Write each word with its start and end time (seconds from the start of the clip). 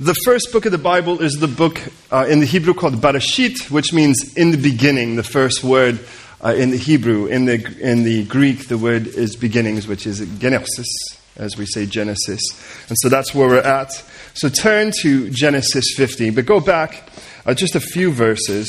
The 0.00 0.14
first 0.24 0.50
book 0.50 0.64
of 0.64 0.72
the 0.72 0.78
Bible 0.78 1.20
is 1.20 1.34
the 1.34 1.46
book 1.46 1.78
uh, 2.10 2.24
in 2.26 2.40
the 2.40 2.46
Hebrew 2.46 2.72
called 2.72 2.94
Barashit, 2.94 3.70
which 3.70 3.92
means 3.92 4.34
in 4.34 4.50
the 4.50 4.56
beginning, 4.56 5.16
the 5.16 5.22
first 5.22 5.62
word 5.62 6.00
uh, 6.42 6.54
in 6.54 6.70
the 6.70 6.78
Hebrew. 6.78 7.26
In 7.26 7.44
the, 7.44 7.62
in 7.78 8.02
the 8.02 8.24
Greek, 8.24 8.68
the 8.68 8.78
word 8.78 9.06
is 9.06 9.36
beginnings, 9.36 9.86
which 9.86 10.06
is 10.06 10.26
genesis, 10.38 10.88
as 11.36 11.58
we 11.58 11.66
say 11.66 11.84
Genesis. 11.84 12.40
And 12.88 12.96
so 12.98 13.10
that's 13.10 13.34
where 13.34 13.46
we're 13.46 13.58
at. 13.58 13.92
So 14.32 14.48
turn 14.48 14.90
to 15.02 15.28
Genesis 15.28 15.92
50, 15.94 16.30
but 16.30 16.46
go 16.46 16.60
back 16.60 17.10
uh, 17.44 17.52
just 17.52 17.74
a 17.74 17.80
few 17.80 18.10
verses, 18.10 18.66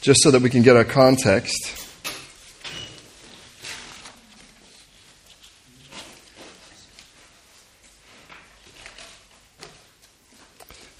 just 0.00 0.22
so 0.22 0.30
that 0.30 0.42
we 0.42 0.48
can 0.48 0.62
get 0.62 0.76
our 0.76 0.84
context. 0.84 1.81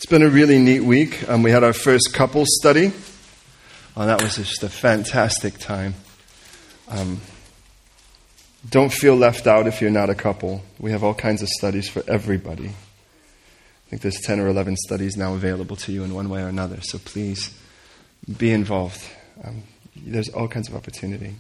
It's 0.03 0.11
been 0.11 0.25
a 0.25 0.29
really 0.29 0.59
neat 0.59 0.81
week. 0.81 1.29
Um, 1.29 1.45
we 1.45 1.53
had 1.53 1.63
our 1.63 1.73
first 1.73 2.13
couple 2.13 2.43
study. 2.45 2.93
Oh, 3.97 4.05
that 4.05 4.21
was 4.21 4.35
just 4.35 4.65
a 4.65 4.69
fantastic 4.69 5.59
time. 5.59 5.95
Um, 6.89 7.21
don't 8.69 8.93
feel 8.93 9.15
left 9.15 9.47
out 9.47 9.69
if 9.69 9.81
you're 9.81 9.93
not 9.93 10.11
a 10.11 10.17
couple. 10.17 10.65
We 10.81 10.91
have 10.91 11.05
all 11.05 11.15
kinds 11.15 11.41
of 11.41 11.49
studies 11.49 11.89
for 11.89 12.03
everybody. 12.09 12.67
I 12.67 13.91
think 13.91 14.03
there's 14.03 14.19
10 14.19 14.41
or 14.41 14.49
11 14.49 14.77
studies 14.79 15.17
now 15.17 15.35
available 15.35 15.77
to 15.77 15.93
you 15.93 16.03
in 16.03 16.13
one 16.13 16.29
way 16.29 16.43
or 16.43 16.49
another, 16.49 16.81
so 16.81 16.99
please 16.99 17.57
be 18.39 18.51
involved. 18.51 19.09
Um, 19.45 19.63
there's 19.95 20.31
all 20.31 20.49
kinds 20.49 20.69
of 20.69 20.75
opportunity. 20.75 21.37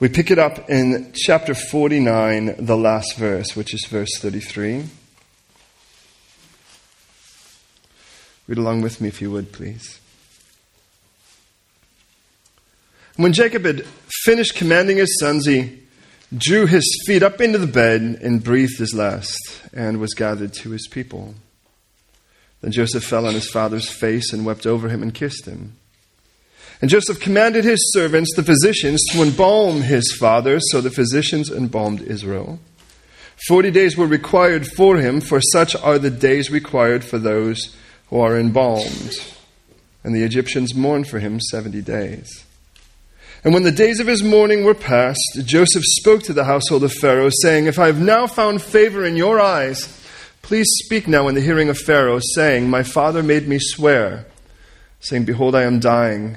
We 0.00 0.08
pick 0.08 0.30
it 0.30 0.38
up 0.38 0.70
in 0.70 1.12
chapter 1.14 1.54
49, 1.54 2.64
the 2.64 2.78
last 2.78 3.18
verse, 3.18 3.54
which 3.54 3.74
is 3.74 3.84
verse 3.90 4.18
33. 4.20 4.84
Read 8.52 8.58
along 8.58 8.82
with 8.82 9.00
me 9.00 9.08
if 9.08 9.22
you 9.22 9.30
would, 9.30 9.50
please. 9.50 9.98
When 13.16 13.32
Jacob 13.32 13.64
had 13.64 13.86
finished 14.26 14.56
commanding 14.56 14.98
his 14.98 15.18
sons, 15.18 15.46
he 15.46 15.80
drew 16.36 16.66
his 16.66 16.84
feet 17.06 17.22
up 17.22 17.40
into 17.40 17.56
the 17.56 17.66
bed 17.66 18.02
and 18.02 18.44
breathed 18.44 18.76
his 18.76 18.92
last, 18.92 19.38
and 19.72 19.98
was 19.98 20.12
gathered 20.12 20.52
to 20.52 20.68
his 20.68 20.86
people. 20.86 21.34
Then 22.60 22.72
Joseph 22.72 23.04
fell 23.04 23.24
on 23.24 23.32
his 23.32 23.48
father's 23.48 23.88
face 23.88 24.34
and 24.34 24.44
wept 24.44 24.66
over 24.66 24.90
him 24.90 25.02
and 25.02 25.14
kissed 25.14 25.46
him. 25.46 25.72
And 26.82 26.90
Joseph 26.90 27.20
commanded 27.20 27.64
his 27.64 27.80
servants, 27.94 28.36
the 28.36 28.42
physicians, 28.42 29.02
to 29.12 29.22
embalm 29.22 29.80
his 29.80 30.12
father, 30.12 30.60
so 30.60 30.82
the 30.82 30.90
physicians 30.90 31.50
embalmed 31.50 32.02
Israel. 32.02 32.60
Forty 33.48 33.70
days 33.70 33.96
were 33.96 34.06
required 34.06 34.66
for 34.66 34.98
him, 34.98 35.22
for 35.22 35.40
such 35.40 35.74
are 35.74 35.98
the 35.98 36.10
days 36.10 36.50
required 36.50 37.02
for 37.02 37.16
those 37.16 37.74
who 38.12 38.20
are 38.20 38.38
embalmed. 38.38 39.14
And 40.04 40.14
the 40.14 40.22
Egyptians 40.22 40.74
mourned 40.74 41.08
for 41.08 41.18
him 41.18 41.40
seventy 41.40 41.80
days. 41.80 42.44
And 43.42 43.54
when 43.54 43.62
the 43.62 43.72
days 43.72 44.00
of 44.00 44.06
his 44.06 44.22
mourning 44.22 44.64
were 44.64 44.74
past, 44.74 45.18
Joseph 45.44 45.82
spoke 45.82 46.22
to 46.24 46.34
the 46.34 46.44
household 46.44 46.84
of 46.84 46.92
Pharaoh, 46.92 47.30
saying, 47.40 47.66
If 47.66 47.78
I 47.78 47.86
have 47.86 48.00
now 48.00 48.26
found 48.26 48.60
favor 48.60 49.04
in 49.04 49.16
your 49.16 49.40
eyes, 49.40 49.98
please 50.42 50.66
speak 50.84 51.08
now 51.08 51.26
in 51.26 51.34
the 51.34 51.40
hearing 51.40 51.70
of 51.70 51.78
Pharaoh, 51.78 52.20
saying, 52.34 52.68
My 52.68 52.82
father 52.82 53.22
made 53.22 53.48
me 53.48 53.58
swear, 53.58 54.26
saying, 55.00 55.24
Behold, 55.24 55.54
I 55.54 55.62
am 55.62 55.80
dying, 55.80 56.36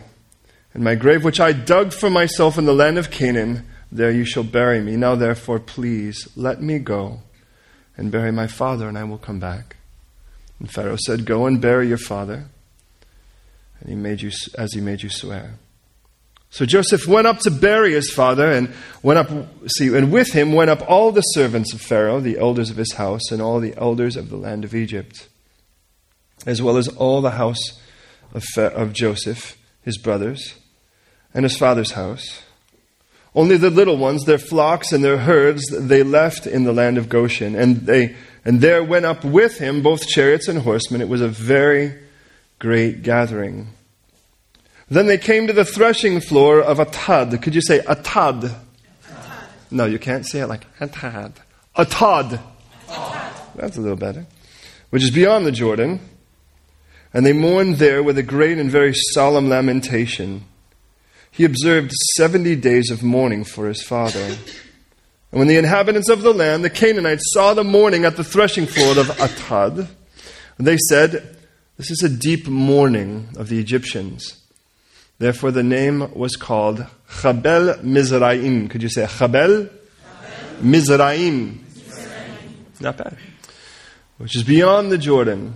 and 0.73 0.81
my 0.81 0.95
grave 0.95 1.25
which 1.25 1.41
I 1.41 1.51
dug 1.51 1.91
for 1.91 2.09
myself 2.09 2.57
in 2.57 2.65
the 2.65 2.73
land 2.73 2.97
of 2.97 3.11
Canaan, 3.11 3.67
there 3.91 4.11
you 4.11 4.23
shall 4.23 4.43
bury 4.43 4.79
me. 4.79 4.95
Now 4.95 5.15
therefore, 5.15 5.59
please, 5.59 6.29
let 6.37 6.61
me 6.61 6.79
go 6.79 7.19
and 7.97 8.11
bury 8.11 8.31
my 8.31 8.47
father, 8.47 8.87
and 8.87 8.97
I 8.97 9.03
will 9.03 9.17
come 9.17 9.39
back. 9.39 9.75
And 10.59 10.71
Pharaoh 10.71 10.97
said, 10.97 11.25
Go 11.25 11.45
and 11.45 11.61
bury 11.61 11.87
your 11.87 11.97
father. 11.97 12.45
And 13.79 13.89
he 13.89 13.95
made 13.95 14.21
you, 14.21 14.31
as 14.57 14.73
he 14.73 14.81
made 14.81 15.03
you 15.03 15.09
swear. 15.09 15.55
So 16.49 16.65
Joseph 16.65 17.05
went 17.05 17.27
up 17.27 17.39
to 17.39 17.51
bury 17.51 17.91
his 17.93 18.09
father, 18.09 18.49
and 18.49 18.73
went 19.03 19.19
up, 19.19 19.29
see, 19.67 19.93
and 19.95 20.11
with 20.11 20.31
him 20.31 20.53
went 20.53 20.69
up 20.69 20.89
all 20.89 21.11
the 21.11 21.21
servants 21.21 21.73
of 21.73 21.81
Pharaoh, 21.81 22.21
the 22.21 22.37
elders 22.37 22.69
of 22.69 22.77
his 22.77 22.93
house, 22.93 23.29
and 23.29 23.41
all 23.41 23.59
the 23.59 23.75
elders 23.75 24.15
of 24.15 24.29
the 24.29 24.37
land 24.37 24.63
of 24.63 24.73
Egypt, 24.73 25.27
as 26.45 26.61
well 26.61 26.77
as 26.77 26.87
all 26.87 27.21
the 27.21 27.31
house 27.31 27.81
of, 28.33 28.43
of 28.57 28.93
Joseph, 28.93 29.57
his 29.81 29.97
brothers, 29.97 30.55
and 31.33 31.43
his 31.43 31.57
father's 31.57 31.91
house. 31.91 32.43
Only 33.35 33.57
the 33.57 33.69
little 33.69 33.97
ones, 33.97 34.23
their 34.23 34.37
flocks 34.37 34.93
and 34.93 35.03
their 35.03 35.17
herds, 35.17 35.65
they 35.69 36.03
left 36.03 36.47
in 36.47 36.63
the 36.63 36.71
land 36.71 36.97
of 36.97 37.09
Goshen, 37.09 37.53
and 37.53 37.81
they 37.81 38.15
and 38.45 38.61
there 38.61 38.83
went 38.83 39.05
up 39.05 39.25
with 39.25 39.57
him 39.57 39.81
both 39.81 40.07
chariots 40.07 40.47
and 40.47 40.59
horsemen. 40.59 41.01
It 41.01 41.09
was 41.09 41.21
a 41.21 41.27
very 41.27 41.99
great 42.59 43.01
gathering. 43.01 43.69
Then 44.87 45.07
they 45.07 45.17
came 45.17 45.47
to 45.47 45.53
the 45.53 45.65
threshing 45.65 46.21
floor 46.21 46.61
of 46.61 46.77
Atad. 46.77 47.41
Could 47.41 47.55
you 47.55 47.61
say 47.61 47.79
Atad? 47.79 48.55
Atad. 49.03 49.47
No, 49.71 49.85
you 49.85 49.97
can't 49.97 50.27
say 50.27 50.41
it 50.41 50.47
like 50.47 50.65
Atad. 50.77 51.33
Atad. 51.75 52.39
Atad. 52.87 53.31
That's 53.55 53.77
a 53.77 53.81
little 53.81 53.97
better. 53.97 54.27
Which 54.91 55.03
is 55.03 55.09
beyond 55.09 55.47
the 55.47 55.51
Jordan. 55.51 55.99
And 57.13 57.25
they 57.25 57.33
mourned 57.33 57.77
there 57.77 58.03
with 58.03 58.17
a 58.19 58.23
great 58.23 58.59
and 58.59 58.69
very 58.69 58.93
solemn 58.93 59.49
lamentation. 59.49 60.45
He 61.31 61.45
observed 61.45 61.91
70 62.15 62.55
days 62.57 62.91
of 62.91 63.01
mourning 63.01 63.43
for 63.43 63.67
his 63.67 63.81
father. 63.81 64.35
And 65.35 65.39
when 65.41 65.47
the 65.49 65.57
inhabitants 65.57 66.07
of 66.07 66.21
the 66.21 66.33
land, 66.33 66.63
the 66.63 66.69
Canaanites, 66.69 67.33
saw 67.33 67.53
the 67.53 67.65
mourning 67.65 68.05
at 68.05 68.15
the 68.15 68.23
threshing 68.23 68.65
floor 68.65 68.97
of 68.97 69.07
Atad, 69.07 69.85
they 70.57 70.77
said, 70.87 71.35
This 71.75 71.91
is 71.91 72.01
a 72.03 72.07
deep 72.07 72.47
mourning 72.47 73.27
of 73.35 73.49
the 73.49 73.59
Egyptians. 73.59 74.41
Therefore, 75.19 75.51
the 75.51 75.61
name 75.61 76.09
was 76.13 76.37
called 76.37 76.87
Chabel 77.09 77.83
Mizraim. 77.83 78.69
Could 78.69 78.81
you 78.81 78.87
say 78.87 79.03
Chabel? 79.03 79.69
Mizraim. 80.61 81.65
Not 82.79 82.95
bad. 82.95 83.17
Which 84.17 84.37
is 84.37 84.43
beyond 84.43 84.89
the 84.89 84.97
Jordan. 84.97 85.55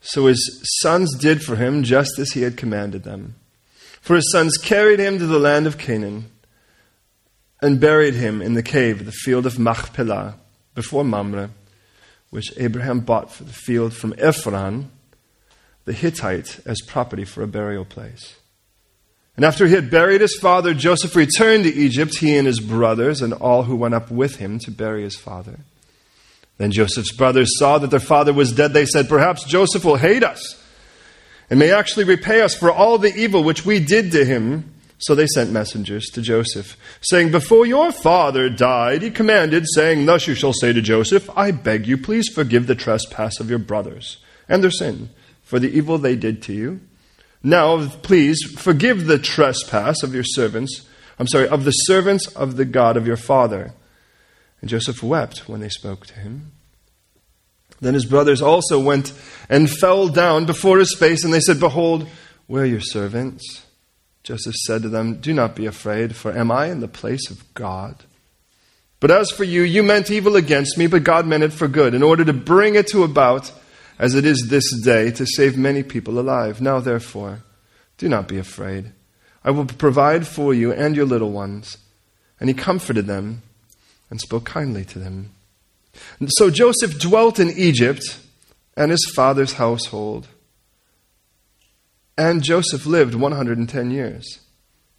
So 0.00 0.28
his 0.28 0.62
sons 0.80 1.14
did 1.18 1.42
for 1.42 1.56
him 1.56 1.82
just 1.82 2.18
as 2.18 2.32
he 2.32 2.40
had 2.40 2.56
commanded 2.56 3.02
them. 3.02 3.34
For 4.00 4.16
his 4.16 4.32
sons 4.32 4.56
carried 4.56 4.98
him 4.98 5.18
to 5.18 5.26
the 5.26 5.38
land 5.38 5.66
of 5.66 5.76
Canaan 5.76 6.30
and 7.62 7.80
buried 7.80 8.14
him 8.14 8.42
in 8.42 8.54
the 8.54 8.62
cave, 8.62 9.00
of 9.00 9.06
the 9.06 9.12
field 9.12 9.46
of 9.46 9.58
Machpelah, 9.58 10.34
before 10.74 11.04
Mamre, 11.04 11.50
which 12.30 12.52
Abraham 12.58 13.00
bought 13.00 13.32
for 13.32 13.44
the 13.44 13.52
field 13.52 13.94
from 13.94 14.14
Ephron, 14.18 14.90
the 15.84 15.92
Hittite, 15.92 16.60
as 16.66 16.80
property 16.86 17.24
for 17.24 17.42
a 17.42 17.46
burial 17.46 17.84
place. 17.84 18.36
And 19.36 19.44
after 19.44 19.66
he 19.66 19.74
had 19.74 19.90
buried 19.90 20.20
his 20.20 20.36
father, 20.36 20.74
Joseph 20.74 21.16
returned 21.16 21.64
to 21.64 21.72
Egypt, 21.72 22.18
he 22.18 22.36
and 22.36 22.46
his 22.46 22.60
brothers, 22.60 23.22
and 23.22 23.32
all 23.32 23.62
who 23.62 23.76
went 23.76 23.94
up 23.94 24.10
with 24.10 24.36
him 24.36 24.58
to 24.60 24.70
bury 24.70 25.04
his 25.04 25.16
father. 25.16 25.60
Then 26.58 26.70
Joseph's 26.70 27.12
brothers 27.12 27.58
saw 27.58 27.78
that 27.78 27.90
their 27.90 28.00
father 28.00 28.32
was 28.32 28.52
dead. 28.52 28.72
They 28.72 28.84
said, 28.84 29.08
Perhaps 29.08 29.44
Joseph 29.44 29.84
will 29.84 29.96
hate 29.96 30.22
us 30.22 30.62
and 31.52 31.58
may 31.58 31.72
actually 31.72 32.04
repay 32.04 32.40
us 32.40 32.54
for 32.54 32.70
all 32.70 32.98
the 32.98 33.14
evil 33.14 33.42
which 33.42 33.66
we 33.66 33.78
did 33.78 34.12
to 34.12 34.24
him. 34.24 34.72
So 35.02 35.16
they 35.16 35.26
sent 35.26 35.50
messengers 35.50 36.06
to 36.10 36.22
Joseph, 36.22 36.76
saying, 37.00 37.32
Before 37.32 37.66
your 37.66 37.90
father 37.90 38.48
died, 38.48 39.02
he 39.02 39.10
commanded, 39.10 39.66
saying, 39.74 40.06
Thus 40.06 40.28
you 40.28 40.36
shall 40.36 40.52
say 40.52 40.72
to 40.72 40.80
Joseph, 40.80 41.28
I 41.36 41.50
beg 41.50 41.88
you, 41.88 41.98
please 41.98 42.28
forgive 42.28 42.68
the 42.68 42.76
trespass 42.76 43.40
of 43.40 43.50
your 43.50 43.58
brothers 43.58 44.18
and 44.48 44.62
their 44.62 44.70
sin, 44.70 45.10
for 45.42 45.58
the 45.58 45.76
evil 45.76 45.98
they 45.98 46.14
did 46.14 46.40
to 46.44 46.52
you. 46.52 46.80
Now, 47.42 47.88
please 47.88 48.44
forgive 48.56 49.06
the 49.06 49.18
trespass 49.18 50.04
of 50.04 50.14
your 50.14 50.22
servants, 50.22 50.86
I'm 51.18 51.26
sorry, 51.26 51.48
of 51.48 51.64
the 51.64 51.72
servants 51.72 52.28
of 52.28 52.54
the 52.54 52.64
God 52.64 52.96
of 52.96 53.04
your 53.04 53.16
father. 53.16 53.74
And 54.60 54.70
Joseph 54.70 55.02
wept 55.02 55.48
when 55.48 55.60
they 55.60 55.68
spoke 55.68 56.06
to 56.06 56.14
him. 56.14 56.52
Then 57.80 57.94
his 57.94 58.04
brothers 58.04 58.40
also 58.40 58.78
went 58.78 59.12
and 59.48 59.68
fell 59.68 60.06
down 60.06 60.46
before 60.46 60.78
his 60.78 60.94
face, 60.96 61.24
and 61.24 61.34
they 61.34 61.40
said, 61.40 61.58
Behold, 61.58 62.08
where 62.46 62.62
are 62.62 62.66
your 62.66 62.78
servants? 62.78 63.66
Joseph 64.22 64.54
said 64.54 64.82
to 64.82 64.88
them, 64.88 65.20
Do 65.20 65.32
not 65.32 65.56
be 65.56 65.66
afraid, 65.66 66.14
for 66.14 66.36
am 66.36 66.50
I 66.50 66.66
in 66.66 66.80
the 66.80 66.88
place 66.88 67.30
of 67.30 67.52
God? 67.54 68.04
But 69.00 69.10
as 69.10 69.30
for 69.30 69.42
you, 69.42 69.62
you 69.62 69.82
meant 69.82 70.10
evil 70.10 70.36
against 70.36 70.78
me, 70.78 70.86
but 70.86 71.02
God 71.02 71.26
meant 71.26 71.42
it 71.42 71.52
for 71.52 71.66
good, 71.66 71.92
in 71.92 72.02
order 72.02 72.24
to 72.24 72.32
bring 72.32 72.76
it 72.76 72.86
to 72.88 73.02
about 73.02 73.52
as 73.98 74.14
it 74.14 74.24
is 74.24 74.48
this 74.48 74.64
day, 74.82 75.10
to 75.12 75.26
save 75.26 75.56
many 75.56 75.82
people 75.82 76.18
alive. 76.18 76.60
Now, 76.60 76.80
therefore, 76.80 77.42
do 77.98 78.08
not 78.08 78.28
be 78.28 78.38
afraid. 78.38 78.92
I 79.44 79.50
will 79.50 79.66
provide 79.66 80.26
for 80.26 80.54
you 80.54 80.72
and 80.72 80.96
your 80.96 81.06
little 81.06 81.30
ones. 81.30 81.78
And 82.40 82.48
he 82.48 82.54
comforted 82.54 83.06
them 83.06 83.42
and 84.10 84.20
spoke 84.20 84.44
kindly 84.44 84.84
to 84.86 84.98
them. 84.98 85.30
And 86.18 86.28
so 86.32 86.50
Joseph 86.50 86.98
dwelt 86.98 87.38
in 87.38 87.50
Egypt 87.50 88.18
and 88.76 88.90
his 88.90 89.10
father's 89.14 89.54
household. 89.54 90.26
And 92.16 92.42
Joseph 92.42 92.86
lived 92.86 93.14
110 93.14 93.90
years. 93.90 94.40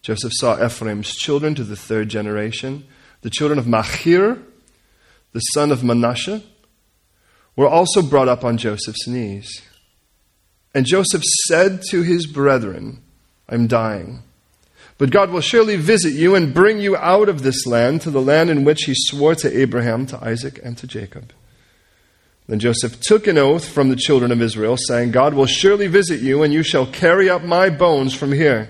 Joseph 0.02 0.34
saw 0.36 0.64
Ephraim's 0.64 1.16
children 1.16 1.56
to 1.56 1.64
the 1.64 1.76
third 1.76 2.10
generation, 2.10 2.86
the 3.22 3.30
children 3.30 3.58
of 3.58 3.68
Machir, 3.68 4.38
the 5.32 5.40
son 5.40 5.72
of 5.72 5.84
Manasseh, 5.84 6.42
were 7.56 7.68
also 7.68 8.02
brought 8.02 8.28
up 8.28 8.44
on 8.44 8.58
Joseph's 8.58 9.08
knees. 9.08 9.62
And 10.74 10.86
Joseph 10.86 11.24
said 11.48 11.82
to 11.90 12.02
his 12.02 12.26
brethren, 12.26 13.02
I'm 13.48 13.68
dying. 13.68 14.24
But 14.98 15.12
God 15.12 15.30
will 15.30 15.42
surely 15.42 15.76
visit 15.76 16.14
you 16.14 16.36
and 16.36 16.54
bring 16.54 16.80
you 16.80 16.96
out 16.98 17.30
of 17.30 17.44
this 17.44 17.66
land 17.66 18.02
to 18.02 18.12
the 18.12 18.22
land 18.22 18.50
in 18.50 18.64
which 18.64 18.84
he 18.84 18.94
swore 18.96 19.36
to 19.36 19.60
Abraham, 19.60 20.06
to 20.08 20.24
Isaac, 20.24 20.60
and 20.64 20.78
to 20.78 20.88
Jacob. 20.88 21.34
Then 22.48 22.60
Joseph 22.60 23.00
took 23.00 23.26
an 23.28 23.38
oath 23.38 23.68
from 23.68 23.90
the 23.90 23.96
children 23.96 24.32
of 24.32 24.42
Israel, 24.42 24.78
saying, 24.78 25.12
God 25.12 25.34
will 25.34 25.46
surely 25.46 25.88
visit 25.88 26.22
you, 26.22 26.44
and 26.44 26.54
you 26.54 26.64
shall 26.64 26.86
carry 26.86 27.30
up 27.30 27.44
my 27.44 27.70
bones 27.70 28.14
from 28.14 28.34
here. 28.34 28.70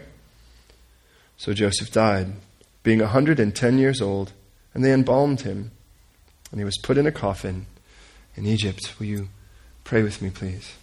So 1.37 1.53
Joseph 1.53 1.91
died, 1.91 2.33
being 2.83 3.01
a 3.01 3.05
110 3.05 3.77
years 3.77 4.01
old, 4.01 4.31
and 4.73 4.85
they 4.85 4.93
embalmed 4.93 5.41
him. 5.41 5.71
And 6.51 6.59
he 6.59 6.65
was 6.65 6.77
put 6.77 6.99
in 6.99 7.07
a 7.07 7.11
coffin 7.11 7.65
in 8.35 8.45
Egypt. 8.45 8.93
Will 8.99 9.07
you 9.07 9.29
pray 9.83 10.03
with 10.03 10.21
me, 10.21 10.29
please? 10.29 10.73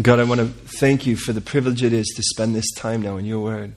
God, 0.00 0.20
I 0.20 0.24
want 0.24 0.40
to 0.40 0.46
thank 0.46 1.06
you 1.06 1.16
for 1.16 1.32
the 1.32 1.40
privilege 1.40 1.82
it 1.82 1.92
is 1.92 2.12
to 2.14 2.22
spend 2.22 2.54
this 2.54 2.70
time 2.76 3.02
now 3.02 3.16
in 3.16 3.24
your 3.24 3.40
word. 3.40 3.74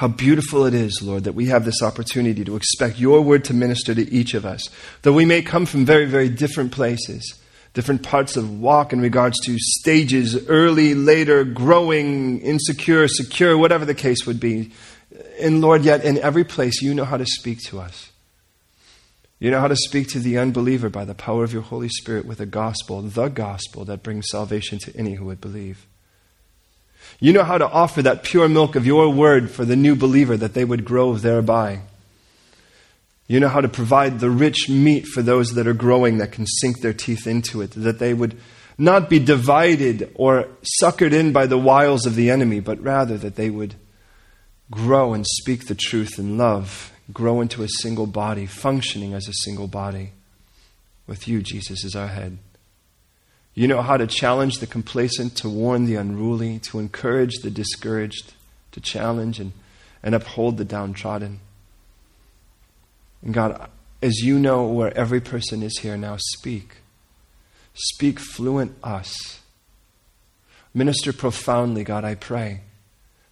How 0.00 0.08
beautiful 0.08 0.64
it 0.64 0.72
is, 0.72 1.02
Lord, 1.02 1.24
that 1.24 1.34
we 1.34 1.48
have 1.48 1.66
this 1.66 1.82
opportunity 1.82 2.42
to 2.46 2.56
expect 2.56 2.98
your 2.98 3.20
word 3.20 3.44
to 3.44 3.52
minister 3.52 3.94
to 3.94 4.10
each 4.10 4.32
of 4.32 4.46
us. 4.46 4.66
Though 5.02 5.12
we 5.12 5.26
may 5.26 5.42
come 5.42 5.66
from 5.66 5.84
very, 5.84 6.06
very 6.06 6.30
different 6.30 6.72
places, 6.72 7.38
different 7.74 8.02
parts 8.02 8.34
of 8.34 8.60
walk 8.60 8.94
in 8.94 9.02
regards 9.02 9.38
to 9.40 9.58
stages, 9.58 10.48
early, 10.48 10.94
later, 10.94 11.44
growing, 11.44 12.40
insecure, 12.40 13.08
secure, 13.08 13.58
whatever 13.58 13.84
the 13.84 13.94
case 13.94 14.26
would 14.26 14.40
be. 14.40 14.72
And 15.38 15.60
Lord, 15.60 15.84
yet 15.84 16.02
in 16.02 16.16
every 16.16 16.44
place, 16.44 16.80
you 16.80 16.94
know 16.94 17.04
how 17.04 17.18
to 17.18 17.26
speak 17.26 17.58
to 17.66 17.78
us. 17.78 18.10
You 19.38 19.50
know 19.50 19.60
how 19.60 19.68
to 19.68 19.76
speak 19.76 20.08
to 20.12 20.18
the 20.18 20.38
unbeliever 20.38 20.88
by 20.88 21.04
the 21.04 21.14
power 21.14 21.44
of 21.44 21.52
your 21.52 21.60
Holy 21.60 21.90
Spirit 21.90 22.24
with 22.24 22.40
a 22.40 22.46
gospel, 22.46 23.02
the 23.02 23.28
gospel 23.28 23.84
that 23.84 24.02
brings 24.02 24.30
salvation 24.30 24.78
to 24.78 24.96
any 24.96 25.16
who 25.16 25.26
would 25.26 25.42
believe. 25.42 25.86
You 27.18 27.32
know 27.32 27.44
how 27.44 27.58
to 27.58 27.68
offer 27.68 28.02
that 28.02 28.22
pure 28.22 28.48
milk 28.48 28.76
of 28.76 28.86
your 28.86 29.10
word 29.10 29.50
for 29.50 29.64
the 29.64 29.76
new 29.76 29.96
believer 29.96 30.36
that 30.36 30.54
they 30.54 30.64
would 30.64 30.84
grow 30.84 31.14
thereby. 31.14 31.80
You 33.26 33.40
know 33.40 33.48
how 33.48 33.60
to 33.60 33.68
provide 33.68 34.20
the 34.20 34.30
rich 34.30 34.68
meat 34.68 35.06
for 35.06 35.22
those 35.22 35.54
that 35.54 35.66
are 35.66 35.74
growing 35.74 36.18
that 36.18 36.32
can 36.32 36.46
sink 36.46 36.80
their 36.80 36.92
teeth 36.92 37.26
into 37.26 37.62
it, 37.62 37.70
that 37.76 37.98
they 37.98 38.12
would 38.12 38.36
not 38.76 39.10
be 39.10 39.18
divided 39.18 40.10
or 40.14 40.48
suckered 40.82 41.12
in 41.12 41.32
by 41.32 41.46
the 41.46 41.58
wiles 41.58 42.06
of 42.06 42.14
the 42.14 42.30
enemy, 42.30 42.60
but 42.60 42.82
rather 42.82 43.18
that 43.18 43.36
they 43.36 43.50
would 43.50 43.74
grow 44.70 45.12
and 45.12 45.26
speak 45.26 45.66
the 45.66 45.74
truth 45.74 46.18
in 46.18 46.38
love, 46.38 46.92
grow 47.12 47.40
into 47.40 47.62
a 47.62 47.68
single 47.68 48.06
body, 48.06 48.46
functioning 48.46 49.12
as 49.12 49.28
a 49.28 49.44
single 49.44 49.68
body, 49.68 50.12
with 51.06 51.28
you, 51.28 51.42
Jesus, 51.42 51.84
as 51.84 51.94
our 51.94 52.08
head. 52.08 52.38
You 53.60 53.68
know 53.68 53.82
how 53.82 53.98
to 53.98 54.06
challenge 54.06 54.54
the 54.54 54.66
complacent, 54.66 55.36
to 55.36 55.48
warn 55.50 55.84
the 55.84 55.96
unruly, 55.96 56.60
to 56.60 56.78
encourage 56.78 57.40
the 57.42 57.50
discouraged, 57.50 58.32
to 58.72 58.80
challenge 58.80 59.38
and, 59.38 59.52
and 60.02 60.14
uphold 60.14 60.56
the 60.56 60.64
downtrodden. 60.64 61.40
And 63.20 63.34
God, 63.34 63.68
as 64.00 64.20
you 64.20 64.38
know 64.38 64.66
where 64.66 64.96
every 64.96 65.20
person 65.20 65.62
is 65.62 65.76
here 65.80 65.98
now, 65.98 66.16
speak. 66.18 66.76
Speak 67.74 68.18
fluent 68.18 68.78
us. 68.82 69.42
Minister 70.72 71.12
profoundly, 71.12 71.84
God, 71.84 72.02
I 72.02 72.14
pray 72.14 72.62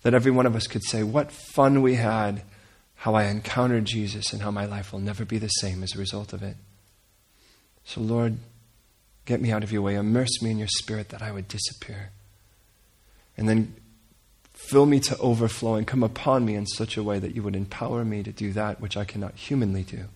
that 0.02 0.12
every 0.12 0.30
one 0.30 0.44
of 0.44 0.54
us 0.54 0.66
could 0.66 0.84
say, 0.84 1.02
What 1.02 1.32
fun 1.32 1.80
we 1.80 1.94
had, 1.94 2.42
how 2.96 3.14
I 3.14 3.28
encountered 3.28 3.86
Jesus, 3.86 4.34
and 4.34 4.42
how 4.42 4.50
my 4.50 4.66
life 4.66 4.92
will 4.92 5.00
never 5.00 5.24
be 5.24 5.38
the 5.38 5.48
same 5.48 5.82
as 5.82 5.94
a 5.94 5.98
result 5.98 6.34
of 6.34 6.42
it. 6.42 6.56
So, 7.86 8.02
Lord, 8.02 8.36
Get 9.28 9.42
me 9.42 9.52
out 9.52 9.62
of 9.62 9.70
your 9.70 9.82
way. 9.82 9.94
Immerse 9.94 10.40
me 10.40 10.50
in 10.50 10.56
your 10.56 10.68
spirit 10.68 11.10
that 11.10 11.20
I 11.20 11.32
would 11.32 11.48
disappear. 11.48 12.12
And 13.36 13.46
then 13.46 13.74
fill 14.54 14.86
me 14.86 15.00
to 15.00 15.18
overflowing. 15.18 15.84
Come 15.84 16.02
upon 16.02 16.46
me 16.46 16.54
in 16.54 16.64
such 16.64 16.96
a 16.96 17.02
way 17.02 17.18
that 17.18 17.34
you 17.34 17.42
would 17.42 17.54
empower 17.54 18.06
me 18.06 18.22
to 18.22 18.32
do 18.32 18.54
that 18.54 18.80
which 18.80 18.96
I 18.96 19.04
cannot 19.04 19.34
humanly 19.34 19.82
do. 19.82 20.06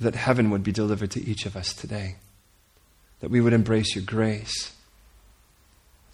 That 0.00 0.16
heaven 0.16 0.50
would 0.50 0.64
be 0.64 0.72
delivered 0.72 1.12
to 1.12 1.24
each 1.24 1.46
of 1.46 1.54
us 1.54 1.72
today. 1.72 2.16
That 3.20 3.30
we 3.30 3.40
would 3.40 3.52
embrace 3.52 3.94
your 3.94 4.04
grace. 4.04 4.72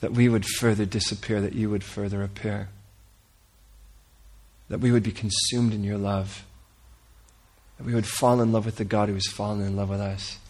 That 0.01 0.13
we 0.13 0.29
would 0.29 0.45
further 0.45 0.85
disappear, 0.85 1.41
that 1.41 1.55
you 1.55 1.71
would 1.71 1.83
further 1.83 2.23
appear. 2.23 2.69
That 4.69 4.81
we 4.81 4.93
would 4.93 5.03
be 5.03 5.13
consumed 5.13 5.73
in 5.73 5.83
your 5.83 5.97
love. 5.97 6.45
That 7.79 7.87
we 7.87 7.95
would 7.95 8.07
fall 8.07 8.43
in 8.43 8.53
love 8.53 8.67
with 8.67 8.77
the 8.77 8.85
God 8.85 9.09
who 9.09 9.15
has 9.15 9.29
fallen 9.29 9.63
in 9.63 9.77
love 9.77 9.89
with 9.89 10.03
us 10.03 10.41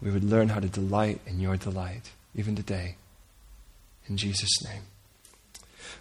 we 0.00 0.10
would 0.10 0.24
learn 0.24 0.48
how 0.50 0.60
to 0.60 0.68
delight 0.68 1.20
in 1.26 1.40
your 1.40 1.56
delight, 1.56 2.10
even 2.34 2.54
today. 2.54 2.96
In 4.08 4.16
Jesus' 4.16 4.62
name. 4.64 4.82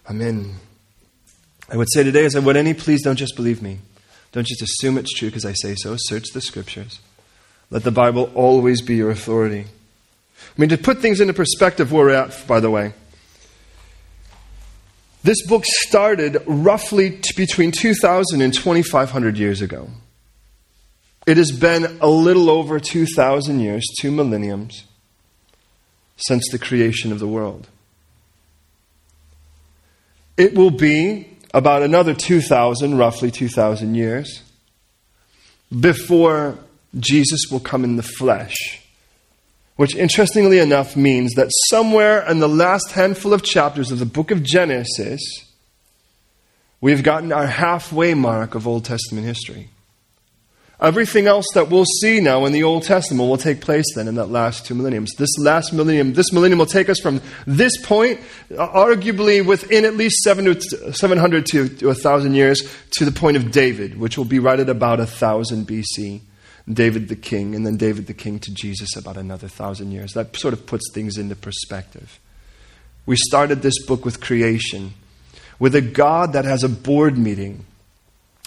Amen. 0.09 0.55
I 1.69 1.77
would 1.77 1.88
say 1.94 2.03
today, 2.03 2.25
as 2.25 2.35
I 2.35 2.39
would 2.39 2.55
any, 2.55 2.73
please 2.73 3.03
don't 3.03 3.17
just 3.17 3.35
believe 3.35 3.61
me. 3.61 3.79
Don't 4.31 4.47
just 4.47 4.61
assume 4.61 4.97
it's 4.97 5.13
true 5.13 5.29
because 5.29 5.45
I 5.45 5.53
say 5.53 5.75
so. 5.75 5.95
Search 5.97 6.29
the 6.33 6.41
scriptures. 6.41 6.99
Let 7.69 7.83
the 7.83 7.91
Bible 7.91 8.31
always 8.33 8.81
be 8.81 8.95
your 8.95 9.09
authority. 9.09 9.65
I 9.65 10.61
mean, 10.61 10.69
to 10.69 10.77
put 10.77 10.99
things 10.99 11.19
into 11.19 11.33
perspective 11.33 11.91
where 11.91 12.05
we're 12.05 12.13
at, 12.13 12.47
by 12.47 12.59
the 12.59 12.69
way, 12.69 12.94
this 15.23 15.45
book 15.45 15.63
started 15.65 16.41
roughly 16.45 17.11
t- 17.11 17.33
between 17.35 17.71
2,000 17.71 18.41
and 18.41 18.53
2,500 18.53 19.38
years 19.38 19.61
ago. 19.61 19.89
It 21.27 21.35
has 21.35 21.51
been 21.51 21.97
a 22.00 22.07
little 22.07 22.50
over 22.50 22.79
2,000 22.79 23.59
years, 23.59 23.85
two 24.00 24.12
millenniums, 24.12 24.85
since 26.15 26.50
the 26.50 26.57
creation 26.57 27.12
of 27.12 27.19
the 27.19 27.27
world. 27.27 27.68
It 30.38 30.56
will 30.56 30.71
be 30.71 31.38
about 31.53 31.83
another 31.83 32.13
2,000, 32.13 32.97
roughly 32.97 33.29
2,000 33.29 33.94
years, 33.94 34.41
before 35.77 36.57
Jesus 36.97 37.41
will 37.51 37.59
come 37.59 37.83
in 37.83 37.97
the 37.97 38.03
flesh. 38.03 38.81
Which, 39.75 39.97
interestingly 39.97 40.59
enough, 40.59 40.95
means 40.95 41.33
that 41.33 41.51
somewhere 41.68 42.25
in 42.25 42.39
the 42.39 42.47
last 42.47 42.94
handful 42.94 43.33
of 43.33 43.44
chapters 43.44 43.91
of 43.91 44.00
the 44.00 44.06
book 44.06 44.31
of 44.31 44.44
Genesis, 44.44 45.21
we've 46.80 47.03
gotten 47.03 47.33
our 47.33 47.47
halfway 47.47 48.13
mark 48.13 48.56
of 48.56 48.65
Old 48.65 48.85
Testament 48.85 49.27
history. 49.27 49.69
Everything 50.79 51.25
else 51.25 51.47
that 51.56 51.71
we'll 51.71 51.85
see 52.01 52.19
now 52.19 52.45
in 52.45 52.53
the 52.53 52.63
Old 52.63 52.83
Testament 52.83 53.27
will 53.27 53.38
take 53.38 53.62
place 53.62 53.85
then 53.95 54.07
in 54.07 54.13
that 54.15 54.27
last 54.27 54.63
two 54.68 54.75
millenniums. 54.75 55.12
This 55.18 55.35
last 55.39 55.73
millennium, 55.73 56.13
this 56.13 56.31
millennium 56.31 56.59
will 56.59 56.68
take 56.68 56.87
us 56.87 56.99
from 56.99 57.19
this 57.47 57.75
point, 57.81 58.19
uh, 58.56 58.68
arguably 58.68 59.44
within 59.44 59.85
at 59.85 59.95
least 59.95 60.21
700 60.21 61.45
to, 61.47 61.69
to 61.69 61.87
1,000 61.87 62.33
years, 62.35 62.61
to 62.92 63.06
the 63.06 63.11
point 63.11 63.37
of 63.37 63.49
David, 63.49 63.99
which 63.99 64.19
will 64.19 64.25
be 64.25 64.37
right 64.37 64.59
at 64.59 64.69
about 64.69 64.99
1,000 64.99 65.68
BC. 65.68 66.21
David 66.71 67.07
the 67.07 67.16
king, 67.16 67.56
and 67.56 67.66
then 67.66 67.78
David 67.78 68.07
the 68.07 68.13
king 68.13 68.40
to 68.40 68.54
Jesus 68.54 68.97
about 68.97 69.16
another 69.16 69.47
thousand 69.47 69.92
years. 69.92 70.11
That 70.11 70.35
sort 70.35 70.54
of 70.54 70.66
puts 70.66 70.92
things 70.94 71.18
into 71.18 71.33
perspective. 71.33 72.19
We 73.06 73.16
started 73.16 73.61
this 73.61 73.85
book 73.85 74.04
with 74.04 74.19
creation, 74.19 74.94
with 75.59 75.75
a 75.75 75.81
God 75.81 76.33
that 76.33 76.44
has 76.44 76.66
a 76.66 76.69
board 76.69 77.18
meeting 77.18 77.66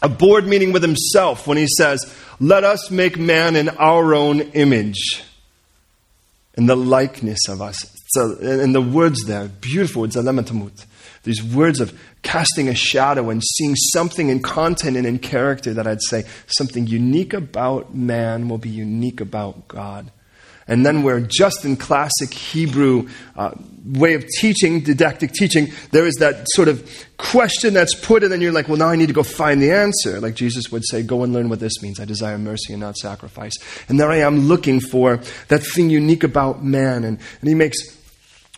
a 0.02 0.08
board 0.08 0.46
meeting 0.46 0.72
with 0.72 0.82
himself 0.82 1.46
when 1.46 1.58
he 1.58 1.66
says, 1.66 2.14
Let 2.40 2.64
us 2.64 2.90
make 2.90 3.18
man 3.18 3.56
in 3.56 3.68
our 3.70 4.14
own 4.14 4.40
image, 4.40 5.22
in 6.54 6.66
the 6.66 6.76
likeness 6.76 7.48
of 7.48 7.60
us. 7.60 7.96
So, 8.08 8.36
and 8.40 8.74
the 8.74 8.80
words 8.80 9.24
there, 9.24 9.48
beautiful 9.48 10.04
it's 10.04 10.16
words, 10.16 10.86
these 11.22 11.42
words 11.42 11.80
of 11.80 11.98
casting 12.22 12.68
a 12.68 12.74
shadow 12.74 13.30
and 13.30 13.42
seeing 13.42 13.76
something 13.76 14.30
in 14.30 14.40
content 14.40 14.96
and 14.96 15.06
in 15.06 15.18
character 15.18 15.74
that 15.74 15.86
I'd 15.86 16.02
say 16.02 16.24
something 16.46 16.86
unique 16.86 17.32
about 17.32 17.94
man 17.94 18.48
will 18.48 18.58
be 18.58 18.70
unique 18.70 19.20
about 19.20 19.68
God. 19.68 20.10
And 20.66 20.86
then, 20.86 21.02
where 21.02 21.20
just 21.20 21.64
in 21.64 21.76
classic 21.76 22.32
Hebrew 22.32 23.08
uh, 23.36 23.52
way 23.84 24.14
of 24.14 24.24
teaching, 24.38 24.80
didactic 24.80 25.32
teaching, 25.32 25.72
there 25.90 26.06
is 26.06 26.14
that 26.16 26.46
sort 26.50 26.68
of 26.68 26.88
question 27.16 27.74
that's 27.74 27.94
put, 27.94 28.22
and 28.22 28.30
then 28.30 28.40
you're 28.40 28.52
like, 28.52 28.68
well, 28.68 28.76
now 28.76 28.88
I 28.88 28.96
need 28.96 29.08
to 29.08 29.12
go 29.12 29.22
find 29.22 29.60
the 29.60 29.72
answer. 29.72 30.20
Like 30.20 30.34
Jesus 30.34 30.70
would 30.70 30.84
say, 30.86 31.02
go 31.02 31.24
and 31.24 31.32
learn 31.32 31.48
what 31.48 31.60
this 31.60 31.82
means. 31.82 31.98
I 31.98 32.04
desire 32.04 32.38
mercy 32.38 32.72
and 32.72 32.80
not 32.80 32.96
sacrifice. 32.96 33.54
And 33.88 33.98
there 33.98 34.10
I 34.10 34.18
am 34.18 34.48
looking 34.48 34.80
for 34.80 35.20
that 35.48 35.62
thing 35.62 35.90
unique 35.90 36.22
about 36.24 36.64
man. 36.64 37.04
And, 37.04 37.18
and 37.40 37.48
he 37.48 37.54
makes 37.54 37.99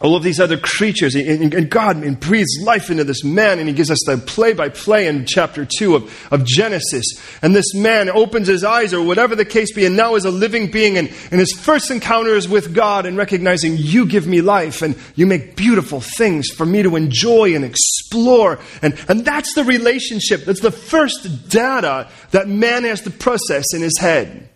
all 0.03 0.17
of 0.17 0.23
these 0.23 0.41
other 0.41 0.59
creatures. 0.59 1.15
And 1.15 1.71
God 1.71 2.21
breathes 2.21 2.59
life 2.63 2.91
into 2.91 3.05
this 3.05 3.23
man, 3.23 3.59
and 3.59 3.69
He 3.69 3.75
gives 3.75 3.91
us 3.91 4.01
the 4.05 4.19
play 4.19 4.53
by 4.53 4.69
play 4.69 5.07
in 5.07 5.25
chapter 5.27 5.65
2 5.65 5.95
of, 5.95 6.29
of 6.33 6.45
Genesis. 6.45 7.05
And 7.41 7.55
this 7.55 7.73
man 7.75 8.11
opens 8.11 8.49
his 8.49 8.65
eyes, 8.65 8.93
or 8.93 9.03
whatever 9.03 9.37
the 9.37 9.45
case 9.45 9.73
be, 9.73 9.87
and 9.87 9.97
now 9.97 10.17
is 10.17 10.25
a 10.25 10.31
living 10.31 10.71
being. 10.71 10.99
And, 10.99 11.09
and 11.31 11.39
his 11.41 11.53
first 11.53 11.91
encounter 11.91 12.35
is 12.35 12.49
with 12.49 12.75
God 12.75 13.07
and 13.07 13.17
recognizing, 13.17 13.77
You 13.77 14.05
give 14.07 14.27
me 14.27 14.41
life, 14.41 14.83
and 14.83 14.97
you 15.15 15.27
make 15.27 15.57
beautiful 15.57 16.01
things 16.01 16.49
for 16.49 16.67
me 16.67 16.83
to 16.83 16.97
enjoy 16.97 17.55
and 17.55 17.65
explore. 17.65 18.59
And, 18.83 18.99
and 19.09 19.25
that's 19.25 19.55
the 19.55 19.65
relationship. 19.65 20.45
That's 20.45 20.61
the 20.61 20.73
first 20.73 21.49
data 21.49 22.11
that 22.33 22.49
man 22.49 22.83
has 22.85 23.03
to 23.03 23.11
process 23.11 23.73
in 23.73 23.83
his 23.83 23.99
head. 23.99 24.49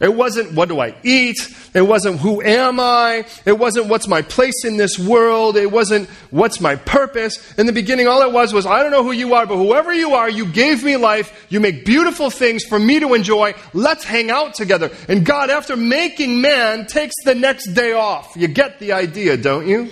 It 0.00 0.14
wasn't 0.14 0.54
what 0.54 0.70
do 0.70 0.80
I 0.80 0.94
eat? 1.02 1.36
It 1.74 1.82
wasn't 1.82 2.20
who 2.20 2.40
am 2.40 2.80
I? 2.80 3.26
It 3.44 3.58
wasn't 3.58 3.86
what's 3.86 4.08
my 4.08 4.22
place 4.22 4.64
in 4.64 4.78
this 4.78 4.98
world? 4.98 5.58
It 5.58 5.70
wasn't 5.70 6.08
what's 6.30 6.58
my 6.58 6.76
purpose? 6.76 7.54
In 7.58 7.66
the 7.66 7.72
beginning, 7.72 8.08
all 8.08 8.22
it 8.22 8.32
was 8.32 8.54
was 8.54 8.64
I 8.64 8.82
don't 8.82 8.92
know 8.92 9.02
who 9.02 9.12
you 9.12 9.34
are, 9.34 9.44
but 9.44 9.56
whoever 9.56 9.92
you 9.92 10.14
are, 10.14 10.30
you 10.30 10.46
gave 10.46 10.82
me 10.82 10.96
life. 10.96 11.46
You 11.50 11.60
make 11.60 11.84
beautiful 11.84 12.30
things 12.30 12.64
for 12.64 12.78
me 12.78 12.98
to 13.00 13.12
enjoy. 13.12 13.54
Let's 13.74 14.02
hang 14.02 14.30
out 14.30 14.54
together. 14.54 14.90
And 15.06 15.26
God, 15.26 15.50
after 15.50 15.76
making 15.76 16.40
man, 16.40 16.86
takes 16.86 17.14
the 17.26 17.34
next 17.34 17.74
day 17.74 17.92
off. 17.92 18.32
You 18.36 18.48
get 18.48 18.78
the 18.78 18.92
idea, 18.92 19.36
don't 19.36 19.68
you? 19.68 19.90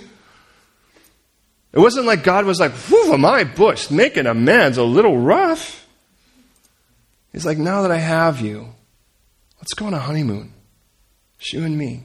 It 1.72 1.80
wasn't 1.80 2.06
like 2.06 2.24
God 2.24 2.46
was 2.46 2.58
like, 2.58 2.72
whew, 2.72 3.12
I 3.26 3.44
bush, 3.44 3.90
making 3.90 4.26
a 4.26 4.32
man's 4.32 4.78
a 4.78 4.82
little 4.82 5.18
rough. 5.18 5.86
He's 7.30 7.44
like, 7.44 7.58
now 7.58 7.82
that 7.82 7.90
I 7.90 7.98
have 7.98 8.40
you, 8.40 8.70
Let's 9.58 9.74
go 9.74 9.86
on 9.86 9.94
a 9.94 9.98
honeymoon. 9.98 10.52
You 11.52 11.64
and 11.64 11.78
me. 11.78 12.04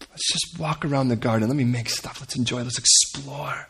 Let's 0.00 0.32
just 0.32 0.58
walk 0.58 0.84
around 0.84 1.08
the 1.08 1.16
garden. 1.16 1.48
Let 1.48 1.56
me 1.56 1.64
make 1.64 1.90
stuff. 1.90 2.20
Let's 2.20 2.36
enjoy. 2.36 2.62
Let's 2.62 2.78
explore. 2.78 3.68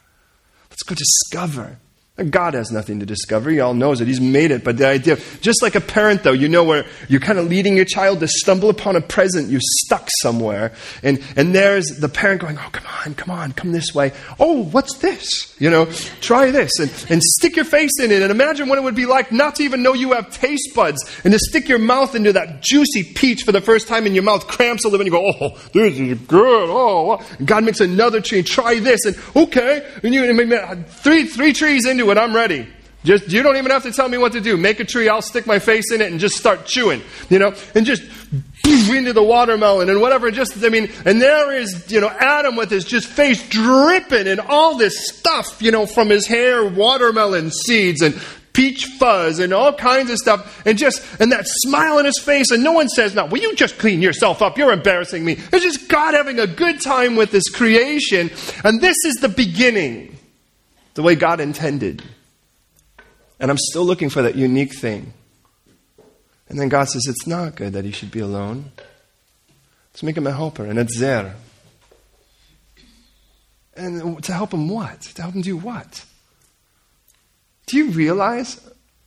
Let's 0.71 0.83
go 0.83 0.95
discover. 0.95 1.79
God 2.29 2.55
has 2.55 2.71
nothing 2.71 3.01
to 3.01 3.07
discover. 3.07 3.51
He 3.51 3.61
all 3.61 3.75
knows 3.75 4.01
it. 4.01 4.09
He's 4.09 4.21
made 4.21 4.51
it. 4.51 4.63
But 4.63 4.77
the 4.77 4.87
idea, 4.87 5.17
just 5.41 5.63
like 5.63 5.75
a 5.75 5.81
parent, 5.81 6.23
though, 6.23 6.33
you 6.33 6.49
know 6.49 6.65
where 6.65 6.85
you're 7.09 7.21
kind 7.21 7.39
of 7.39 7.47
leading 7.47 7.77
your 7.77 7.85
child 7.85 8.21
to 8.21 8.29
stumble 8.29 8.69
upon 8.69 8.97
a 8.97 9.01
present 9.01 9.49
You're 9.49 9.61
stuck 9.63 10.09
somewhere. 10.21 10.73
And, 11.03 11.23
and 11.37 11.55
there's 11.55 11.87
the 11.87 12.09
parent 12.09 12.43
going, 12.43 12.59
Oh, 12.59 12.69
come 12.73 12.87
on, 13.07 13.15
come 13.15 13.31
on, 13.31 13.53
come 13.53 13.73
this 13.73 13.95
way. 13.95 14.13
Oh, 14.39 14.65
what's 14.65 14.99
this? 14.99 15.57
You 15.59 15.71
know, 15.71 15.87
try 16.21 16.51
this. 16.51 16.79
And, 16.79 16.91
and 17.11 17.23
stick 17.23 17.57
your 17.57 17.65
face 17.65 17.99
in 18.01 18.11
it. 18.11 18.23
And 18.23 18.31
imagine 18.31 18.69
what 18.69 18.79
it 18.79 18.83
would 18.83 18.95
be 18.95 19.07
like 19.07 19.33
not 19.33 19.57
to 19.57 19.63
even 19.63 19.83
know 19.83 19.95
you 19.95 20.13
have 20.13 20.31
taste 20.31 20.75
buds 20.75 20.99
and 21.25 21.33
to 21.33 21.39
stick 21.39 21.69
your 21.69 21.79
mouth 21.79 22.15
into 22.15 22.33
that 22.33 22.63
juicy 22.63 23.03
peach 23.15 23.43
for 23.43 23.53
the 23.53 23.61
first 23.61 23.89
time 23.89 24.07
and 24.07 24.15
your 24.15 24.25
mouth 24.25 24.47
cramps 24.47 24.85
a 24.85 24.89
little 24.89 25.07
and 25.07 25.13
you 25.13 25.19
go, 25.19 25.33
Oh, 25.41 25.59
this 25.73 25.99
is 25.99 26.19
good. 26.21 26.69
Oh, 26.71 27.23
God 27.45 27.65
makes 27.65 27.81
another 27.81 28.21
tree. 28.21 28.43
Try 28.43 28.79
this. 28.79 29.05
And 29.05 29.17
okay. 29.37 29.87
And 30.03 30.15
you, 30.15 30.25
and 30.25 30.87
three, 30.87 31.25
three 31.25 31.53
trees 31.53 31.87
into 31.87 32.10
it, 32.10 32.10
I'm 32.19 32.35
ready. 32.35 32.69
Just 33.03 33.33
you 33.33 33.43
don't 33.43 33.57
even 33.57 33.71
have 33.71 33.85
to 33.85 33.93
tell 33.93 34.09
me 34.09 34.19
what 34.19 34.33
to 34.33 34.41
do. 34.41 34.57
Make 34.57 34.79
a 34.79 34.85
tree, 34.85 35.09
I'll 35.09 35.23
stick 35.23 35.47
my 35.47 35.59
face 35.59 35.91
in 35.91 36.03
it 36.03 36.11
and 36.11 36.21
just 36.21 36.37
start 36.37 36.67
chewing, 36.67 37.03
you 37.31 37.39
know, 37.39 37.55
and 37.75 37.87
just 37.87 38.03
into 38.65 39.13
the 39.13 39.23
watermelon 39.23 39.89
and 39.89 40.01
whatever. 40.01 40.31
Just 40.31 40.63
I 40.63 40.69
mean, 40.69 40.91
and 41.05 41.21
there 41.21 41.53
is 41.53 41.91
you 41.91 42.01
know 42.01 42.09
Adam 42.09 42.57
with 42.57 42.71
his 42.71 42.85
just 42.85 43.07
face 43.07 43.47
dripping 43.49 44.29
and 44.29 44.41
all 44.41 44.77
this 44.77 45.09
stuff, 45.09 45.63
you 45.63 45.71
know, 45.71 45.87
from 45.87 46.11
his 46.11 46.27
hair, 46.27 46.65
watermelon 46.65 47.51
seeds 47.51 48.03
and 48.03 48.21
peach 48.53 48.85
fuzz 48.99 49.39
and 49.39 49.55
all 49.55 49.73
kinds 49.73 50.11
of 50.11 50.19
stuff, 50.19 50.63
and 50.67 50.77
just 50.77 51.03
and 51.21 51.33
that 51.33 51.47
smile 51.47 51.99
on 51.99 52.05
his 52.05 52.19
face, 52.19 52.51
and 52.51 52.63
no 52.63 52.73
one 52.73 52.89
says, 52.89 53.15
"No, 53.15 53.25
will 53.25 53.41
you 53.41 53.55
just 53.55 53.79
clean 53.79 54.03
yourself 54.03 54.43
up? 54.43 54.59
You're 54.59 54.73
embarrassing 54.73 55.25
me." 55.25 55.39
It's 55.53 55.65
just 55.65 55.89
God 55.89 56.13
having 56.13 56.39
a 56.39 56.47
good 56.47 56.83
time 56.83 57.17
with 57.17 57.33
His 57.33 57.49
creation, 57.49 58.31
and 58.63 58.81
this 58.81 58.97
is 59.07 59.17
the 59.17 59.29
beginning 59.29 60.19
the 60.95 61.03
way 61.03 61.15
God 61.15 61.41
intended. 61.41 62.03
And 63.39 63.51
I'm 63.51 63.59
still 63.59 63.85
looking 63.85 64.11
for 64.11 64.23
that 64.23 64.37
unique 64.37 64.75
thing. 64.75 65.13
And 66.49 66.59
then 66.59 66.69
God 66.69 66.89
says, 66.89 67.03
It's 67.09 67.27
not 67.27 67.55
good 67.55 67.73
that 67.73 67.85
he 67.85 67.93
should 67.93 68.11
be 68.11 68.21
alone. 68.21 68.73
Let's 69.93 70.03
make 70.03 70.17
him 70.17 70.27
a 70.27 70.33
helper, 70.33 70.65
and 70.65 70.79
it's 70.79 70.99
there. 70.99 71.37
And 73.75 74.23
to 74.25 74.33
help 74.33 74.53
him 74.53 74.69
what? 74.69 75.01
To 75.03 75.23
help 75.23 75.35
him 75.35 75.43
do 75.43 75.57
what? 75.57 76.05
Do 77.67 77.77
you 77.77 77.91
realize 77.91 78.61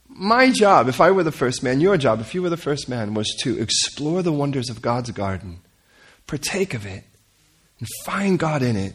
my 0.08 0.52
job, 0.52 0.88
if 0.88 1.02
I 1.02 1.12
were 1.12 1.24
the 1.24 1.32
first 1.32 1.64
man, 1.64 1.82
your 1.82 1.98
job, 1.98 2.22
if 2.22 2.34
you 2.34 2.42
were 2.42 2.50
the 2.50 2.58
first 2.58 2.88
man, 2.88 3.14
was 3.14 3.28
to 3.42 3.60
explore 3.60 4.22
the 4.22 4.32
wonders 4.32 4.70
of 4.70 4.82
God's 4.82 5.12
garden, 5.12 5.60
partake 6.28 6.74
of 6.74 6.86
it, 6.86 7.04
and 7.80 7.88
find 8.06 8.38
God 8.38 8.62
in 8.62 8.76
it, 8.76 8.94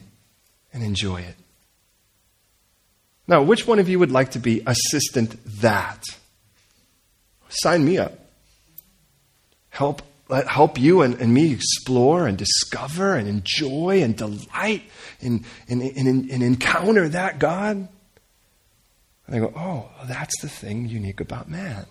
and 0.73 0.83
enjoy 0.83 1.21
it? 1.21 1.37
Now, 3.29 3.43
which 3.43 3.67
one 3.67 3.79
of 3.79 3.91
you 3.91 3.99
would 3.99 4.11
like 4.11 4.31
to 4.33 4.39
be 4.39 4.63
assistant 4.67 5.37
that? 5.61 6.03
Sign 7.51 7.85
me 7.85 7.99
up. 7.99 8.19
Help, 9.69 10.01
help 10.31 10.79
you 10.81 11.03
and, 11.03 11.15
and 11.21 11.33
me 11.33 11.53
explore 11.53 12.27
and 12.27 12.39
discover 12.39 13.15
and 13.15 13.29
enjoy 13.29 14.03
and 14.03 14.17
delight 14.17 14.83
and, 15.21 15.45
and, 15.69 15.83
and, 15.83 16.31
and 16.31 16.43
encounter 16.43 17.07
that 17.11 17.39
God. 17.39 17.89
And 19.27 19.37
I 19.37 19.39
go, 19.39 19.53
oh, 19.55 19.91
that's 20.07 20.41
the 20.41 20.49
thing 20.49 20.89
unique 20.89 21.21
about 21.21 21.51
man. 21.51 21.85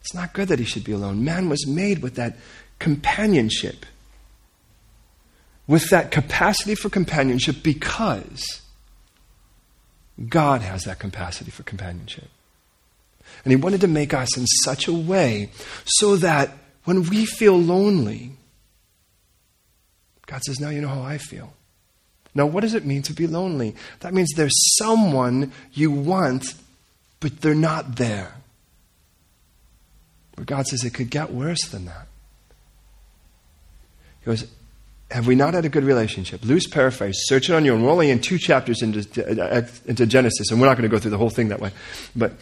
It's 0.00 0.12
not 0.12 0.32
good 0.32 0.48
that 0.48 0.58
he 0.58 0.64
should 0.64 0.84
be 0.84 0.92
alone. 0.92 1.24
Man 1.24 1.48
was 1.48 1.68
made 1.68 2.02
with 2.02 2.16
that 2.16 2.36
companionship, 2.80 3.86
with 5.68 5.88
that 5.90 6.10
capacity 6.10 6.74
for 6.74 6.90
companionship 6.90 7.62
because 7.62 8.62
God 10.26 10.62
has 10.62 10.84
that 10.84 10.98
capacity 10.98 11.50
for 11.50 11.62
companionship. 11.62 12.28
And 13.44 13.52
He 13.52 13.56
wanted 13.56 13.80
to 13.82 13.88
make 13.88 14.14
us 14.14 14.36
in 14.36 14.46
such 14.46 14.88
a 14.88 14.92
way 14.92 15.50
so 15.84 16.16
that 16.16 16.50
when 16.84 17.08
we 17.08 17.26
feel 17.26 17.58
lonely, 17.58 18.32
God 20.26 20.42
says, 20.42 20.58
Now 20.60 20.70
you 20.70 20.80
know 20.80 20.88
how 20.88 21.02
I 21.02 21.18
feel. 21.18 21.52
Now, 22.34 22.46
what 22.46 22.60
does 22.60 22.74
it 22.74 22.84
mean 22.84 23.02
to 23.02 23.12
be 23.12 23.26
lonely? 23.26 23.74
That 24.00 24.14
means 24.14 24.28
there's 24.36 24.76
someone 24.78 25.52
you 25.72 25.90
want, 25.90 26.54
but 27.20 27.40
they're 27.40 27.54
not 27.54 27.96
there. 27.96 28.34
But 30.36 30.46
God 30.46 30.66
says 30.66 30.84
it 30.84 30.94
could 30.94 31.10
get 31.10 31.32
worse 31.32 31.62
than 31.68 31.86
that. 31.86 32.06
He 34.20 34.26
goes, 34.26 34.46
have 35.10 35.26
we 35.26 35.34
not 35.34 35.54
had 35.54 35.64
a 35.64 35.68
good 35.68 35.84
relationship? 35.84 36.44
Loose 36.44 36.66
paraphrase, 36.66 37.16
search 37.24 37.48
it 37.48 37.54
on 37.54 37.64
your 37.64 37.74
own. 37.74 37.82
We're 37.82 37.90
only 37.90 38.10
in 38.10 38.20
two 38.20 38.38
chapters 38.38 38.82
into, 38.82 39.00
uh, 39.42 39.66
into 39.86 40.06
Genesis, 40.06 40.50
and 40.50 40.60
we're 40.60 40.66
not 40.66 40.76
going 40.76 40.88
to 40.88 40.94
go 40.94 40.98
through 40.98 41.12
the 41.12 41.18
whole 41.18 41.30
thing 41.30 41.48
that 41.48 41.60
way. 41.60 41.70
But 42.14 42.34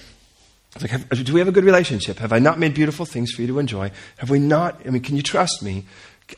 like, 0.80 0.90
have, 0.90 1.08
do 1.08 1.32
we 1.32 1.40
have 1.40 1.48
a 1.48 1.52
good 1.52 1.64
relationship? 1.64 2.18
Have 2.18 2.32
I 2.32 2.38
not 2.38 2.58
made 2.58 2.74
beautiful 2.74 3.06
things 3.06 3.32
for 3.32 3.42
you 3.42 3.48
to 3.48 3.58
enjoy? 3.58 3.92
Have 4.18 4.30
we 4.30 4.38
not? 4.38 4.80
I 4.84 4.90
mean, 4.90 5.02
can 5.02 5.16
you 5.16 5.22
trust 5.22 5.62
me? 5.62 5.84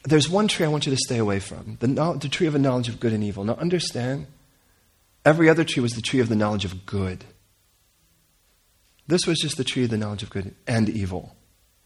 There's 0.05 0.29
one 0.29 0.49
tree 0.49 0.67
I 0.67 0.69
want 0.69 0.87
you 0.87 0.95
to 0.95 0.99
stay 0.99 1.17
away 1.17 1.41
from 1.41 1.79
the, 1.81 1.87
the 2.21 2.29
tree 2.29 2.47
of 2.47 2.55
a 2.55 2.59
knowledge 2.59 2.89
of 2.89 3.01
good 3.01 3.15
and 3.15 3.25
evil. 3.25 3.43
Now, 3.45 3.55
understand, 3.55 4.27
every 5.25 5.49
other 5.49 5.65
tree 5.65 5.83
was 5.83 5.95
the 5.95 6.03
tree 6.03 6.21
of 6.21 6.29
the 6.29 6.37
knowledge 6.37 6.67
of 6.67 6.85
good. 6.85 7.25
This 9.07 9.27
was 9.27 9.39
just 9.39 9.57
the 9.57 9.65
tree 9.65 9.85
of 9.85 9.91
the 9.91 9.97
knowledge 9.97 10.23
of 10.23 10.29
good 10.29 10.55
and 10.67 10.91
evil. 10.91 11.35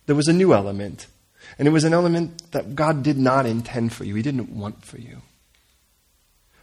There 0.07 0.17
was 0.17 0.27
a 0.27 0.33
new 0.33 0.53
element. 0.53 1.07
And 1.59 1.69
it 1.69 1.71
was 1.71 1.85
an 1.85 1.93
element 1.93 2.53
that 2.53 2.75
God 2.75 3.03
did 3.03 3.19
not 3.19 3.47
intend 3.47 3.93
for 3.93 4.05
you, 4.05 4.15
He 4.15 4.23
didn't 4.23 4.51
want 4.51 4.85
for 4.85 4.99
you. 4.99 5.23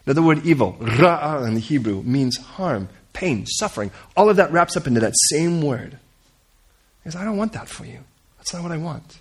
Now, 0.05 0.13
the 0.13 0.24
word 0.24 0.46
evil, 0.46 0.74
ra'ah 0.79 1.46
in 1.48 1.53
the 1.53 1.60
Hebrew, 1.60 2.01
means 2.01 2.38
harm, 2.38 2.89
pain, 3.13 3.46
suffering. 3.46 3.91
All 4.17 4.29
of 4.29 4.38
that 4.38 4.51
wraps 4.51 4.75
up 4.75 4.88
into 4.88 5.00
that 5.01 5.13
same 5.29 5.62
word. 5.62 6.00
He 7.03 7.12
says, 7.12 7.15
I 7.15 7.25
don't 7.25 7.38
want 7.38 7.53
that 7.53 7.69
for 7.69 7.86
you. 7.86 8.00
That's 8.38 8.53
not 8.53 8.63
what 8.63 8.72
I 8.72 8.77
want. 8.77 9.19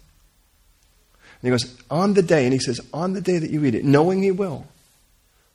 And 1.42 1.42
he 1.42 1.50
goes, 1.50 1.76
On 1.90 2.14
the 2.14 2.22
day, 2.22 2.44
and 2.44 2.52
he 2.52 2.58
says, 2.58 2.80
On 2.92 3.12
the 3.12 3.20
day 3.20 3.38
that 3.38 3.50
you 3.50 3.64
eat 3.64 3.74
it, 3.74 3.84
knowing 3.84 4.22
he 4.22 4.30
will, 4.30 4.66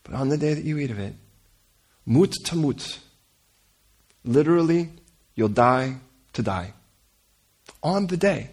but 0.03 0.13
on 0.13 0.29
the 0.29 0.37
day 0.37 0.53
that 0.53 0.63
you 0.63 0.77
eat 0.77 0.91
of 0.91 0.99
it, 0.99 1.13
mut 2.05 2.35
tamut. 2.45 2.99
Literally, 4.23 4.89
you'll 5.35 5.49
die 5.49 5.97
to 6.33 6.41
die. 6.41 6.73
On 7.81 8.07
the 8.07 8.17
day. 8.17 8.49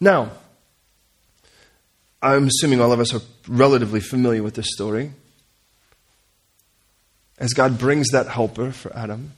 Now, 0.00 0.30
I'm 2.22 2.46
assuming 2.46 2.80
all 2.80 2.92
of 2.92 3.00
us 3.00 3.14
are 3.14 3.20
relatively 3.46 4.00
familiar 4.00 4.42
with 4.42 4.54
this 4.54 4.72
story. 4.72 5.12
As 7.38 7.52
God 7.52 7.78
brings 7.78 8.08
that 8.10 8.28
helper 8.28 8.70
for 8.70 8.96
Adam, 8.96 9.32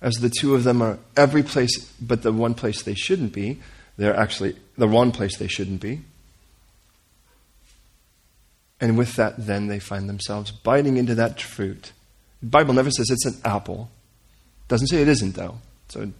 as 0.00 0.14
the 0.16 0.30
two 0.30 0.54
of 0.54 0.64
them 0.64 0.82
are 0.82 0.98
every 1.16 1.42
place 1.42 1.92
but 2.00 2.22
the 2.22 2.32
one 2.32 2.54
place 2.54 2.82
they 2.82 2.94
shouldn't 2.94 3.32
be, 3.32 3.60
they're 3.96 4.16
actually 4.16 4.56
the 4.76 4.88
one 4.88 5.12
place 5.12 5.36
they 5.36 5.48
shouldn't 5.48 5.80
be. 5.80 6.02
And 8.80 8.98
with 8.98 9.16
that, 9.16 9.46
then 9.46 9.68
they 9.68 9.78
find 9.78 10.08
themselves 10.08 10.50
biting 10.50 10.96
into 10.96 11.14
that 11.14 11.40
fruit. 11.40 11.92
The 12.40 12.48
Bible 12.48 12.74
never 12.74 12.90
says 12.90 13.08
it's 13.10 13.26
an 13.26 13.40
apple. 13.44 13.90
Doesn't 14.68 14.88
say 14.88 15.00
it 15.02 15.08
isn't, 15.08 15.34
though. 15.34 15.58
So 15.88 16.12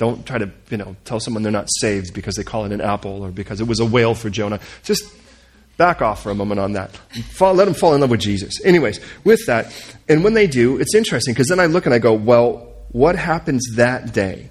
don't 0.00 0.24
try 0.24 0.38
to, 0.38 0.50
you 0.70 0.78
know, 0.78 0.96
tell 1.04 1.20
someone 1.20 1.42
they're 1.42 1.52
not 1.52 1.68
saved 1.78 2.14
because 2.14 2.34
they 2.34 2.42
call 2.42 2.64
it 2.64 2.72
an 2.72 2.80
apple 2.80 3.22
or 3.22 3.30
because 3.30 3.60
it 3.60 3.68
was 3.68 3.80
a 3.80 3.84
whale 3.84 4.14
for 4.14 4.30
Jonah. 4.30 4.58
Just 4.82 5.04
back 5.76 6.00
off 6.00 6.22
for 6.22 6.30
a 6.30 6.34
moment 6.34 6.58
on 6.58 6.72
that. 6.72 6.96
Fall, 7.32 7.52
let 7.52 7.66
them 7.66 7.74
fall 7.74 7.94
in 7.94 8.00
love 8.00 8.08
with 8.08 8.20
Jesus. 8.20 8.64
Anyways, 8.64 8.98
with 9.24 9.44
that, 9.44 9.66
and 10.08 10.24
when 10.24 10.32
they 10.32 10.46
do, 10.46 10.80
it's 10.80 10.94
interesting 10.94 11.34
because 11.34 11.48
then 11.48 11.60
I 11.60 11.66
look 11.66 11.84
and 11.84 11.94
I 11.94 11.98
go, 11.98 12.14
well, 12.14 12.72
what 12.92 13.14
happens 13.14 13.62
that 13.76 14.14
day? 14.14 14.48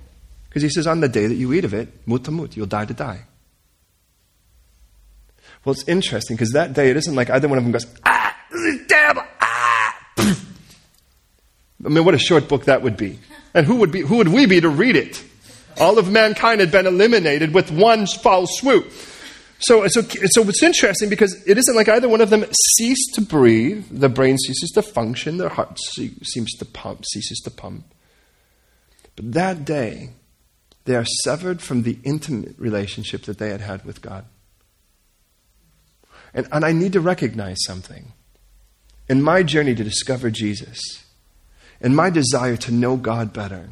Because 0.50 0.62
he 0.62 0.70
says, 0.70 0.86
on 0.86 1.00
the 1.00 1.10
day 1.10 1.25
that 1.25 1.34
you 1.34 1.51
eat 1.51 1.65
of 1.65 1.74
it, 1.74 2.06
mutamut, 2.06 2.56
you'll 2.56 2.68
die 2.68 2.86
to 2.86 2.94
die. 2.94 3.22
Well, 5.65 5.74
it's 5.74 5.88
interesting 5.88 6.38
because 6.38 6.51
that 6.51 6.74
day 6.74 6.91
it 6.91 6.98
isn't 6.98 7.15
like 7.15 7.32
either 7.32 7.48
one 7.48 7.58
of 7.58 7.63
them 7.63 7.72
goes, 7.72 7.88
ah, 8.06 8.38
this 8.51 8.62
is 8.62 8.88
terrible, 8.88 9.24
ah. 9.41 9.98
I 10.15 11.89
mean, 11.89 12.06
what 12.06 12.13
a 12.13 12.20
short 12.20 12.48
book 12.48 12.65
that 12.65 12.84
would 12.84 12.98
be. 12.98 13.18
And 13.56 13.65
who 13.65 13.77
would, 13.77 13.91
be, 13.91 14.01
who 14.01 14.18
would 14.18 14.27
we 14.27 14.46
be 14.46 14.62
to 14.62 14.70
read 14.70 14.96
it? 14.96 15.24
All 15.78 15.98
of 15.98 16.12
mankind 16.12 16.60
had 16.60 16.72
been 16.72 16.86
eliminated 16.86 17.54
with 17.54 17.72
one 17.72 18.06
foul 18.08 18.48
swoop. 18.48 18.92
So, 19.60 19.86
so, 19.88 20.02
so 20.02 20.48
it's 20.48 20.64
interesting 20.64 21.10
because 21.10 21.44
it 21.46 21.58
isn't 21.58 21.76
like 21.76 21.90
either 21.90 22.08
one 22.08 22.22
of 22.22 22.30
them 22.30 22.46
ceased 22.78 23.16
to 23.16 23.22
breathe, 23.22 23.86
the 23.92 24.08
brain 24.08 24.38
ceases 24.38 24.72
to 24.72 24.82
function, 24.82 25.38
their 25.38 25.50
heart 25.50 25.78
seems 25.80 26.52
to 26.58 26.66
pump, 26.66 27.06
ceases 27.06 27.40
to 27.40 27.52
pump. 27.52 27.94
But 29.16 29.34
that 29.34 29.66
day, 29.66 30.12
they 30.86 30.96
are 30.96 31.06
severed 31.24 31.62
from 31.62 31.84
the 31.84 32.00
intimate 32.04 32.56
relationship 32.58 33.24
that 33.24 33.38
they 33.38 33.50
had 33.50 33.62
had 33.62 33.84
with 33.84 34.02
God. 34.02 34.26
And, 36.34 36.48
and 36.52 36.64
I 36.64 36.72
need 36.72 36.94
to 36.94 37.02
recognize 37.02 37.58
something. 37.66 38.14
In 39.10 39.22
my 39.22 39.44
journey 39.44 39.76
to 39.76 39.84
discover 39.84 40.30
Jesus, 40.30 40.80
in 41.82 41.96
my 41.96 42.10
desire 42.10 42.56
to 42.58 42.72
know 42.72 42.96
God 42.96 43.34
better, 43.34 43.72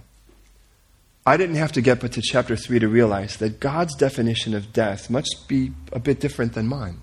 I 1.27 1.35
didn't 1.35 1.57
have 1.57 1.73
to 1.73 1.81
get 1.81 1.99
but 1.99 2.13
to 2.13 2.21
chapter 2.21 2.55
3 2.55 2.79
to 2.79 2.87
realize 2.87 3.35
that 3.37 3.59
God's 3.59 3.93
definition 3.95 4.53
of 4.53 4.71
death 4.71 5.09
must 5.09 5.43
be 5.49 5.73
a 5.91 5.99
bit 5.99 6.21
different 6.21 6.53
than 6.53 6.67
mine. 6.69 7.01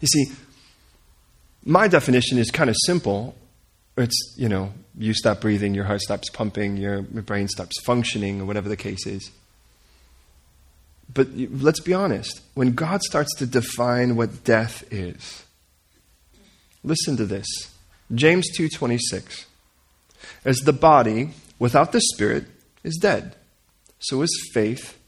You 0.00 0.08
see, 0.08 0.32
my 1.64 1.86
definition 1.86 2.38
is 2.38 2.50
kind 2.50 2.68
of 2.68 2.74
simple. 2.86 3.36
It's, 3.96 4.34
you 4.36 4.48
know, 4.48 4.72
you 4.98 5.14
stop 5.14 5.40
breathing, 5.40 5.74
your 5.74 5.84
heart 5.84 6.00
stops 6.00 6.28
pumping, 6.28 6.76
your, 6.76 7.02
brain 7.02 7.46
stops 7.46 7.80
functioning, 7.82 8.40
or 8.40 8.46
whatever 8.46 8.68
the 8.68 8.76
case 8.76 9.06
is. 9.06 9.30
But 11.14 11.28
let's 11.32 11.80
be 11.80 11.94
honest. 11.94 12.40
When 12.54 12.72
God 12.72 13.00
starts 13.02 13.32
to 13.36 13.46
define 13.46 14.16
what 14.16 14.42
death 14.42 14.82
is, 14.92 15.44
listen 16.82 17.16
to 17.16 17.26
this. 17.26 17.46
James 18.12 18.46
2:26. 18.58 19.44
As 20.44 20.56
the 20.58 20.72
body 20.72 21.30
without 21.60 21.92
the 21.92 22.00
Spirit 22.00 22.46
is 22.82 22.98
dead. 23.00 23.36
So 24.00 24.22
is 24.22 24.50
faith 24.52 24.98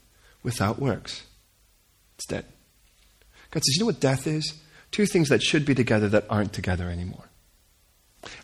without 0.43 0.79
works. 0.79 1.23
It's 2.15 2.27
dead. 2.27 2.45
God 3.51 3.63
says, 3.63 3.75
you 3.75 3.81
know 3.81 3.87
what 3.87 3.99
death 3.99 4.25
is? 4.25 4.61
Two 4.91 5.05
things 5.05 5.27
that 5.29 5.43
should 5.43 5.65
be 5.65 5.75
together 5.75 6.07
that 6.09 6.25
aren't 6.29 6.53
together 6.53 6.89
anymore. 6.89 7.29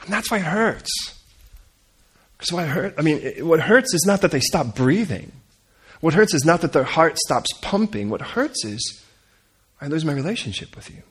And 0.03 0.11
that's 0.11 0.29
why 0.29 0.37
it 0.37 0.45
hurts. 0.45 0.89
Because 2.37 2.51
what 2.51 2.67
hurt, 2.67 2.95
I 2.97 3.01
mean, 3.01 3.17
it, 3.17 3.45
what 3.45 3.61
hurts 3.61 3.93
is 3.93 4.05
not 4.05 4.21
that 4.21 4.31
they 4.31 4.39
stop 4.39 4.75
breathing. 4.75 5.31
What 6.01 6.13
hurts 6.13 6.33
is 6.33 6.45
not 6.45 6.61
that 6.61 6.73
their 6.73 6.83
heart 6.83 7.17
stops 7.17 7.49
pumping. 7.61 8.09
What 8.09 8.21
hurts 8.21 8.65
is 8.65 9.03
I 9.81 9.87
lose 9.87 10.05
my 10.05 10.13
relationship 10.13 10.75
with 10.75 10.89
you. 10.89 11.03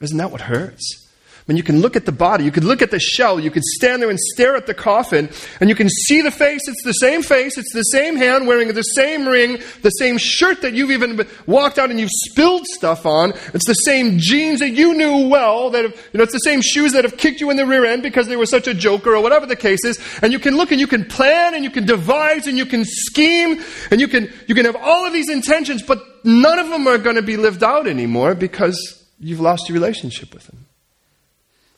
Isn't 0.00 0.18
that 0.18 0.30
what 0.30 0.42
hurts? 0.42 1.08
Mean, 1.50 1.56
you 1.56 1.64
can 1.64 1.80
look 1.80 1.96
at 1.96 2.06
the 2.06 2.12
body, 2.12 2.44
you 2.44 2.52
could 2.52 2.62
look 2.62 2.80
at 2.80 2.92
the 2.92 3.00
shell, 3.00 3.40
you 3.40 3.50
could 3.50 3.64
stand 3.64 4.00
there 4.00 4.08
and 4.08 4.20
stare 4.20 4.54
at 4.54 4.68
the 4.68 4.74
coffin, 4.74 5.28
and 5.58 5.68
you 5.68 5.74
can 5.74 5.88
see 5.88 6.22
the 6.22 6.30
face. 6.30 6.60
It's 6.68 6.84
the 6.84 6.92
same 6.92 7.24
face, 7.24 7.58
it's 7.58 7.72
the 7.72 7.82
same 7.82 8.14
hand 8.14 8.46
wearing 8.46 8.72
the 8.72 8.82
same 8.82 9.26
ring, 9.26 9.58
the 9.82 9.90
same 9.90 10.16
shirt 10.16 10.62
that 10.62 10.74
you've 10.74 10.92
even 10.92 11.26
walked 11.46 11.80
out 11.80 11.90
and 11.90 11.98
you've 11.98 12.12
spilled 12.12 12.66
stuff 12.68 13.04
on. 13.04 13.32
It's 13.52 13.66
the 13.66 13.74
same 13.74 14.20
jeans 14.20 14.60
that 14.60 14.70
you 14.70 14.94
knew 14.94 15.26
well, 15.28 15.70
that 15.70 15.82
have, 15.82 15.94
you 16.12 16.18
know, 16.18 16.22
it's 16.22 16.32
the 16.32 16.38
same 16.38 16.62
shoes 16.62 16.92
that 16.92 17.02
have 17.02 17.16
kicked 17.16 17.40
you 17.40 17.50
in 17.50 17.56
the 17.56 17.66
rear 17.66 17.84
end 17.84 18.04
because 18.04 18.28
they 18.28 18.36
were 18.36 18.46
such 18.46 18.68
a 18.68 18.74
joker 18.74 19.16
or 19.16 19.20
whatever 19.20 19.44
the 19.44 19.56
case 19.56 19.84
is. 19.84 19.98
And 20.22 20.32
you 20.32 20.38
can 20.38 20.56
look 20.56 20.70
and 20.70 20.78
you 20.78 20.86
can 20.86 21.04
plan 21.04 21.56
and 21.56 21.64
you 21.64 21.70
can 21.70 21.84
devise 21.84 22.46
and 22.46 22.56
you 22.56 22.66
can 22.66 22.84
scheme 22.84 23.60
and 23.90 24.00
you 24.00 24.06
can, 24.06 24.32
you 24.46 24.54
can 24.54 24.66
have 24.66 24.76
all 24.76 25.04
of 25.04 25.12
these 25.12 25.28
intentions, 25.28 25.82
but 25.82 26.00
none 26.24 26.60
of 26.60 26.68
them 26.68 26.86
are 26.86 26.98
going 26.98 27.16
to 27.16 27.22
be 27.22 27.36
lived 27.36 27.64
out 27.64 27.88
anymore 27.88 28.36
because 28.36 29.04
you've 29.18 29.40
lost 29.40 29.68
your 29.68 29.74
relationship 29.74 30.32
with 30.32 30.46
them. 30.46 30.66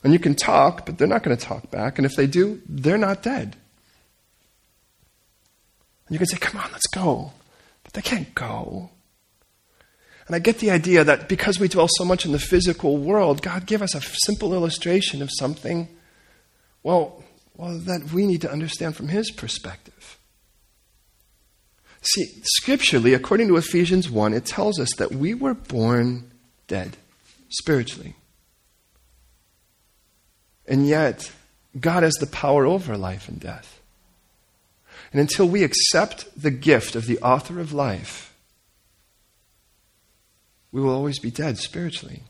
And 0.02 0.12
you 0.12 0.18
can 0.18 0.34
talk, 0.34 0.84
but 0.84 0.98
they're 0.98 1.06
not 1.06 1.22
going 1.22 1.36
to 1.36 1.44
talk 1.44 1.70
back. 1.70 1.98
And 1.98 2.06
if 2.06 2.16
they 2.16 2.26
do, 2.26 2.60
they're 2.68 2.98
not 2.98 3.22
dead. 3.22 3.56
And 6.06 6.14
you 6.14 6.18
can 6.18 6.26
say, 6.26 6.38
come 6.38 6.60
on, 6.60 6.72
let's 6.72 6.88
go. 6.88 7.32
But 7.84 7.92
they 7.92 8.02
can't 8.02 8.34
go. 8.34 8.90
And 10.26 10.36
I 10.36 10.38
get 10.38 10.58
the 10.58 10.70
idea 10.70 11.04
that 11.04 11.28
because 11.28 11.58
we 11.58 11.68
dwell 11.68 11.88
so 11.88 12.04
much 12.04 12.24
in 12.24 12.32
the 12.32 12.38
physical 12.38 12.96
world, 12.98 13.42
God 13.42 13.66
give 13.66 13.82
us 13.82 13.94
a 13.94 14.00
simple 14.00 14.54
illustration 14.54 15.22
of 15.22 15.30
something, 15.32 15.88
well, 16.82 17.22
well, 17.56 17.78
that 17.78 18.12
we 18.12 18.26
need 18.26 18.40
to 18.42 18.50
understand 18.50 18.96
from 18.96 19.08
His 19.08 19.30
perspective. 19.30 20.18
See, 22.02 22.26
scripturally, 22.42 23.14
according 23.14 23.48
to 23.48 23.56
Ephesians 23.56 24.10
1, 24.10 24.34
it 24.34 24.44
tells 24.44 24.80
us 24.80 24.88
that 24.98 25.12
we 25.12 25.34
were 25.34 25.54
born 25.54 26.30
dead, 26.66 26.96
spiritually. 27.48 28.16
And 30.72 30.86
yet, 30.86 31.30
God 31.78 32.02
has 32.02 32.14
the 32.14 32.26
power 32.26 32.64
over 32.64 32.96
life 32.96 33.28
and 33.28 33.38
death. 33.38 33.78
And 35.12 35.20
until 35.20 35.46
we 35.46 35.64
accept 35.64 36.24
the 36.34 36.50
gift 36.50 36.96
of 36.96 37.04
the 37.04 37.18
author 37.18 37.60
of 37.60 37.74
life, 37.74 38.34
we 40.72 40.80
will 40.80 40.94
always 40.94 41.18
be 41.18 41.30
dead 41.30 41.58
spiritually. 41.58 42.22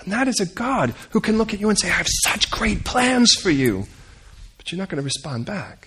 And 0.00 0.12
that 0.12 0.26
is 0.26 0.40
a 0.40 0.46
God 0.46 0.92
who 1.10 1.20
can 1.20 1.38
look 1.38 1.54
at 1.54 1.60
you 1.60 1.68
and 1.68 1.78
say, 1.78 1.86
I 1.86 1.92
have 1.92 2.08
such 2.24 2.50
great 2.50 2.82
plans 2.84 3.34
for 3.40 3.50
you. 3.50 3.86
But 4.56 4.72
you're 4.72 4.80
not 4.80 4.88
going 4.88 5.00
to 5.00 5.04
respond 5.04 5.46
back. 5.46 5.86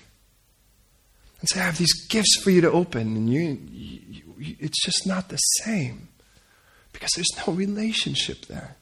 And 1.41 1.49
say, 1.49 1.59
I 1.59 1.65
have 1.65 1.77
these 1.77 2.07
gifts 2.07 2.37
for 2.41 2.51
you 2.51 2.61
to 2.61 2.71
open. 2.71 3.17
And 3.17 3.29
you, 3.29 3.59
you, 3.69 4.23
you 4.37 4.55
it's 4.61 4.81
just 4.81 5.05
not 5.05 5.27
the 5.27 5.35
same 5.35 6.07
because 6.93 7.09
there's 7.17 7.45
no 7.45 7.51
relationship 7.51 8.45
there. 8.45 8.77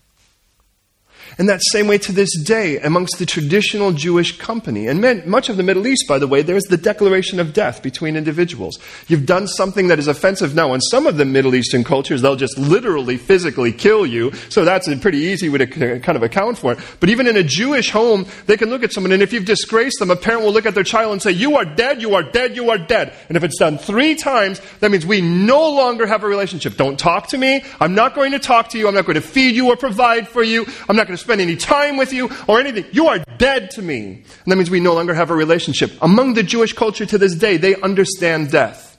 In 1.38 1.46
that 1.48 1.62
same 1.72 1.88
way, 1.88 1.98
to 2.00 2.12
this 2.12 2.36
day, 2.44 2.80
amongst 2.80 3.20
the 3.20 3.26
traditional 3.26 3.92
Jewish 3.92 4.38
company, 4.38 4.88
and 4.88 5.26
much 5.26 5.50
of 5.50 5.58
the 5.58 5.64
Middle 5.64 5.88
East, 5.88 6.06
by 6.08 6.20
the 6.20 6.28
way, 6.28 6.42
there's 6.42 6.64
the 6.64 6.78
declaration 6.78 7.40
of 7.40 7.54
death 7.54 7.84
between 7.84 8.16
individuals. 8.16 8.80
You've 9.08 9.26
done 9.26 9.48
something 9.48 9.88
that 9.88 10.00
is 10.00 10.08
offensive 10.08 10.56
now. 10.56 10.74
In 10.74 10.82
some 10.82 11.06
of 11.06 11.18
the 11.18 11.26
Middle 11.26 11.56
Eastern 11.56 11.84
cultures, 11.84 12.22
they'll 12.22 12.36
just 12.36 12.58
literally, 12.58 13.18
physically 13.18 13.72
kill 13.72 14.06
you. 14.06 14.32
So 14.50 14.66
that's 14.66 14.88
a 14.88 14.98
pretty 14.98 15.20
easy 15.20 15.50
way 15.50 15.60
to 15.60 16.00
kind 16.00 16.16
of 16.16 16.24
account 16.24 16.58
for 16.58 16.74
it. 16.74 16.80
But 17.00 17.10
even 17.10 17.28
in 17.28 17.38
a 17.38 17.44
Jewish 17.44 17.92
home, 17.92 18.26
they 18.46 18.58
can 18.58 18.70
look 18.70 18.84
at 18.84 18.92
someone, 18.92 19.12
and 19.12 19.22
if 19.22 19.34
you've 19.34 19.46
disgraced 19.46 20.00
them, 20.00 20.12
a 20.12 20.16
parent 20.16 20.44
will 20.44 20.54
look 20.54 20.66
at 20.66 20.76
their 20.76 20.84
child 20.84 21.14
and 21.14 21.22
say, 21.22 21.32
You 21.32 21.58
are 21.58 21.66
dead, 21.66 22.02
you 22.02 22.16
are 22.16 22.24
dead, 22.24 22.56
you 22.56 22.70
are 22.72 22.78
dead. 22.78 23.14
And 23.28 23.38
if 23.38 23.44
it's 23.44 23.58
done 23.58 23.78
three 23.78 24.16
times, 24.16 24.62
that 24.80 24.92
means 24.92 25.06
we 25.06 25.22
no 25.22 25.70
longer 25.72 26.06
have 26.06 26.24
a 26.24 26.28
relationship. 26.28 26.78
Don't 26.78 26.98
talk 26.98 27.28
to 27.28 27.38
me. 27.38 27.64
I'm 27.80 27.96
not 27.96 28.16
going 28.16 28.32
to 28.32 28.40
talk 28.40 28.70
to 28.70 28.78
you. 28.78 28.88
I'm 28.88 28.96
not 28.96 29.06
going 29.06 29.16
to 29.16 29.22
feed 29.22 29.56
you 29.56 29.68
or 29.68 29.76
provide 29.76 30.28
for 30.28 30.44
you. 30.44 30.66
I'm 30.90 30.96
not 30.96 31.08
going 31.08 31.17
to 31.17 31.17
spend 31.18 31.42
any 31.42 31.56
time 31.56 31.98
with 31.98 32.14
you 32.14 32.30
or 32.48 32.60
anything. 32.60 32.86
You 32.92 33.08
are 33.08 33.20
dead 33.38 33.72
to 33.72 33.82
me. 33.82 34.24
And 34.44 34.52
that 34.52 34.56
means 34.56 34.70
we 34.70 34.80
no 34.80 34.94
longer 34.94 35.14
have 35.14 35.30
a 35.30 35.36
relationship. 35.36 35.92
Among 36.02 36.34
the 36.34 36.44
Jewish 36.44 36.74
culture 36.74 37.06
to 37.06 37.18
this 37.18 37.36
day, 37.36 37.58
they 37.58 37.76
understand 37.82 38.52
death. 38.52 38.98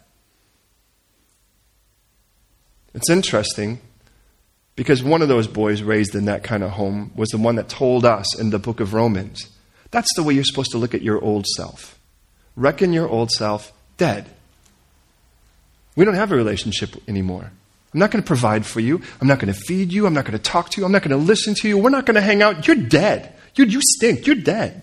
It's 2.95 3.11
interesting 3.11 3.81
because 4.77 5.03
one 5.03 5.23
of 5.23 5.29
those 5.29 5.47
boys 5.47 5.83
raised 5.83 6.15
in 6.15 6.25
that 6.27 6.43
kind 6.43 6.63
of 6.63 6.71
home 6.71 7.13
was 7.15 7.29
the 7.29 7.39
one 7.39 7.57
that 7.57 7.69
told 7.69 8.05
us 8.05 8.39
in 8.39 8.51
the 8.51 8.59
book 8.59 8.81
of 8.81 8.95
Romans 8.95 9.49
that's 9.91 10.15
the 10.15 10.23
way 10.23 10.35
you're 10.35 10.45
supposed 10.45 10.73
to 10.73 10.79
look 10.79 10.95
at 10.95 11.03
your 11.03 11.23
old 11.23 11.47
self. 11.47 11.99
Reckon 12.57 12.93
your 12.93 13.09
old 13.09 13.31
self 13.31 13.73
dead. 13.97 14.27
We 15.97 16.05
don't 16.05 16.15
have 16.15 16.33
a 16.33 16.37
relationship 16.37 16.91
anymore. 17.09 17.53
I'm 17.99 18.01
not 18.01 18.13
going 18.13 18.23
to 18.23 18.27
provide 18.29 18.65
for 18.65 18.79
you. 18.79 19.03
I'm 19.21 19.27
not 19.27 19.41
going 19.41 19.53
to 19.53 19.61
feed 19.61 19.93
you. 19.93 20.07
I'm 20.07 20.15
not 20.15 20.25
going 20.25 20.39
to 20.39 20.39
talk 20.39 20.71
to 20.71 20.81
you. 20.81 20.85
I'm 20.87 20.93
not 20.93 21.03
going 21.03 21.11
to 21.11 21.17
listen 21.17 21.57
to 21.57 21.69
you. 21.69 21.77
We're 21.77 21.91
not 21.91 22.07
going 22.07 22.15
to 22.15 22.21
hang 22.21 22.43
out. 22.43 22.65
You're 22.65 22.77
dead. 22.77 23.35
You, 23.57 23.65
you 23.65 23.81
stink. 23.83 24.25
You're 24.25 24.37
dead. 24.37 24.83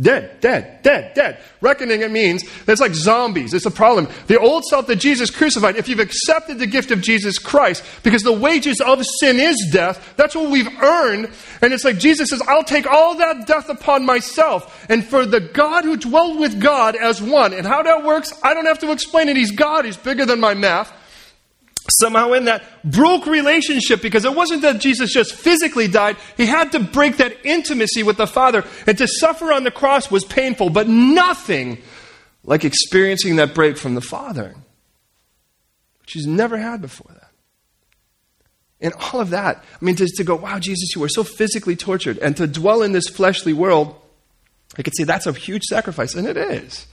Dead, 0.00 0.40
dead, 0.40 0.82
dead, 0.82 1.14
dead. 1.14 1.38
Reckoning 1.60 2.00
it 2.00 2.10
means 2.10 2.42
it's 2.66 2.80
like 2.80 2.94
zombies. 2.94 3.54
It's 3.54 3.64
a 3.64 3.70
problem. 3.70 4.08
The 4.26 4.40
old 4.40 4.64
self 4.64 4.88
that 4.88 4.96
Jesus 4.96 5.30
crucified, 5.30 5.76
if 5.76 5.88
you've 5.88 6.00
accepted 6.00 6.58
the 6.58 6.66
gift 6.66 6.90
of 6.90 7.00
Jesus 7.00 7.38
Christ, 7.38 7.84
because 8.02 8.24
the 8.24 8.32
wages 8.32 8.80
of 8.80 9.06
sin 9.20 9.38
is 9.38 9.70
death, 9.70 10.14
that's 10.16 10.34
what 10.34 10.50
we've 10.50 10.82
earned. 10.82 11.30
And 11.60 11.72
it's 11.72 11.84
like 11.84 11.98
Jesus 11.98 12.30
says, 12.30 12.42
I'll 12.48 12.64
take 12.64 12.88
all 12.88 13.14
that 13.18 13.46
death 13.46 13.68
upon 13.68 14.04
myself. 14.04 14.84
And 14.90 15.06
for 15.06 15.26
the 15.26 15.38
God 15.38 15.84
who 15.84 15.96
dwelled 15.96 16.40
with 16.40 16.60
God 16.60 16.96
as 16.96 17.22
one, 17.22 17.52
and 17.52 17.64
how 17.64 17.84
that 17.84 18.02
works, 18.02 18.32
I 18.42 18.52
don't 18.52 18.66
have 18.66 18.80
to 18.80 18.90
explain 18.90 19.28
it. 19.28 19.36
He's 19.36 19.52
God. 19.52 19.84
He's 19.84 19.96
bigger 19.96 20.26
than 20.26 20.40
my 20.40 20.54
math 20.54 20.92
somehow 21.90 22.32
in 22.32 22.44
that 22.44 22.62
broke 22.84 23.26
relationship 23.26 24.02
because 24.02 24.24
it 24.24 24.34
wasn't 24.34 24.62
that 24.62 24.80
Jesus 24.80 25.12
just 25.12 25.34
physically 25.34 25.88
died. 25.88 26.16
He 26.36 26.46
had 26.46 26.72
to 26.72 26.80
break 26.80 27.16
that 27.16 27.44
intimacy 27.44 28.02
with 28.02 28.16
the 28.16 28.26
Father. 28.26 28.64
And 28.86 28.96
to 28.98 29.08
suffer 29.08 29.52
on 29.52 29.64
the 29.64 29.70
cross 29.70 30.10
was 30.10 30.24
painful, 30.24 30.70
but 30.70 30.88
nothing 30.88 31.78
like 32.44 32.64
experiencing 32.64 33.36
that 33.36 33.54
break 33.54 33.76
from 33.76 33.94
the 33.94 34.00
Father, 34.00 34.54
which 36.00 36.12
he's 36.12 36.26
never 36.26 36.56
had 36.56 36.80
before 36.80 37.12
that. 37.12 37.30
And 38.80 38.92
all 38.94 39.20
of 39.20 39.30
that, 39.30 39.64
I 39.80 39.84
mean, 39.84 39.94
to, 39.96 40.06
to 40.06 40.24
go, 40.24 40.34
wow, 40.34 40.58
Jesus, 40.58 40.94
you 40.94 41.00
were 41.00 41.08
so 41.08 41.22
physically 41.22 41.76
tortured, 41.76 42.18
and 42.18 42.36
to 42.36 42.48
dwell 42.48 42.82
in 42.82 42.90
this 42.90 43.08
fleshly 43.08 43.52
world, 43.52 43.94
I 44.76 44.82
could 44.82 44.96
say 44.96 45.04
that's 45.04 45.26
a 45.26 45.32
huge 45.32 45.62
sacrifice, 45.62 46.16
and 46.16 46.26
it 46.26 46.36
is. 46.36 46.86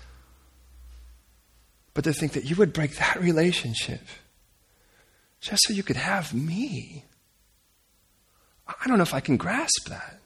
But 1.95 2.03
to 2.03 2.13
think 2.13 2.33
that 2.33 2.45
you 2.45 2.55
would 2.57 2.73
break 2.73 2.97
that 2.97 3.19
relationship 3.19 4.01
just 5.39 5.63
so 5.67 5.73
you 5.73 5.83
could 5.83 5.95
have 5.95 6.33
me. 6.33 7.05
I 8.67 8.87
don't 8.87 8.97
know 8.97 9.03
if 9.03 9.13
I 9.13 9.19
can 9.19 9.37
grasp 9.37 9.87
that. 9.89 10.19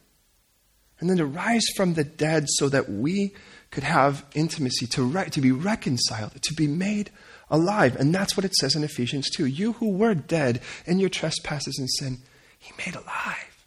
and 0.99 1.09
then 1.09 1.17
to 1.17 1.25
rise 1.25 1.65
from 1.75 1.95
the 1.95 2.03
dead 2.03 2.45
so 2.47 2.69
that 2.69 2.89
we 2.89 3.33
could 3.71 3.83
have 3.83 4.23
intimacy, 4.35 4.87
to, 4.87 5.03
re- 5.03 5.29
to 5.29 5.41
be 5.41 5.51
reconciled, 5.51 6.31
to 6.41 6.53
be 6.53 6.67
made 6.67 7.09
alive. 7.49 7.95
And 7.97 8.15
that's 8.15 8.37
what 8.37 8.45
it 8.45 8.53
says 8.55 8.75
in 8.75 8.83
Ephesians 8.83 9.29
2. 9.31 9.45
You 9.45 9.73
who 9.73 9.89
were 9.89 10.13
dead 10.15 10.61
in 10.85 10.99
your 10.99 11.09
trespasses 11.09 11.77
and 11.77 11.89
sin, 11.89 12.19
he 12.57 12.71
made 12.85 12.95
alive. 12.95 13.65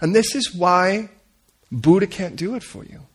And 0.00 0.14
this 0.14 0.34
is 0.34 0.54
why 0.54 1.08
Buddha 1.72 2.06
can't 2.06 2.36
do 2.36 2.54
it 2.54 2.62
for 2.62 2.84
you. 2.84 3.06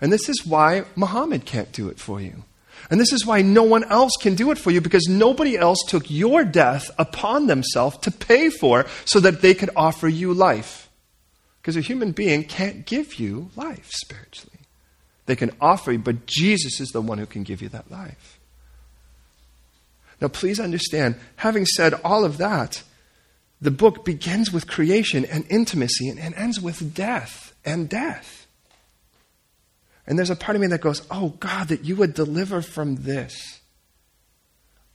And 0.00 0.12
this 0.12 0.28
is 0.28 0.44
why 0.46 0.84
Muhammad 0.96 1.44
can't 1.44 1.72
do 1.72 1.88
it 1.88 1.98
for 1.98 2.20
you. 2.20 2.44
And 2.90 3.00
this 3.00 3.12
is 3.12 3.26
why 3.26 3.42
no 3.42 3.62
one 3.62 3.84
else 3.84 4.12
can 4.20 4.34
do 4.34 4.50
it 4.50 4.58
for 4.58 4.70
you 4.70 4.80
because 4.80 5.06
nobody 5.08 5.56
else 5.56 5.78
took 5.86 6.10
your 6.10 6.44
death 6.44 6.90
upon 6.98 7.46
themselves 7.46 7.98
to 7.98 8.10
pay 8.10 8.50
for 8.50 8.86
so 9.04 9.20
that 9.20 9.40
they 9.40 9.54
could 9.54 9.70
offer 9.76 10.08
you 10.08 10.32
life. 10.32 10.88
Because 11.60 11.76
a 11.76 11.80
human 11.82 12.12
being 12.12 12.44
can't 12.44 12.86
give 12.86 13.16
you 13.16 13.50
life 13.56 13.90
spiritually. 13.90 14.58
They 15.26 15.36
can 15.36 15.50
offer 15.60 15.92
you, 15.92 15.98
but 15.98 16.26
Jesus 16.26 16.80
is 16.80 16.88
the 16.88 17.02
one 17.02 17.18
who 17.18 17.26
can 17.26 17.42
give 17.42 17.60
you 17.60 17.68
that 17.68 17.90
life. 17.90 18.38
Now, 20.20 20.28
please 20.28 20.58
understand, 20.58 21.16
having 21.36 21.66
said 21.66 21.94
all 22.02 22.24
of 22.24 22.38
that, 22.38 22.82
the 23.60 23.70
book 23.70 24.04
begins 24.04 24.52
with 24.52 24.68
creation 24.68 25.24
and 25.24 25.44
intimacy 25.50 26.08
and, 26.08 26.18
and 26.18 26.34
ends 26.34 26.60
with 26.60 26.94
death 26.94 27.54
and 27.64 27.88
death. 27.88 28.37
And 30.08 30.18
there's 30.18 30.30
a 30.30 30.36
part 30.36 30.56
of 30.56 30.62
me 30.62 30.68
that 30.68 30.80
goes, 30.80 31.06
Oh, 31.10 31.34
God, 31.38 31.68
that 31.68 31.84
you 31.84 31.94
would 31.96 32.14
deliver 32.14 32.62
from 32.62 32.96
this. 32.96 33.60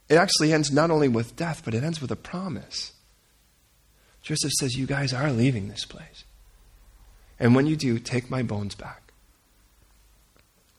It 0.09 0.15
actually 0.15 0.51
ends 0.51 0.71
not 0.71 0.89
only 0.89 1.07
with 1.07 1.35
death, 1.35 1.61
but 1.63 1.75
it 1.75 1.83
ends 1.83 2.01
with 2.01 2.11
a 2.11 2.15
promise. 2.15 2.93
Joseph 4.23 4.51
says, 4.59 4.75
You 4.75 4.87
guys 4.87 5.13
are 5.13 5.31
leaving 5.31 5.69
this 5.69 5.85
place. 5.85 6.23
And 7.39 7.55
when 7.55 7.67
you 7.67 7.75
do, 7.75 7.99
take 7.99 8.31
my 8.31 8.41
bones 8.41 8.73
back. 8.73 9.13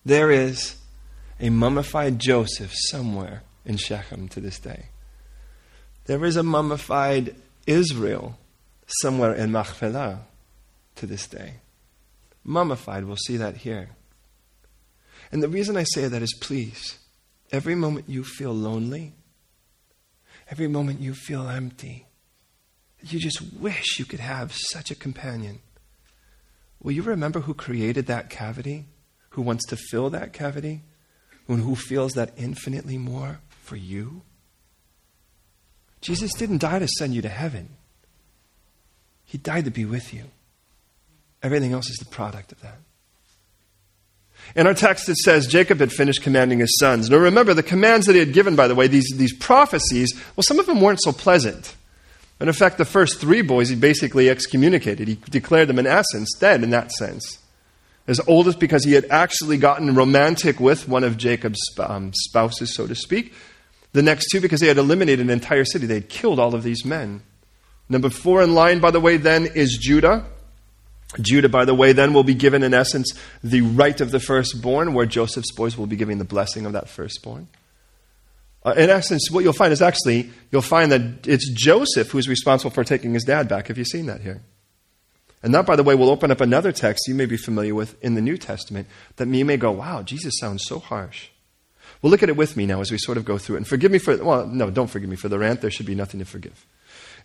There 0.04 0.32
is 0.32 0.76
a 1.38 1.50
mummified 1.50 2.18
Joseph 2.18 2.72
somewhere 2.74 3.44
in 3.64 3.76
Shechem 3.76 4.28
to 4.30 4.40
this 4.40 4.58
day. 4.58 4.86
There 6.06 6.24
is 6.24 6.36
a 6.36 6.42
mummified 6.42 7.36
Israel 7.68 8.36
somewhere 9.00 9.32
in 9.32 9.52
Machpelah 9.52 10.22
to 10.96 11.06
this 11.06 11.28
day. 11.28 11.54
Mummified, 12.42 13.04
we'll 13.04 13.16
see 13.16 13.36
that 13.36 13.58
here. 13.58 13.90
And 15.34 15.42
the 15.42 15.48
reason 15.48 15.76
I 15.76 15.82
say 15.82 16.06
that 16.06 16.22
is 16.22 16.32
please, 16.40 16.96
every 17.50 17.74
moment 17.74 18.08
you 18.08 18.22
feel 18.22 18.52
lonely, 18.52 19.14
every 20.48 20.68
moment 20.68 21.00
you 21.00 21.12
feel 21.12 21.48
empty, 21.48 22.06
you 23.02 23.18
just 23.18 23.42
wish 23.54 23.98
you 23.98 24.04
could 24.04 24.20
have 24.20 24.52
such 24.54 24.92
a 24.92 24.94
companion. 24.94 25.58
Will 26.80 26.92
you 26.92 27.02
remember 27.02 27.40
who 27.40 27.52
created 27.52 28.06
that 28.06 28.30
cavity? 28.30 28.84
Who 29.30 29.42
wants 29.42 29.66
to 29.66 29.76
fill 29.76 30.08
that 30.10 30.32
cavity? 30.32 30.82
And 31.48 31.62
who 31.62 31.74
feels 31.74 32.12
that 32.12 32.32
infinitely 32.36 32.96
more 32.96 33.40
for 33.48 33.74
you? 33.74 34.22
Jesus 36.00 36.32
didn't 36.34 36.58
die 36.58 36.78
to 36.78 36.86
send 36.86 37.12
you 37.12 37.22
to 37.22 37.28
heaven, 37.28 37.70
He 39.24 39.36
died 39.36 39.64
to 39.64 39.72
be 39.72 39.84
with 39.84 40.14
you. 40.14 40.26
Everything 41.42 41.72
else 41.72 41.90
is 41.90 41.96
the 41.96 42.04
product 42.04 42.52
of 42.52 42.60
that. 42.60 42.78
In 44.54 44.66
our 44.66 44.74
text, 44.74 45.08
it 45.08 45.16
says 45.16 45.46
Jacob 45.46 45.80
had 45.80 45.92
finished 45.92 46.22
commanding 46.22 46.60
his 46.60 46.78
sons. 46.78 47.10
Now, 47.10 47.16
remember, 47.16 47.54
the 47.54 47.62
commands 47.62 48.06
that 48.06 48.12
he 48.12 48.20
had 48.20 48.32
given, 48.32 48.54
by 48.54 48.68
the 48.68 48.74
way, 48.74 48.86
these, 48.86 49.12
these 49.16 49.36
prophecies, 49.36 50.12
well, 50.36 50.44
some 50.46 50.58
of 50.58 50.66
them 50.66 50.80
weren't 50.80 51.02
so 51.02 51.12
pleasant. 51.12 51.74
And 52.40 52.48
in 52.48 52.54
fact, 52.54 52.78
the 52.78 52.84
first 52.84 53.20
three 53.20 53.42
boys 53.42 53.68
he 53.68 53.76
basically 53.76 54.28
excommunicated. 54.28 55.08
He 55.08 55.14
declared 55.30 55.68
them, 55.68 55.78
in 55.78 55.86
essence, 55.86 56.32
dead 56.38 56.62
in 56.62 56.70
that 56.70 56.92
sense. 56.92 57.38
His 58.06 58.20
oldest, 58.26 58.58
because 58.60 58.84
he 58.84 58.92
had 58.92 59.06
actually 59.10 59.56
gotten 59.56 59.94
romantic 59.94 60.60
with 60.60 60.88
one 60.88 61.04
of 61.04 61.16
Jacob's 61.16 61.60
um, 61.78 62.12
spouses, 62.12 62.74
so 62.74 62.86
to 62.86 62.94
speak. 62.94 63.32
The 63.92 64.02
next 64.02 64.26
two, 64.30 64.40
because 64.40 64.60
they 64.60 64.68
had 64.68 64.76
eliminated 64.76 65.20
an 65.20 65.30
entire 65.30 65.64
city. 65.64 65.86
They 65.86 65.94
had 65.94 66.08
killed 66.08 66.38
all 66.38 66.54
of 66.54 66.62
these 66.62 66.84
men. 66.84 67.22
Number 67.88 68.10
four 68.10 68.42
in 68.42 68.54
line, 68.54 68.80
by 68.80 68.90
the 68.90 69.00
way, 69.00 69.16
then 69.16 69.46
is 69.46 69.78
Judah. 69.80 70.26
Judah, 71.20 71.48
by 71.48 71.64
the 71.64 71.74
way, 71.74 71.92
then 71.92 72.12
will 72.12 72.24
be 72.24 72.34
given, 72.34 72.62
in 72.62 72.74
essence, 72.74 73.12
the 73.42 73.62
right 73.62 74.00
of 74.00 74.10
the 74.10 74.20
firstborn, 74.20 74.94
where 74.94 75.06
Joseph's 75.06 75.52
boys 75.52 75.76
will 75.76 75.86
be 75.86 75.96
giving 75.96 76.18
the 76.18 76.24
blessing 76.24 76.66
of 76.66 76.72
that 76.72 76.88
firstborn. 76.88 77.48
Uh, 78.64 78.74
in 78.76 78.88
essence, 78.88 79.30
what 79.30 79.44
you'll 79.44 79.52
find 79.52 79.72
is 79.72 79.82
actually, 79.82 80.30
you'll 80.50 80.62
find 80.62 80.90
that 80.90 81.26
it's 81.26 81.50
Joseph 81.50 82.10
who's 82.10 82.28
responsible 82.28 82.70
for 82.70 82.82
taking 82.82 83.12
his 83.12 83.24
dad 83.24 83.48
back. 83.48 83.68
Have 83.68 83.76
you 83.76 83.84
seen 83.84 84.06
that 84.06 84.22
here? 84.22 84.42
And 85.42 85.54
that, 85.54 85.66
by 85.66 85.76
the 85.76 85.82
way, 85.82 85.94
will 85.94 86.08
open 86.08 86.30
up 86.30 86.40
another 86.40 86.72
text 86.72 87.06
you 87.06 87.14
may 87.14 87.26
be 87.26 87.36
familiar 87.36 87.74
with 87.74 88.02
in 88.02 88.14
the 88.14 88.22
New 88.22 88.38
Testament 88.38 88.88
that 89.16 89.28
you 89.28 89.44
may 89.44 89.58
go, 89.58 89.70
wow, 89.70 90.02
Jesus 90.02 90.38
sounds 90.40 90.64
so 90.64 90.78
harsh. 90.78 91.28
Well, 92.00 92.10
look 92.10 92.22
at 92.22 92.30
it 92.30 92.36
with 92.36 92.56
me 92.56 92.64
now 92.64 92.80
as 92.80 92.90
we 92.90 92.96
sort 92.96 93.18
of 93.18 93.26
go 93.26 93.36
through 93.36 93.56
it. 93.56 93.58
And 93.58 93.68
forgive 93.68 93.90
me 93.92 93.98
for, 93.98 94.16
well, 94.16 94.46
no, 94.46 94.70
don't 94.70 94.88
forgive 94.88 95.10
me 95.10 95.16
for 95.16 95.28
the 95.28 95.38
rant. 95.38 95.60
There 95.60 95.70
should 95.70 95.84
be 95.84 95.94
nothing 95.94 96.20
to 96.20 96.26
forgive. 96.26 96.66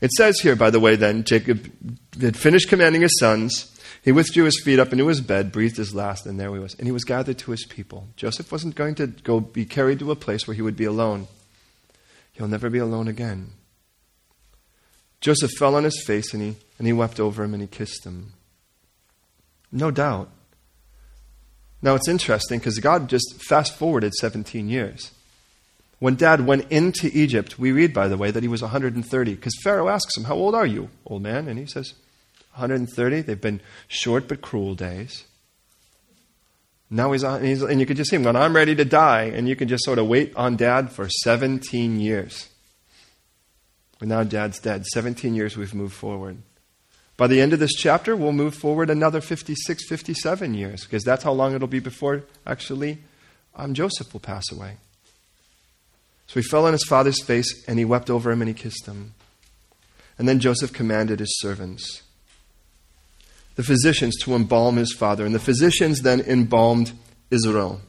It 0.02 0.12
says 0.12 0.40
here, 0.40 0.56
by 0.56 0.70
the 0.70 0.80
way, 0.80 0.96
then, 0.96 1.24
Jacob 1.24 1.72
had 2.20 2.36
finished 2.36 2.68
commanding 2.70 3.02
his 3.02 3.18
sons. 3.20 3.78
He 4.02 4.12
withdrew 4.12 4.46
his 4.46 4.62
feet 4.64 4.80
up 4.80 4.92
into 4.92 5.08
his 5.08 5.22
bed, 5.22 5.52
breathed 5.52 5.78
his 5.78 5.94
last, 5.94 6.26
and 6.26 6.40
there 6.40 6.54
he 6.54 6.60
was. 6.60 6.74
And 6.76 6.88
he 6.88 6.92
was 6.92 7.04
gathered 7.04 7.38
to 7.40 7.52
his 7.52 7.66
people. 7.66 8.08
Joseph 8.16 8.52
wasn't 8.52 8.76
going 8.76 8.96
to 8.96 9.08
go 9.08 9.40
be 9.40 9.66
carried 9.66 10.00
to 10.00 10.12
a 10.12 10.16
place 10.16 10.48
where 10.48 10.56
he 10.56 10.62
would 10.62 10.78
be 10.78 10.86
alone. 10.86 11.28
He'll 12.34 12.48
never 12.48 12.70
be 12.70 12.78
alone 12.78 13.08
again. 13.08 13.52
Joseph 15.20 15.52
fell 15.52 15.76
on 15.76 15.84
his 15.84 16.02
face 16.06 16.34
and 16.34 16.42
he, 16.42 16.56
and 16.78 16.88
he 16.88 16.94
wept 16.94 17.20
over 17.20 17.44
him 17.44 17.54
and 17.54 17.62
he 17.62 17.68
kissed 17.68 18.06
him. 18.06 18.34
No 19.72 19.92
doubt. 19.92 20.30
Now 21.82 21.96
it's 21.96 22.08
interesting 22.08 22.60
because 22.60 22.80
God 22.80 23.10
just 23.10 23.42
fast 23.48 23.78
forwarded 23.78 24.14
17 24.14 24.70
years. 24.70 25.12
When 26.00 26.16
dad 26.16 26.48
went 26.48 26.72
into 26.72 27.10
Egypt, 27.14 27.60
we 27.60 27.74
read, 27.74 27.94
by 27.94 28.08
the 28.08 28.18
way, 28.18 28.32
that 28.32 28.44
he 28.44 28.48
was 28.48 28.62
130 28.62 29.36
because 29.36 29.56
Pharaoh 29.64 29.90
asks 29.90 30.16
him, 30.16 30.24
How 30.24 30.36
old 30.36 30.56
are 30.56 30.66
you, 30.66 30.90
old 31.06 31.22
man? 31.22 31.50
And 31.50 31.60
he 31.60 31.66
says, 31.66 31.94
130. 32.60 33.22
They've 33.22 33.40
been 33.40 33.62
short 33.88 34.28
but 34.28 34.42
cruel 34.42 34.76
days. 34.76 35.26
Now 36.90 37.12
he's 37.12 37.24
on, 37.24 37.44
he's, 37.44 37.62
and 37.62 37.80
you 37.80 37.86
can 37.86 37.96
just 37.96 38.10
see 38.10 38.16
him 38.16 38.24
going, 38.24 38.36
I'm 38.36 38.56
ready 38.56 38.76
to 38.76 38.86
die. 38.86 39.24
And 39.24 39.48
you 39.48 39.56
can 39.56 39.68
just 39.68 39.84
sort 39.84 40.00
of 40.00 40.08
wait 40.08 40.36
on 40.36 40.56
dad 40.56 40.92
for 40.92 41.08
17 41.08 42.00
years. 42.00 42.50
And 44.00 44.10
now 44.10 44.24
dad's 44.24 44.60
dead. 44.60 44.86
17 44.86 45.36
years 45.36 45.58
we've 45.58 45.74
moved 45.74 45.94
forward. 45.94 46.38
By 47.18 47.28
the 47.28 47.42
end 47.42 47.52
of 47.52 47.60
this 47.60 47.74
chapter, 47.74 48.16
we'll 48.16 48.32
move 48.32 48.56
forward 48.56 48.90
another 48.90 49.20
56, 49.20 49.88
57 49.88 50.54
years, 50.54 50.86
because 50.86 51.04
that's 51.04 51.24
how 51.24 51.34
long 51.34 51.54
it'll 51.54 51.68
be 51.68 51.80
before 51.80 52.24
actually 52.48 53.00
um, 53.56 53.74
Joseph 53.74 54.14
will 54.14 54.22
pass 54.22 54.50
away. 54.52 54.78
So 56.28 56.40
he 56.40 56.48
fell 56.48 56.66
on 56.66 56.72
his 56.72 56.86
father's 56.86 57.22
face, 57.22 57.68
and 57.68 57.78
he 57.78 57.84
wept 57.84 58.10
over 58.10 58.32
him, 58.32 58.42
and 58.42 58.48
he 58.48 58.54
kissed 58.54 58.86
him. 58.86 59.16
And 60.18 60.30
then 60.30 60.40
Joseph 60.40 60.72
commanded 60.72 61.20
his 61.20 61.40
servants 61.40 62.04
the 63.60 63.64
physicians 63.64 64.16
to 64.16 64.36
embalm 64.36 64.78
his 64.78 64.94
father, 64.94 65.26
and 65.26 65.36
the 65.36 65.40
physicians 65.40 66.00
then 66.00 66.22
embalmed 66.22 66.94
Israel. 67.30 67.82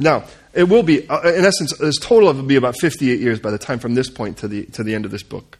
Now, 0.00 0.24
it 0.52 0.64
will 0.64 0.82
be, 0.82 1.08
uh, 1.08 1.20
in 1.20 1.44
essence, 1.44 1.72
this 1.78 1.96
total 2.00 2.28
of 2.28 2.38
will 2.38 2.42
be 2.42 2.56
about 2.56 2.74
58 2.80 3.20
years 3.20 3.38
by 3.38 3.52
the 3.52 3.58
time 3.58 3.78
from 3.78 3.94
this 3.94 4.10
point 4.10 4.38
to 4.38 4.48
the, 4.48 4.64
to 4.66 4.82
the 4.82 4.96
end 4.96 5.04
of 5.04 5.12
this 5.12 5.22
book. 5.22 5.58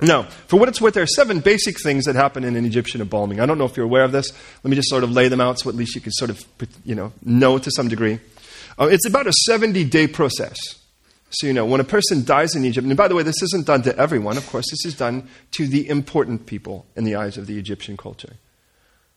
Now, 0.00 0.22
for 0.46 0.60
what 0.60 0.68
it's 0.68 0.80
worth, 0.80 0.94
there 0.94 1.02
are 1.02 1.08
seven 1.08 1.40
basic 1.40 1.82
things 1.82 2.04
that 2.04 2.14
happen 2.14 2.44
in 2.44 2.54
an 2.54 2.64
Egyptian 2.64 3.00
embalming. 3.00 3.40
I 3.40 3.46
don't 3.46 3.58
know 3.58 3.64
if 3.64 3.76
you're 3.76 3.84
aware 3.84 4.04
of 4.04 4.12
this. 4.12 4.32
Let 4.62 4.70
me 4.70 4.76
just 4.76 4.90
sort 4.90 5.02
of 5.02 5.10
lay 5.10 5.26
them 5.26 5.40
out 5.40 5.58
so 5.58 5.68
at 5.68 5.74
least 5.74 5.96
you 5.96 6.00
can 6.00 6.12
sort 6.12 6.30
of, 6.30 6.40
you 6.84 6.94
know, 6.94 7.12
know 7.24 7.58
to 7.58 7.70
some 7.72 7.88
degree. 7.88 8.20
Uh, 8.78 8.86
it's 8.92 9.06
about 9.06 9.26
a 9.26 9.32
70 9.44 9.82
day 9.86 10.06
process. 10.06 10.56
So, 11.34 11.48
you 11.48 11.52
know, 11.52 11.66
when 11.66 11.80
a 11.80 11.84
person 11.84 12.24
dies 12.24 12.54
in 12.54 12.64
Egypt, 12.64 12.86
and 12.86 12.96
by 12.96 13.08
the 13.08 13.14
way, 13.14 13.24
this 13.24 13.42
isn't 13.42 13.66
done 13.66 13.82
to 13.82 13.98
everyone, 13.98 14.36
of 14.36 14.46
course, 14.48 14.70
this 14.70 14.84
is 14.86 14.94
done 14.94 15.28
to 15.52 15.66
the 15.66 15.88
important 15.88 16.46
people 16.46 16.86
in 16.94 17.04
the 17.04 17.16
eyes 17.16 17.36
of 17.36 17.46
the 17.46 17.58
Egyptian 17.58 17.96
culture. 17.96 18.34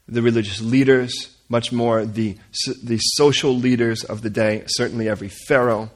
The 0.08 0.24
religious 0.24 0.60
leaders, 0.60 1.36
much 1.48 1.72
more 1.72 2.06
the, 2.06 2.38
the 2.84 2.98
social 2.98 3.56
leaders 3.56 4.04
of 4.04 4.24
the 4.24 4.30
day, 4.30 4.64
certainly 4.68 5.08
every 5.08 5.30
pharaoh. 5.30 5.92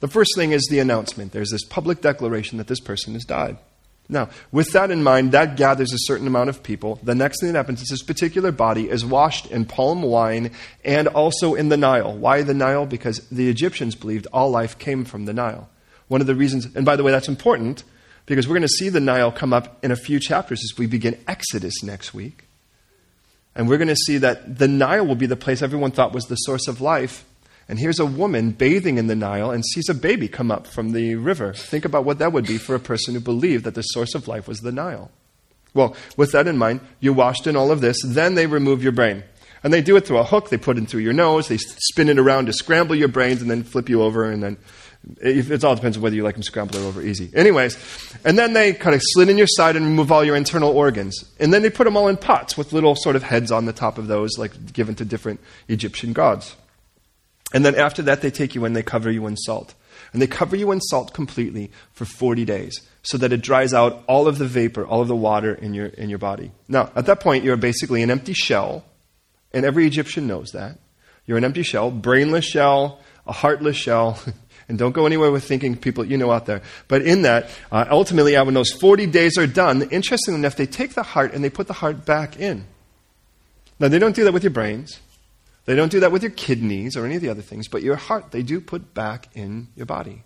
The 0.00 0.08
first 0.08 0.30
thing 0.34 0.52
is 0.52 0.66
the 0.68 0.80
announcement. 0.80 1.32
There's 1.32 1.50
this 1.50 1.64
public 1.64 2.00
declaration 2.00 2.58
that 2.58 2.66
this 2.66 2.80
person 2.80 3.12
has 3.14 3.24
died. 3.24 3.58
Now, 4.08 4.30
with 4.50 4.72
that 4.72 4.90
in 4.90 5.02
mind, 5.02 5.32
that 5.32 5.56
gathers 5.56 5.92
a 5.92 5.98
certain 5.98 6.26
amount 6.26 6.48
of 6.48 6.62
people. 6.62 6.98
The 7.02 7.14
next 7.14 7.40
thing 7.40 7.52
that 7.52 7.58
happens 7.58 7.82
is 7.82 7.88
this 7.88 8.02
particular 8.02 8.50
body 8.50 8.88
is 8.88 9.04
washed 9.04 9.46
in 9.46 9.66
palm 9.66 10.02
wine 10.02 10.52
and 10.82 11.08
also 11.08 11.54
in 11.54 11.68
the 11.68 11.76
Nile. 11.76 12.16
Why 12.16 12.40
the 12.40 12.54
Nile? 12.54 12.86
Because 12.86 13.18
the 13.28 13.50
Egyptians 13.50 13.94
believed 13.94 14.26
all 14.32 14.50
life 14.50 14.78
came 14.78 15.04
from 15.04 15.26
the 15.26 15.34
Nile. 15.34 15.68
One 16.08 16.22
of 16.22 16.26
the 16.26 16.34
reasons, 16.34 16.74
and 16.74 16.86
by 16.86 16.96
the 16.96 17.02
way, 17.02 17.12
that's 17.12 17.28
important 17.28 17.84
because 18.24 18.48
we're 18.48 18.54
going 18.54 18.62
to 18.62 18.68
see 18.68 18.88
the 18.88 19.00
Nile 19.00 19.30
come 19.30 19.52
up 19.52 19.82
in 19.84 19.90
a 19.90 19.96
few 19.96 20.18
chapters 20.18 20.62
as 20.64 20.78
we 20.78 20.86
begin 20.86 21.18
Exodus 21.28 21.82
next 21.82 22.14
week. 22.14 22.44
And 23.54 23.68
we're 23.68 23.76
going 23.78 23.88
to 23.88 23.96
see 23.96 24.16
that 24.18 24.58
the 24.58 24.68
Nile 24.68 25.06
will 25.06 25.16
be 25.16 25.26
the 25.26 25.36
place 25.36 25.60
everyone 25.60 25.90
thought 25.90 26.14
was 26.14 26.24
the 26.24 26.36
source 26.36 26.66
of 26.66 26.80
life 26.80 27.26
and 27.68 27.78
here's 27.78 28.00
a 28.00 28.06
woman 28.06 28.52
bathing 28.52 28.96
in 28.96 29.08
the 29.08 29.14
Nile 29.14 29.50
and 29.50 29.64
sees 29.64 29.88
a 29.88 29.94
baby 29.94 30.26
come 30.26 30.50
up 30.50 30.66
from 30.66 30.92
the 30.92 31.16
river. 31.16 31.52
Think 31.52 31.84
about 31.84 32.04
what 32.04 32.18
that 32.18 32.32
would 32.32 32.46
be 32.46 32.56
for 32.56 32.74
a 32.74 32.80
person 32.80 33.14
who 33.14 33.20
believed 33.20 33.64
that 33.64 33.74
the 33.74 33.82
source 33.82 34.14
of 34.14 34.26
life 34.26 34.48
was 34.48 34.60
the 34.60 34.72
Nile. 34.72 35.10
Well, 35.74 35.94
with 36.16 36.32
that 36.32 36.46
in 36.46 36.56
mind, 36.56 36.80
you're 37.00 37.12
washed 37.12 37.46
in 37.46 37.56
all 37.56 37.70
of 37.70 37.80
this, 37.80 37.98
then 38.04 38.34
they 38.34 38.46
remove 38.46 38.82
your 38.82 38.92
brain. 38.92 39.22
And 39.62 39.72
they 39.72 39.82
do 39.82 39.96
it 39.96 40.06
through 40.06 40.18
a 40.18 40.24
hook, 40.24 40.50
they 40.50 40.56
put 40.56 40.78
it 40.78 40.88
through 40.88 41.00
your 41.00 41.12
nose, 41.12 41.48
they 41.48 41.58
spin 41.58 42.08
it 42.08 42.18
around 42.18 42.46
to 42.46 42.52
scramble 42.52 42.94
your 42.94 43.08
brains 43.08 43.42
and 43.42 43.50
then 43.50 43.64
flip 43.64 43.88
you 43.88 44.02
over, 44.02 44.30
and 44.30 44.42
then 44.42 44.56
it 45.20 45.64
all 45.64 45.74
depends 45.74 45.96
on 45.96 46.02
whether 46.02 46.16
you 46.16 46.22
like 46.22 46.34
them 46.34 46.42
scrambled 46.42 46.82
over 46.82 47.02
easy. 47.02 47.30
Anyways, 47.34 47.76
and 48.24 48.38
then 48.38 48.52
they 48.52 48.72
kind 48.72 48.94
of 48.94 49.02
slit 49.04 49.28
in 49.28 49.38
your 49.38 49.46
side 49.46 49.76
and 49.76 49.84
remove 49.84 50.10
all 50.10 50.24
your 50.24 50.36
internal 50.36 50.70
organs. 50.70 51.24
And 51.38 51.52
then 51.52 51.62
they 51.62 51.70
put 51.70 51.84
them 51.84 51.96
all 51.96 52.08
in 52.08 52.16
pots 52.16 52.56
with 52.56 52.72
little 52.72 52.94
sort 52.94 53.16
of 53.16 53.22
heads 53.22 53.52
on 53.52 53.66
the 53.66 53.72
top 53.72 53.98
of 53.98 54.06
those, 54.06 54.38
like 54.38 54.72
given 54.72 54.94
to 54.96 55.04
different 55.04 55.40
Egyptian 55.68 56.12
gods. 56.12 56.56
And 57.52 57.64
then 57.64 57.74
after 57.74 58.02
that, 58.02 58.20
they 58.20 58.30
take 58.30 58.54
you 58.54 58.64
and 58.64 58.76
they 58.76 58.82
cover 58.82 59.10
you 59.10 59.26
in 59.26 59.36
salt. 59.36 59.74
And 60.12 60.22
they 60.22 60.26
cover 60.26 60.56
you 60.56 60.70
in 60.70 60.80
salt 60.80 61.12
completely 61.12 61.70
for 61.92 62.04
40 62.04 62.44
days 62.44 62.80
so 63.02 63.18
that 63.18 63.32
it 63.32 63.42
dries 63.42 63.72
out 63.72 64.04
all 64.06 64.28
of 64.28 64.38
the 64.38 64.46
vapor, 64.46 64.86
all 64.86 65.00
of 65.00 65.08
the 65.08 65.16
water 65.16 65.54
in 65.54 65.74
your, 65.74 65.86
in 65.86 66.08
your 66.10 66.18
body. 66.18 66.52
Now, 66.68 66.90
at 66.94 67.06
that 67.06 67.20
point, 67.20 67.44
you're 67.44 67.56
basically 67.56 68.02
an 68.02 68.10
empty 68.10 68.32
shell, 68.32 68.84
and 69.52 69.64
every 69.64 69.86
Egyptian 69.86 70.26
knows 70.26 70.50
that. 70.52 70.78
You're 71.26 71.38
an 71.38 71.44
empty 71.44 71.62
shell, 71.62 71.90
brainless 71.90 72.44
shell, 72.44 73.00
a 73.26 73.32
heartless 73.32 73.76
shell. 73.76 74.18
and 74.68 74.78
don't 74.78 74.92
go 74.92 75.06
anywhere 75.06 75.30
with 75.30 75.44
thinking 75.44 75.76
people 75.76 76.04
you 76.04 76.18
know 76.18 76.30
out 76.30 76.46
there. 76.46 76.62
But 76.86 77.02
in 77.02 77.22
that, 77.22 77.50
uh, 77.72 77.86
ultimately, 77.90 78.36
when 78.36 78.54
those 78.54 78.72
40 78.72 79.06
days 79.06 79.38
are 79.38 79.46
done, 79.46 79.82
interestingly 79.90 80.38
enough, 80.38 80.56
they 80.56 80.66
take 80.66 80.94
the 80.94 81.02
heart 81.02 81.32
and 81.32 81.42
they 81.42 81.50
put 81.50 81.66
the 81.66 81.72
heart 81.72 82.04
back 82.04 82.38
in. 82.38 82.66
Now, 83.80 83.88
they 83.88 83.98
don't 83.98 84.14
do 84.14 84.24
that 84.24 84.32
with 84.32 84.42
your 84.42 84.50
brains. 84.50 85.00
They 85.68 85.76
don't 85.76 85.92
do 85.92 86.00
that 86.00 86.12
with 86.12 86.22
your 86.22 86.32
kidneys 86.32 86.96
or 86.96 87.04
any 87.04 87.16
of 87.16 87.20
the 87.20 87.28
other 87.28 87.42
things, 87.42 87.68
but 87.68 87.82
your 87.82 87.96
heart 87.96 88.30
they 88.30 88.42
do 88.42 88.58
put 88.58 88.94
back 88.94 89.28
in 89.34 89.68
your 89.76 89.84
body. 89.84 90.24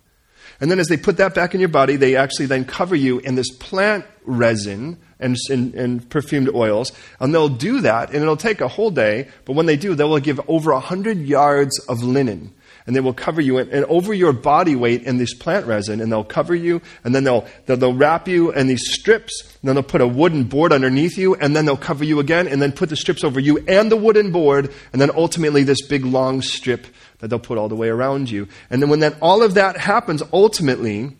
And 0.61 0.71
then 0.71 0.79
as 0.79 0.87
they 0.87 0.95
put 0.95 1.17
that 1.17 1.35
back 1.35 1.53
in 1.53 1.59
your 1.59 1.67
body, 1.67 1.97
they 1.97 2.15
actually 2.15 2.45
then 2.45 2.63
cover 2.63 2.95
you 2.95 3.19
in 3.19 3.35
this 3.35 3.51
plant 3.51 4.05
resin 4.23 4.97
and, 5.19 5.35
and, 5.49 5.75
and, 5.75 6.09
perfumed 6.09 6.47
oils. 6.55 6.93
And 7.19 7.35
they'll 7.35 7.49
do 7.49 7.81
that, 7.81 8.11
and 8.11 8.21
it'll 8.21 8.37
take 8.37 8.61
a 8.61 8.69
whole 8.69 8.89
day, 8.89 9.27
but 9.43 9.57
when 9.57 9.65
they 9.65 9.75
do, 9.75 9.95
they 9.95 10.05
will 10.05 10.21
give 10.21 10.39
over 10.47 10.71
100 10.71 11.17
yards 11.17 11.77
of 11.89 12.01
linen 12.03 12.53
and 12.85 12.95
they 12.95 12.99
will 12.99 13.13
cover 13.13 13.41
you 13.41 13.57
in, 13.57 13.69
and 13.69 13.85
over 13.85 14.13
your 14.13 14.33
body 14.33 14.75
weight 14.75 15.03
in 15.03 15.17
this 15.17 15.33
plant 15.33 15.65
resin, 15.65 16.01
and 16.01 16.11
they'll 16.11 16.23
cover 16.23 16.53
you, 16.53 16.81
and 17.03 17.15
then 17.15 17.23
they'll, 17.23 17.47
they'll, 17.65 17.77
they'll 17.77 17.93
wrap 17.93 18.27
you 18.27 18.51
in 18.51 18.67
these 18.67 18.93
strips, 18.93 19.41
and 19.61 19.67
then 19.67 19.75
they'll 19.75 19.83
put 19.83 20.01
a 20.01 20.07
wooden 20.07 20.43
board 20.43 20.73
underneath 20.73 21.17
you, 21.17 21.35
and 21.35 21.55
then 21.55 21.65
they'll 21.65 21.77
cover 21.77 22.03
you 22.03 22.19
again, 22.19 22.47
and 22.47 22.61
then 22.61 22.71
put 22.71 22.89
the 22.89 22.95
strips 22.95 23.23
over 23.23 23.39
you 23.39 23.57
and 23.67 23.91
the 23.91 23.97
wooden 23.97 24.31
board, 24.31 24.71
and 24.91 25.01
then 25.01 25.11
ultimately 25.15 25.63
this 25.63 25.85
big 25.87 26.05
long 26.05 26.41
strip 26.41 26.87
that 27.19 27.29
they'll 27.29 27.39
put 27.39 27.57
all 27.57 27.69
the 27.69 27.75
way 27.75 27.87
around 27.87 28.29
you. 28.29 28.47
And 28.69 28.81
then 28.81 28.89
when 28.89 28.99
then 28.99 29.15
all 29.21 29.43
of 29.43 29.53
that 29.53 29.77
happens, 29.77 30.21
ultimately, 30.33 31.15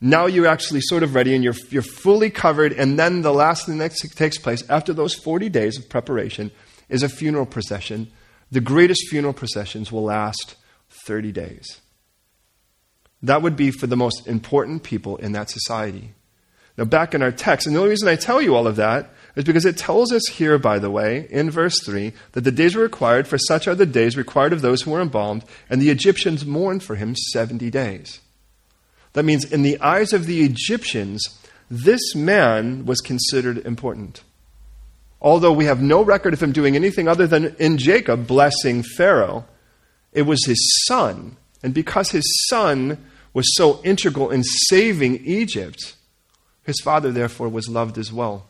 now 0.00 0.26
you're 0.26 0.46
actually 0.46 0.80
sort 0.82 1.02
of 1.02 1.14
ready 1.14 1.34
and 1.34 1.42
you're, 1.42 1.56
you're 1.70 1.82
fully 1.82 2.30
covered, 2.30 2.72
and 2.72 2.98
then 2.98 3.22
the 3.22 3.32
last 3.32 3.66
thing 3.66 3.78
that 3.78 3.94
takes 4.14 4.38
place 4.38 4.62
after 4.68 4.92
those 4.92 5.14
40 5.14 5.48
days 5.48 5.78
of 5.78 5.88
preparation 5.88 6.50
is 6.88 7.02
a 7.02 7.08
funeral 7.08 7.46
procession. 7.46 8.10
The 8.50 8.60
greatest 8.60 9.08
funeral 9.08 9.32
processions 9.32 9.90
will 9.90 10.04
last 10.04 10.56
30 11.08 11.32
days. 11.32 11.80
That 13.22 13.42
would 13.42 13.56
be 13.56 13.72
for 13.72 13.88
the 13.88 13.96
most 13.96 14.28
important 14.28 14.84
people 14.84 15.16
in 15.16 15.32
that 15.32 15.50
society. 15.50 16.12
Now, 16.76 16.84
back 16.84 17.12
in 17.12 17.22
our 17.22 17.32
text, 17.32 17.66
and 17.66 17.74
the 17.74 17.80
only 17.80 17.90
reason 17.90 18.06
I 18.06 18.14
tell 18.14 18.40
you 18.40 18.54
all 18.54 18.68
of 18.68 18.76
that 18.76 19.10
is 19.34 19.42
because 19.42 19.64
it 19.64 19.76
tells 19.76 20.12
us 20.12 20.22
here, 20.28 20.58
by 20.58 20.78
the 20.78 20.90
way, 20.90 21.26
in 21.30 21.50
verse 21.50 21.82
3, 21.84 22.12
that 22.32 22.42
the 22.42 22.52
days 22.52 22.76
were 22.76 22.82
required, 22.82 23.26
for 23.26 23.38
such 23.38 23.66
are 23.66 23.74
the 23.74 23.86
days 23.86 24.16
required 24.16 24.52
of 24.52 24.60
those 24.60 24.82
who 24.82 24.92
were 24.92 25.00
embalmed, 25.00 25.44
and 25.68 25.82
the 25.82 25.90
Egyptians 25.90 26.46
mourned 26.46 26.84
for 26.84 26.94
him 26.94 27.16
70 27.16 27.68
days. 27.70 28.20
That 29.14 29.24
means, 29.24 29.44
in 29.44 29.62
the 29.62 29.80
eyes 29.80 30.12
of 30.12 30.26
the 30.26 30.44
Egyptians, 30.44 31.24
this 31.68 32.14
man 32.14 32.86
was 32.86 33.00
considered 33.00 33.58
important. 33.66 34.22
Although 35.20 35.52
we 35.52 35.64
have 35.64 35.82
no 35.82 36.02
record 36.02 36.32
of 36.32 36.42
him 36.42 36.52
doing 36.52 36.76
anything 36.76 37.08
other 37.08 37.26
than 37.26 37.56
in 37.56 37.78
Jacob 37.78 38.28
blessing 38.28 38.84
Pharaoh, 38.84 39.46
it 40.12 40.22
was 40.22 40.44
his 40.46 40.84
son. 40.86 41.36
And 41.62 41.74
because 41.74 42.10
his 42.10 42.46
son 42.48 43.04
was 43.32 43.54
so 43.56 43.80
integral 43.84 44.30
in 44.30 44.42
saving 44.44 45.24
Egypt, 45.24 45.94
his 46.64 46.80
father, 46.82 47.10
therefore, 47.10 47.48
was 47.48 47.68
loved 47.68 47.98
as 47.98 48.12
well. 48.12 48.46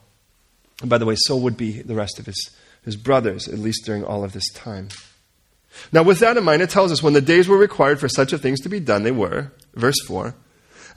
And 0.81 0.89
by 0.89 0.97
the 0.97 1.05
way, 1.05 1.15
so 1.17 1.35
would 1.37 1.57
be 1.57 1.81
the 1.81 1.95
rest 1.95 2.19
of 2.19 2.25
his, 2.25 2.51
his 2.83 2.95
brothers, 2.95 3.47
at 3.47 3.59
least 3.59 3.85
during 3.85 4.03
all 4.03 4.23
of 4.23 4.33
this 4.33 4.49
time. 4.53 4.89
Now, 5.91 6.03
with 6.03 6.19
that 6.19 6.37
in 6.37 6.43
mind, 6.43 6.61
it 6.61 6.69
tells 6.69 6.91
us 6.91 7.03
when 7.03 7.13
the 7.13 7.21
days 7.21 7.47
were 7.47 7.57
required 7.57 7.99
for 7.99 8.09
such 8.09 8.33
a 8.33 8.37
things 8.37 8.59
to 8.61 8.69
be 8.69 8.79
done, 8.79 9.03
they 9.03 9.11
were. 9.11 9.51
Verse 9.73 9.99
4. 10.07 10.35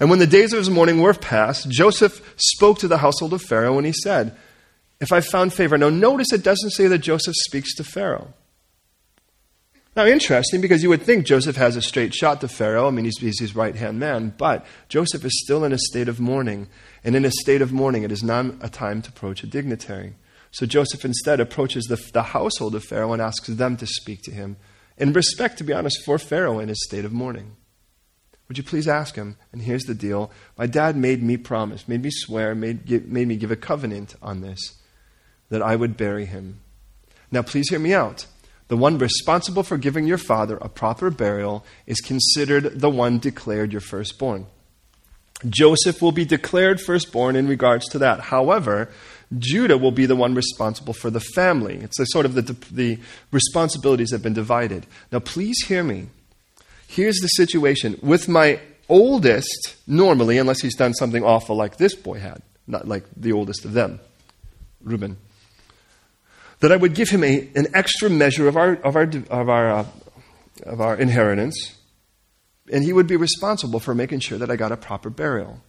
And 0.00 0.10
when 0.10 0.18
the 0.18 0.26
days 0.26 0.52
of 0.52 0.58
his 0.58 0.70
mourning 0.70 1.00
were 1.00 1.14
past, 1.14 1.68
Joseph 1.68 2.34
spoke 2.36 2.78
to 2.78 2.88
the 2.88 2.98
household 2.98 3.32
of 3.32 3.42
Pharaoh, 3.42 3.76
and 3.76 3.86
he 3.86 3.92
said, 3.92 4.36
If 5.00 5.12
I 5.12 5.20
found 5.20 5.52
favor. 5.52 5.78
Now, 5.78 5.90
notice 5.90 6.32
it 6.32 6.42
doesn't 6.42 6.70
say 6.70 6.86
that 6.88 6.98
Joseph 6.98 7.34
speaks 7.36 7.74
to 7.76 7.84
Pharaoh. 7.84 8.32
Now, 9.94 10.06
interesting 10.06 10.62
because 10.62 10.82
you 10.82 10.88
would 10.88 11.02
think 11.02 11.26
Joseph 11.26 11.56
has 11.56 11.76
a 11.76 11.82
straight 11.82 12.14
shot 12.14 12.40
to 12.40 12.48
Pharaoh. 12.48 12.88
I 12.88 12.90
mean, 12.90 13.04
he's, 13.04 13.18
he's 13.18 13.38
his 13.38 13.54
right 13.54 13.76
hand 13.76 14.00
man, 14.00 14.32
but 14.38 14.64
Joseph 14.88 15.22
is 15.24 15.42
still 15.44 15.64
in 15.64 15.72
a 15.72 15.78
state 15.78 16.08
of 16.08 16.18
mourning. 16.18 16.68
And 17.04 17.14
in 17.14 17.26
a 17.26 17.30
state 17.30 17.60
of 17.60 17.72
mourning, 17.72 18.02
it 18.02 18.12
is 18.12 18.22
not 18.22 18.46
a 18.62 18.70
time 18.70 19.02
to 19.02 19.10
approach 19.10 19.42
a 19.42 19.46
dignitary. 19.46 20.14
So 20.50 20.64
Joseph 20.64 21.04
instead 21.04 21.40
approaches 21.40 21.84
the, 21.84 21.96
the 22.12 22.22
household 22.22 22.74
of 22.74 22.84
Pharaoh 22.84 23.12
and 23.12 23.20
asks 23.20 23.48
them 23.48 23.76
to 23.76 23.86
speak 23.86 24.22
to 24.22 24.30
him 24.30 24.56
in 24.96 25.12
respect, 25.12 25.58
to 25.58 25.64
be 25.64 25.72
honest, 25.74 26.02
for 26.04 26.18
Pharaoh 26.18 26.58
in 26.58 26.68
his 26.68 26.82
state 26.84 27.04
of 27.04 27.12
mourning. 27.12 27.56
Would 28.48 28.58
you 28.58 28.64
please 28.64 28.88
ask 28.88 29.14
him? 29.14 29.36
And 29.50 29.62
here's 29.62 29.84
the 29.84 29.94
deal 29.94 30.30
My 30.56 30.66
dad 30.66 30.96
made 30.96 31.22
me 31.22 31.36
promise, 31.36 31.88
made 31.88 32.02
me 32.02 32.10
swear, 32.10 32.54
made, 32.54 33.10
made 33.10 33.28
me 33.28 33.36
give 33.36 33.50
a 33.50 33.56
covenant 33.56 34.14
on 34.22 34.40
this 34.40 34.78
that 35.48 35.62
I 35.62 35.76
would 35.76 35.96
bury 35.96 36.24
him. 36.24 36.60
Now, 37.30 37.42
please 37.42 37.68
hear 37.68 37.78
me 37.78 37.94
out 37.94 38.26
the 38.68 38.76
one 38.76 38.98
responsible 38.98 39.62
for 39.62 39.76
giving 39.76 40.06
your 40.06 40.18
father 40.18 40.56
a 40.56 40.68
proper 40.68 41.10
burial 41.10 41.64
is 41.86 42.00
considered 42.00 42.80
the 42.80 42.90
one 42.90 43.18
declared 43.18 43.72
your 43.72 43.80
firstborn. 43.80 44.46
Joseph 45.48 46.00
will 46.00 46.12
be 46.12 46.24
declared 46.24 46.80
firstborn 46.80 47.36
in 47.36 47.48
regards 47.48 47.88
to 47.88 47.98
that. 47.98 48.20
However, 48.20 48.88
Judah 49.38 49.76
will 49.76 49.90
be 49.90 50.06
the 50.06 50.16
one 50.16 50.34
responsible 50.34 50.94
for 50.94 51.10
the 51.10 51.20
family. 51.20 51.76
It's 51.76 51.98
a 51.98 52.06
sort 52.06 52.26
of 52.26 52.34
the, 52.34 52.42
the 52.70 52.98
responsibilities 53.30 54.12
have 54.12 54.22
been 54.22 54.34
divided. 54.34 54.86
Now, 55.10 55.18
please 55.18 55.64
hear 55.66 55.82
me. 55.82 56.06
Here's 56.86 57.18
the 57.18 57.28
situation. 57.28 57.98
With 58.02 58.28
my 58.28 58.60
oldest, 58.88 59.76
normally, 59.86 60.38
unless 60.38 60.60
he's 60.60 60.76
done 60.76 60.94
something 60.94 61.24
awful 61.24 61.56
like 61.56 61.76
this 61.76 61.94
boy 61.94 62.20
had, 62.20 62.42
not 62.66 62.86
like 62.86 63.04
the 63.16 63.32
oldest 63.32 63.64
of 63.64 63.72
them, 63.72 63.98
Reuben 64.82 65.16
that 66.62 66.70
I 66.70 66.76
would 66.76 66.94
give 66.94 67.10
him 67.10 67.24
a, 67.24 67.48
an 67.56 67.66
extra 67.74 68.08
measure 68.08 68.46
of 68.46 68.56
our, 68.56 68.76
of 68.76 68.94
our, 68.94 69.02
of 69.02 69.48
our, 69.48 69.70
uh, 69.70 69.86
of 70.64 70.80
our 70.80 70.96
inheritance, 70.96 71.76
and 72.72 72.84
he 72.84 72.92
would 72.92 73.08
be 73.08 73.16
responsible 73.16 73.80
for 73.80 73.96
making 73.96 74.20
sure 74.20 74.38
that 74.38 74.48
I 74.48 74.54
got 74.54 74.70
a 74.70 74.76
proper 74.76 75.10
burial. 75.10 75.60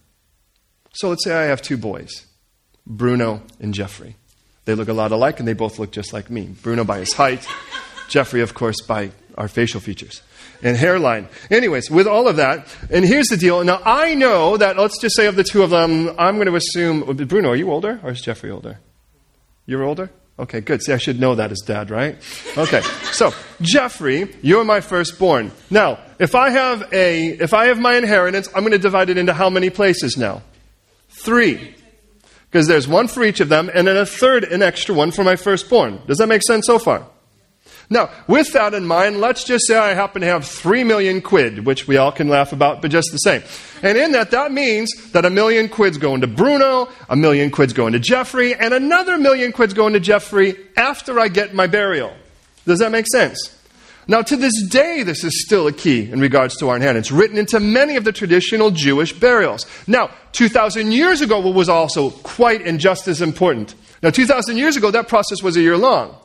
So 0.92 1.08
let's 1.10 1.24
say 1.24 1.34
I 1.34 1.46
have 1.46 1.60
two 1.62 1.76
boys, 1.76 2.26
Bruno 2.86 3.42
and 3.58 3.74
Jeffrey. 3.74 4.14
They 4.66 4.76
look 4.76 4.88
a 4.88 4.92
lot 4.92 5.10
alike, 5.10 5.40
and 5.40 5.48
they 5.48 5.52
both 5.52 5.80
look 5.80 5.90
just 5.90 6.12
like 6.12 6.30
me. 6.30 6.54
Bruno 6.62 6.84
by 6.84 7.00
his 7.00 7.12
height, 7.12 7.44
Jeffrey, 8.08 8.40
of 8.40 8.54
course, 8.54 8.80
by 8.80 9.10
our 9.36 9.48
facial 9.48 9.80
features 9.80 10.22
and 10.62 10.76
hairline. 10.76 11.28
Anyways, 11.50 11.90
with 11.90 12.06
all 12.06 12.28
of 12.28 12.36
that, 12.36 12.68
and 12.88 13.04
here's 13.04 13.26
the 13.26 13.36
deal. 13.36 13.64
Now, 13.64 13.82
I 13.84 14.14
know 14.14 14.56
that, 14.56 14.78
let's 14.78 15.00
just 15.00 15.16
say 15.16 15.26
of 15.26 15.34
the 15.34 15.42
two 15.42 15.64
of 15.64 15.70
them, 15.70 16.14
I'm 16.16 16.36
going 16.36 16.46
to 16.46 16.54
assume, 16.54 17.00
Bruno, 17.26 17.50
are 17.50 17.56
you 17.56 17.72
older, 17.72 17.98
or 18.04 18.12
is 18.12 18.20
Jeffrey 18.20 18.52
older? 18.52 18.78
You're 19.66 19.82
older? 19.82 20.10
Okay, 20.36 20.60
good. 20.60 20.82
See, 20.82 20.92
I 20.92 20.96
should 20.96 21.20
know 21.20 21.36
that 21.36 21.52
as 21.52 21.60
dad, 21.60 21.90
right? 21.90 22.16
Okay. 22.58 22.80
So, 23.12 23.32
Jeffrey, 23.62 24.34
you're 24.42 24.64
my 24.64 24.80
firstborn. 24.80 25.52
Now, 25.70 26.00
if 26.18 26.34
I 26.34 26.50
have 26.50 26.92
a, 26.92 27.28
if 27.28 27.54
I 27.54 27.66
have 27.66 27.78
my 27.78 27.96
inheritance, 27.96 28.48
I'm 28.48 28.62
going 28.62 28.72
to 28.72 28.78
divide 28.78 29.10
it 29.10 29.16
into 29.16 29.32
how 29.32 29.48
many 29.48 29.70
places 29.70 30.16
now? 30.16 30.42
Three. 31.08 31.76
Because 32.50 32.66
there's 32.66 32.88
one 32.88 33.06
for 33.06 33.22
each 33.22 33.38
of 33.40 33.48
them, 33.48 33.70
and 33.72 33.86
then 33.86 33.96
a 33.96 34.06
third, 34.06 34.44
an 34.44 34.62
extra 34.62 34.94
one 34.94 35.12
for 35.12 35.22
my 35.22 35.36
firstborn. 35.36 36.00
Does 36.06 36.18
that 36.18 36.28
make 36.28 36.42
sense 36.42 36.66
so 36.66 36.78
far? 36.80 37.06
Now, 37.90 38.10
with 38.26 38.52
that 38.54 38.72
in 38.74 38.86
mind, 38.86 39.20
let's 39.20 39.44
just 39.44 39.66
say 39.66 39.76
I 39.76 39.94
happen 39.94 40.22
to 40.22 40.26
have 40.26 40.46
three 40.46 40.84
million 40.84 41.20
quid, 41.20 41.66
which 41.66 41.86
we 41.86 41.96
all 41.96 42.12
can 42.12 42.28
laugh 42.28 42.52
about, 42.52 42.80
but 42.80 42.90
just 42.90 43.10
the 43.12 43.18
same. 43.18 43.42
And 43.82 43.98
in 43.98 44.12
that, 44.12 44.30
that 44.30 44.52
means 44.52 44.90
that 45.12 45.24
a 45.24 45.30
million 45.30 45.68
quid's 45.68 45.98
going 45.98 46.22
to 46.22 46.26
Bruno, 46.26 46.88
a 47.08 47.16
million 47.16 47.50
quid's 47.50 47.72
going 47.72 47.92
to 47.92 47.98
Jeffrey, 47.98 48.54
and 48.54 48.72
another 48.72 49.18
million 49.18 49.52
quid's 49.52 49.74
going 49.74 49.92
to 49.92 50.00
Jeffrey 50.00 50.56
after 50.76 51.20
I 51.20 51.28
get 51.28 51.54
my 51.54 51.66
burial. 51.66 52.14
Does 52.64 52.78
that 52.78 52.90
make 52.90 53.06
sense? 53.06 53.50
Now, 54.06 54.20
to 54.22 54.36
this 54.36 54.66
day, 54.68 55.02
this 55.02 55.24
is 55.24 55.44
still 55.44 55.66
a 55.66 55.72
key 55.72 56.10
in 56.10 56.20
regards 56.20 56.56
to 56.58 56.68
our 56.68 56.76
inheritance, 56.76 57.10
written 57.10 57.38
into 57.38 57.58
many 57.58 57.96
of 57.96 58.04
the 58.04 58.12
traditional 58.12 58.70
Jewish 58.70 59.12
burials. 59.12 59.66
Now, 59.86 60.10
2,000 60.32 60.92
years 60.92 61.22
ago, 61.22 61.40
what 61.40 61.54
was 61.54 61.70
also 61.70 62.10
quite 62.10 62.62
and 62.62 62.78
just 62.78 63.08
as 63.08 63.22
important. 63.22 63.74
Now, 64.02 64.10
2,000 64.10 64.58
years 64.58 64.76
ago, 64.76 64.90
that 64.90 65.08
process 65.08 65.42
was 65.42 65.56
a 65.56 65.62
year 65.62 65.78
long. 65.78 66.16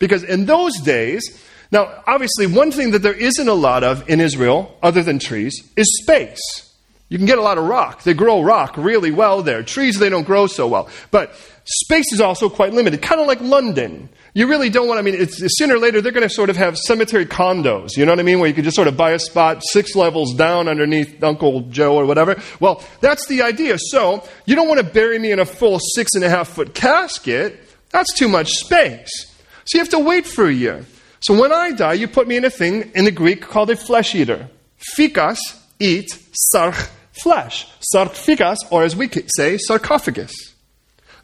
Because 0.00 0.24
in 0.24 0.46
those 0.46 0.76
days, 0.80 1.22
now 1.70 2.02
obviously, 2.08 2.48
one 2.48 2.72
thing 2.72 2.90
that 2.90 3.02
there 3.02 3.14
isn't 3.14 3.48
a 3.48 3.54
lot 3.54 3.84
of 3.84 4.08
in 4.10 4.20
Israel, 4.20 4.76
other 4.82 5.04
than 5.04 5.20
trees, 5.20 5.62
is 5.76 5.86
space. 6.02 6.66
You 7.10 7.18
can 7.18 7.26
get 7.26 7.38
a 7.38 7.42
lot 7.42 7.58
of 7.58 7.64
rock. 7.64 8.04
They 8.04 8.14
grow 8.14 8.40
rock 8.40 8.76
really 8.76 9.10
well 9.10 9.42
there. 9.42 9.64
Trees, 9.64 9.98
they 9.98 10.08
don't 10.08 10.24
grow 10.24 10.46
so 10.46 10.68
well. 10.68 10.88
But 11.10 11.34
space 11.64 12.12
is 12.12 12.20
also 12.20 12.48
quite 12.48 12.72
limited, 12.72 13.02
kind 13.02 13.20
of 13.20 13.26
like 13.26 13.40
London. 13.40 14.08
You 14.32 14.46
really 14.46 14.70
don't 14.70 14.86
want, 14.86 15.00
I 15.00 15.02
mean, 15.02 15.16
it's, 15.16 15.42
sooner 15.58 15.74
or 15.74 15.78
later 15.80 16.00
they're 16.00 16.12
going 16.12 16.28
to 16.28 16.32
sort 16.32 16.50
of 16.50 16.56
have 16.56 16.78
cemetery 16.78 17.26
condos, 17.26 17.96
you 17.96 18.06
know 18.06 18.12
what 18.12 18.20
I 18.20 18.22
mean? 18.22 18.38
Where 18.38 18.46
you 18.46 18.54
can 18.54 18.62
just 18.62 18.76
sort 18.76 18.86
of 18.86 18.96
buy 18.96 19.10
a 19.10 19.18
spot 19.18 19.60
six 19.64 19.96
levels 19.96 20.34
down 20.34 20.68
underneath 20.68 21.20
Uncle 21.22 21.62
Joe 21.62 21.96
or 21.96 22.06
whatever. 22.06 22.40
Well, 22.60 22.80
that's 23.00 23.26
the 23.26 23.42
idea. 23.42 23.76
So, 23.78 24.24
you 24.46 24.54
don't 24.54 24.68
want 24.68 24.78
to 24.78 24.86
bury 24.86 25.18
me 25.18 25.32
in 25.32 25.40
a 25.40 25.44
full 25.44 25.80
six 25.80 26.14
and 26.14 26.22
a 26.22 26.30
half 26.30 26.50
foot 26.50 26.74
casket. 26.74 27.58
That's 27.90 28.16
too 28.16 28.28
much 28.28 28.50
space. 28.52 29.29
So 29.64 29.76
you 29.76 29.80
have 29.80 29.90
to 29.90 29.98
wait 29.98 30.26
for 30.26 30.46
a 30.46 30.52
year. 30.52 30.84
So 31.20 31.38
when 31.38 31.52
I 31.52 31.72
die, 31.72 31.94
you 31.94 32.08
put 32.08 32.26
me 32.26 32.36
in 32.36 32.44
a 32.44 32.50
thing 32.50 32.90
in 32.94 33.04
the 33.04 33.10
Greek 33.10 33.42
called 33.42 33.70
a 33.70 33.76
flesh 33.76 34.14
eater. 34.14 34.48
Fikas, 34.96 35.38
eat, 35.78 36.08
sarch, 36.52 36.88
flesh. 37.12 37.66
Sarcophagus, 37.80 38.58
or 38.70 38.82
as 38.84 38.96
we 38.96 39.08
say, 39.36 39.58
sarcophagus. 39.58 40.32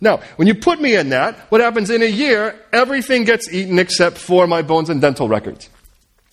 Now, 0.00 0.18
when 0.36 0.46
you 0.46 0.54
put 0.54 0.80
me 0.80 0.94
in 0.94 1.08
that, 1.10 1.38
what 1.50 1.62
happens 1.62 1.88
in 1.88 2.02
a 2.02 2.06
year, 2.06 2.58
everything 2.72 3.24
gets 3.24 3.50
eaten 3.50 3.78
except 3.78 4.18
for 4.18 4.46
my 4.46 4.60
bones 4.60 4.90
and 4.90 5.00
dental 5.00 5.28
records. 5.28 5.70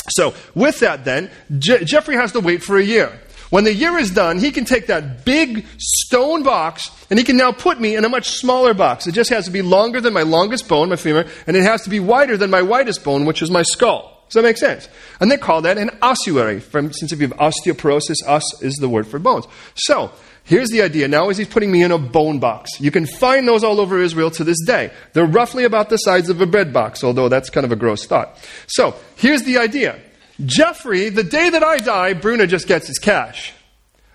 So, 0.09 0.33
with 0.53 0.81
that, 0.81 1.05
then, 1.05 1.31
Je- 1.59 1.85
Jeffrey 1.85 2.15
has 2.15 2.33
to 2.33 2.41
wait 2.41 2.61
for 2.61 2.77
a 2.77 2.83
year. 2.83 3.17
When 3.53 3.65
the 3.65 3.73
year 3.75 3.99
is 3.99 4.09
done, 4.09 4.39
he 4.39 4.51
can 4.51 4.65
take 4.65 4.87
that 4.87 5.25
big 5.25 5.67
stone 5.77 6.41
box 6.41 6.89
and 7.11 7.19
he 7.19 7.23
can 7.23 7.37
now 7.37 7.51
put 7.51 7.79
me 7.79 7.95
in 7.95 8.03
a 8.03 8.09
much 8.09 8.31
smaller 8.31 8.73
box. 8.73 9.05
It 9.05 9.11
just 9.11 9.29
has 9.29 9.45
to 9.45 9.51
be 9.51 9.61
longer 9.61 10.01
than 10.01 10.11
my 10.11 10.23
longest 10.23 10.67
bone, 10.67 10.89
my 10.89 10.95
femur, 10.95 11.27
and 11.45 11.55
it 11.55 11.61
has 11.61 11.83
to 11.83 11.91
be 11.91 11.99
wider 11.99 12.35
than 12.35 12.49
my 12.49 12.63
widest 12.63 13.03
bone, 13.03 13.25
which 13.25 13.43
is 13.43 13.51
my 13.51 13.61
skull. 13.61 14.23
Does 14.27 14.33
that 14.33 14.41
make 14.41 14.57
sense? 14.57 14.89
And 15.19 15.29
they 15.29 15.37
call 15.37 15.61
that 15.61 15.77
an 15.77 15.91
ossuary. 16.01 16.61
From, 16.61 16.91
since 16.93 17.11
if 17.11 17.21
you 17.21 17.27
have 17.27 17.37
osteoporosis, 17.37 18.25
os 18.25 18.43
is 18.63 18.73
the 18.77 18.89
word 18.89 19.05
for 19.05 19.19
bones. 19.19 19.45
So, 19.75 20.11
here's 20.45 20.71
the 20.71 20.81
idea. 20.81 21.07
Now 21.07 21.29
is 21.29 21.37
he's 21.37 21.47
putting 21.47 21.71
me 21.71 21.83
in 21.83 21.91
a 21.91 21.99
bone 21.99 22.39
box. 22.39 22.71
You 22.79 22.89
can 22.89 23.05
find 23.05 23.47
those 23.47 23.63
all 23.63 23.79
over 23.79 24.01
Israel 24.01 24.31
to 24.31 24.43
this 24.43 24.57
day. 24.65 24.89
They're 25.13 25.27
roughly 25.27 25.63
about 25.63 25.91
the 25.91 25.97
size 25.97 26.27
of 26.29 26.41
a 26.41 26.47
bread 26.47 26.73
box, 26.73 27.03
although 27.03 27.29
that's 27.29 27.51
kind 27.51 27.65
of 27.65 27.71
a 27.71 27.75
gross 27.75 28.07
thought. 28.07 28.35
So, 28.65 28.95
here's 29.15 29.43
the 29.43 29.59
idea. 29.59 29.99
Jeffrey, 30.45 31.09
the 31.09 31.23
day 31.23 31.49
that 31.49 31.63
I 31.63 31.79
die, 31.79 32.13
Bruno 32.13 32.45
just 32.45 32.67
gets 32.67 32.87
his 32.87 32.99
cash. 32.99 33.53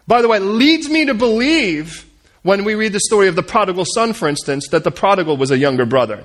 By 0.07 0.23
the 0.23 0.29
way, 0.29 0.39
leads 0.39 0.89
me 0.89 1.05
to 1.07 1.15
believe, 1.15 2.07
when 2.43 2.65
we 2.65 2.75
read 2.75 2.93
the 2.93 3.01
story 3.01 3.29
of 3.29 3.37
the 3.37 3.43
prodigal 3.43 3.85
son, 3.85 4.13
for 4.13 4.29
instance, 4.29 4.69
that 4.69 4.85
the 4.85 4.91
prodigal 4.91 5.37
was 5.37 5.51
a 5.51 5.59
younger 5.59 5.85
brother 5.85 6.25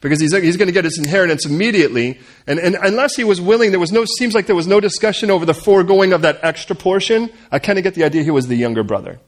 because 0.00 0.20
he's, 0.20 0.34
he's 0.34 0.56
going 0.56 0.68
to 0.68 0.72
get 0.72 0.84
his 0.84 0.98
inheritance 0.98 1.44
immediately. 1.44 2.18
And, 2.46 2.58
and 2.58 2.76
unless 2.80 3.16
he 3.16 3.24
was 3.24 3.40
willing, 3.40 3.70
there 3.70 3.80
was 3.80 3.92
no, 3.92 4.04
seems 4.04 4.34
like 4.34 4.46
there 4.46 4.56
was 4.56 4.66
no 4.66 4.80
discussion 4.80 5.30
over 5.30 5.44
the 5.44 5.54
foregoing 5.54 6.12
of 6.12 6.22
that 6.22 6.38
extra 6.42 6.76
portion. 6.76 7.30
I 7.50 7.58
kind 7.58 7.78
of 7.78 7.84
get 7.84 7.94
the 7.94 8.04
idea 8.04 8.22
he 8.22 8.30
was 8.30 8.46
the 8.46 8.56
younger 8.56 8.84
brother. 8.84 9.20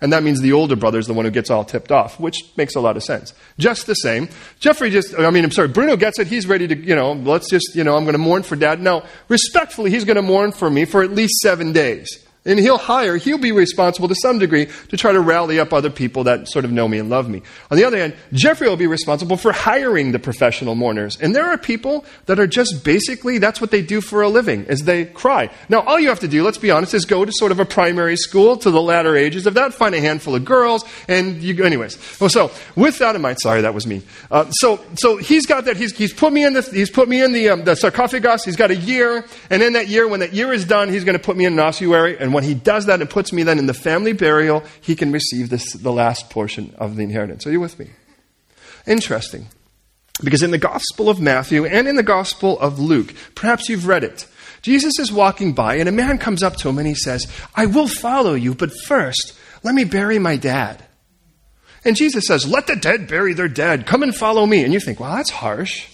And 0.00 0.12
that 0.12 0.22
means 0.22 0.40
the 0.40 0.52
older 0.52 0.76
brother 0.76 1.00
is 1.00 1.08
the 1.08 1.12
one 1.12 1.24
who 1.24 1.30
gets 1.30 1.50
all 1.50 1.64
tipped 1.64 1.90
off, 1.90 2.20
which 2.20 2.44
makes 2.56 2.76
a 2.76 2.80
lot 2.80 2.96
of 2.96 3.02
sense. 3.02 3.34
Just 3.58 3.86
the 3.86 3.94
same. 3.94 4.28
Jeffrey 4.60 4.90
just, 4.90 5.18
I 5.18 5.30
mean, 5.30 5.44
I'm 5.44 5.50
sorry, 5.50 5.68
Bruno 5.68 5.96
gets 5.96 6.20
it. 6.20 6.28
He's 6.28 6.46
ready 6.46 6.68
to, 6.68 6.76
you 6.76 6.94
know, 6.94 7.14
let's 7.14 7.50
just, 7.50 7.74
you 7.74 7.82
know, 7.82 7.96
I'm 7.96 8.04
going 8.04 8.12
to 8.12 8.18
mourn 8.18 8.44
for 8.44 8.54
dad. 8.54 8.80
Now, 8.80 9.02
respectfully, 9.28 9.90
he's 9.90 10.04
going 10.04 10.16
to 10.16 10.22
mourn 10.22 10.52
for 10.52 10.70
me 10.70 10.84
for 10.84 11.02
at 11.02 11.10
least 11.10 11.40
seven 11.40 11.72
days. 11.72 12.27
And 12.48 12.58
he'll 12.58 12.78
hire, 12.78 13.16
he'll 13.18 13.38
be 13.38 13.52
responsible 13.52 14.08
to 14.08 14.14
some 14.16 14.38
degree 14.38 14.68
to 14.88 14.96
try 14.96 15.12
to 15.12 15.20
rally 15.20 15.60
up 15.60 15.72
other 15.72 15.90
people 15.90 16.24
that 16.24 16.48
sort 16.48 16.64
of 16.64 16.72
know 16.72 16.88
me 16.88 16.98
and 16.98 17.10
love 17.10 17.28
me. 17.28 17.42
On 17.70 17.76
the 17.76 17.84
other 17.84 17.98
hand, 17.98 18.16
Jeffrey 18.32 18.68
will 18.68 18.76
be 18.76 18.86
responsible 18.86 19.36
for 19.36 19.52
hiring 19.52 20.12
the 20.12 20.18
professional 20.18 20.74
mourners. 20.74 21.18
And 21.20 21.36
there 21.36 21.44
are 21.44 21.58
people 21.58 22.06
that 22.26 22.40
are 22.40 22.46
just 22.46 22.82
basically, 22.84 23.36
that's 23.36 23.60
what 23.60 23.70
they 23.70 23.82
do 23.82 24.00
for 24.00 24.22
a 24.22 24.28
living, 24.28 24.64
is 24.64 24.84
they 24.84 25.04
cry. 25.04 25.50
Now, 25.68 25.80
all 25.80 26.00
you 26.00 26.08
have 26.08 26.20
to 26.20 26.28
do, 26.28 26.42
let's 26.42 26.58
be 26.58 26.70
honest, 26.70 26.94
is 26.94 27.04
go 27.04 27.24
to 27.24 27.32
sort 27.32 27.52
of 27.52 27.60
a 27.60 27.66
primary 27.66 28.16
school 28.16 28.56
to 28.56 28.70
the 28.70 28.80
latter 28.80 29.14
ages 29.14 29.46
of 29.46 29.54
that, 29.54 29.74
find 29.74 29.94
a 29.94 30.00
handful 30.00 30.34
of 30.34 30.44
girls, 30.44 30.84
and 31.06 31.42
you, 31.42 31.52
go 31.52 31.64
anyways. 31.64 31.98
Well, 32.18 32.30
so, 32.30 32.50
with 32.74 32.98
that 33.00 33.14
in 33.14 33.20
mind, 33.20 33.38
sorry, 33.42 33.60
that 33.60 33.74
was 33.74 33.86
me. 33.86 34.02
Uh, 34.30 34.50
so, 34.52 34.80
so 34.94 35.18
he's 35.18 35.44
got 35.44 35.66
that, 35.66 35.76
he's, 35.76 35.94
he's 35.94 36.14
put 36.14 36.32
me 36.32 36.44
in 36.44 36.54
the, 36.54 36.62
he's 36.62 36.90
put 36.90 37.08
me 37.08 37.22
in 37.22 37.32
the, 37.32 37.50
um, 37.50 37.64
the 37.64 37.74
sarcophagus, 37.74 38.44
he's 38.44 38.56
got 38.56 38.70
a 38.70 38.76
year, 38.76 39.26
and 39.50 39.62
in 39.62 39.74
that 39.74 39.88
year, 39.88 40.08
when 40.08 40.20
that 40.20 40.32
year 40.32 40.52
is 40.52 40.64
done, 40.64 40.88
he's 40.88 41.04
going 41.04 41.18
to 41.18 41.22
put 41.22 41.36
me 41.36 41.44
in 41.44 41.52
an 41.52 41.58
ossuary, 41.58 42.16
and 42.18 42.32
when 42.38 42.44
he 42.44 42.54
does 42.54 42.86
that 42.86 43.00
and 43.00 43.10
puts 43.10 43.32
me 43.32 43.42
then 43.42 43.58
in 43.58 43.66
the 43.66 43.74
family 43.74 44.12
burial, 44.12 44.62
he 44.80 44.94
can 44.94 45.10
receive 45.10 45.50
this, 45.50 45.72
the 45.72 45.90
last 45.90 46.30
portion 46.30 46.72
of 46.78 46.94
the 46.94 47.02
inheritance. 47.02 47.44
Are 47.48 47.50
you 47.50 47.58
with 47.58 47.80
me? 47.80 47.90
Interesting. 48.86 49.48
Because 50.22 50.44
in 50.44 50.52
the 50.52 50.56
Gospel 50.58 51.10
of 51.10 51.20
Matthew 51.20 51.66
and 51.66 51.88
in 51.88 51.96
the 51.96 52.04
Gospel 52.04 52.56
of 52.60 52.78
Luke, 52.78 53.12
perhaps 53.34 53.68
you've 53.68 53.88
read 53.88 54.04
it, 54.04 54.28
Jesus 54.62 55.00
is 55.00 55.10
walking 55.10 55.52
by 55.52 55.78
and 55.78 55.88
a 55.88 55.92
man 55.92 56.16
comes 56.16 56.44
up 56.44 56.54
to 56.58 56.68
him 56.68 56.78
and 56.78 56.86
he 56.86 56.94
says, 56.94 57.26
I 57.56 57.66
will 57.66 57.88
follow 57.88 58.34
you, 58.34 58.54
but 58.54 58.70
first, 58.86 59.36
let 59.64 59.74
me 59.74 59.82
bury 59.82 60.20
my 60.20 60.36
dad. 60.36 60.84
And 61.84 61.96
Jesus 61.96 62.28
says, 62.28 62.46
Let 62.46 62.68
the 62.68 62.76
dead 62.76 63.08
bury 63.08 63.32
their 63.32 63.48
dead. 63.48 63.84
Come 63.84 64.04
and 64.04 64.14
follow 64.14 64.46
me. 64.46 64.62
And 64.62 64.72
you 64.72 64.78
think, 64.78 65.00
Well, 65.00 65.16
that's 65.16 65.30
harsh. 65.30 65.88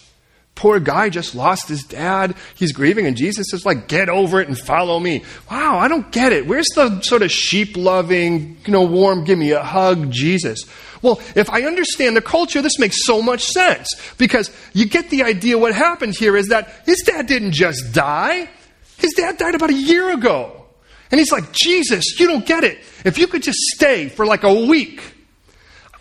Poor 0.54 0.78
guy 0.78 1.08
just 1.08 1.34
lost 1.34 1.68
his 1.68 1.82
dad. 1.82 2.36
He's 2.54 2.72
grieving, 2.72 3.06
and 3.06 3.16
Jesus 3.16 3.52
is 3.52 3.66
like, 3.66 3.88
get 3.88 4.08
over 4.08 4.40
it 4.40 4.46
and 4.46 4.58
follow 4.58 5.00
me. 5.00 5.24
Wow, 5.50 5.78
I 5.78 5.88
don't 5.88 6.10
get 6.12 6.32
it. 6.32 6.46
Where's 6.46 6.68
the 6.74 7.00
sort 7.00 7.22
of 7.22 7.32
sheep 7.32 7.76
loving, 7.76 8.56
you 8.64 8.72
know, 8.72 8.84
warm, 8.84 9.24
give 9.24 9.38
me 9.38 9.50
a 9.50 9.62
hug 9.62 10.12
Jesus? 10.12 10.64
Well, 11.02 11.20
if 11.34 11.50
I 11.50 11.62
understand 11.62 12.16
the 12.16 12.22
culture, 12.22 12.62
this 12.62 12.78
makes 12.78 13.04
so 13.04 13.20
much 13.20 13.44
sense 13.44 13.88
because 14.16 14.50
you 14.72 14.86
get 14.86 15.10
the 15.10 15.24
idea 15.24 15.58
what 15.58 15.74
happened 15.74 16.14
here 16.16 16.36
is 16.36 16.48
that 16.48 16.72
his 16.86 17.00
dad 17.00 17.26
didn't 17.26 17.52
just 17.52 17.92
die, 17.92 18.48
his 18.96 19.12
dad 19.12 19.36
died 19.36 19.54
about 19.54 19.70
a 19.70 19.74
year 19.74 20.12
ago. 20.12 20.64
And 21.10 21.18
he's 21.18 21.30
like, 21.30 21.52
Jesus, 21.52 22.18
you 22.18 22.26
don't 22.26 22.46
get 22.46 22.64
it. 22.64 22.78
If 23.04 23.18
you 23.18 23.26
could 23.26 23.42
just 23.42 23.58
stay 23.74 24.08
for 24.08 24.24
like 24.24 24.44
a 24.44 24.54
week, 24.66 25.13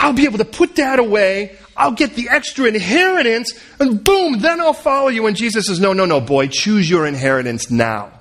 I'll 0.03 0.11
be 0.11 0.25
able 0.25 0.39
to 0.39 0.45
put 0.45 0.75
that 0.75 0.99
away. 0.99 1.55
I'll 1.77 1.93
get 1.93 2.15
the 2.15 2.27
extra 2.27 2.65
inheritance, 2.65 3.57
and 3.79 4.03
boom, 4.03 4.39
then 4.41 4.59
I'll 4.59 4.73
follow 4.73 5.07
you. 5.07 5.27
And 5.27 5.35
Jesus 5.37 5.67
says, 5.67 5.79
No, 5.79 5.93
no, 5.93 6.03
no, 6.03 6.19
boy, 6.19 6.47
choose 6.47 6.89
your 6.89 7.07
inheritance 7.07 7.71
now. 7.71 8.11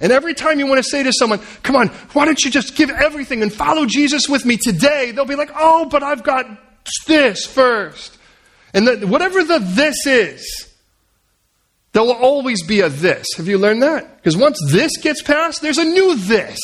And 0.00 0.10
every 0.10 0.32
time 0.32 0.58
you 0.58 0.66
want 0.66 0.78
to 0.78 0.88
say 0.88 1.02
to 1.02 1.12
someone, 1.12 1.40
Come 1.62 1.76
on, 1.76 1.88
why 2.14 2.24
don't 2.24 2.42
you 2.42 2.50
just 2.50 2.74
give 2.74 2.88
everything 2.88 3.42
and 3.42 3.52
follow 3.52 3.84
Jesus 3.84 4.30
with 4.30 4.46
me 4.46 4.56
today? 4.56 5.10
They'll 5.10 5.26
be 5.26 5.36
like, 5.36 5.50
Oh, 5.54 5.84
but 5.90 6.02
I've 6.02 6.22
got 6.22 6.46
this 7.06 7.44
first. 7.44 8.16
And 8.72 8.88
the, 8.88 9.06
whatever 9.06 9.44
the 9.44 9.58
this 9.58 10.06
is, 10.06 10.72
there 11.92 12.02
will 12.02 12.12
always 12.12 12.66
be 12.66 12.80
a 12.80 12.88
this. 12.88 13.26
Have 13.36 13.46
you 13.46 13.58
learned 13.58 13.82
that? 13.82 14.16
Because 14.16 14.38
once 14.38 14.58
this 14.70 14.96
gets 14.96 15.20
passed, 15.20 15.60
there's 15.60 15.76
a 15.76 15.84
new 15.84 16.16
this. 16.16 16.58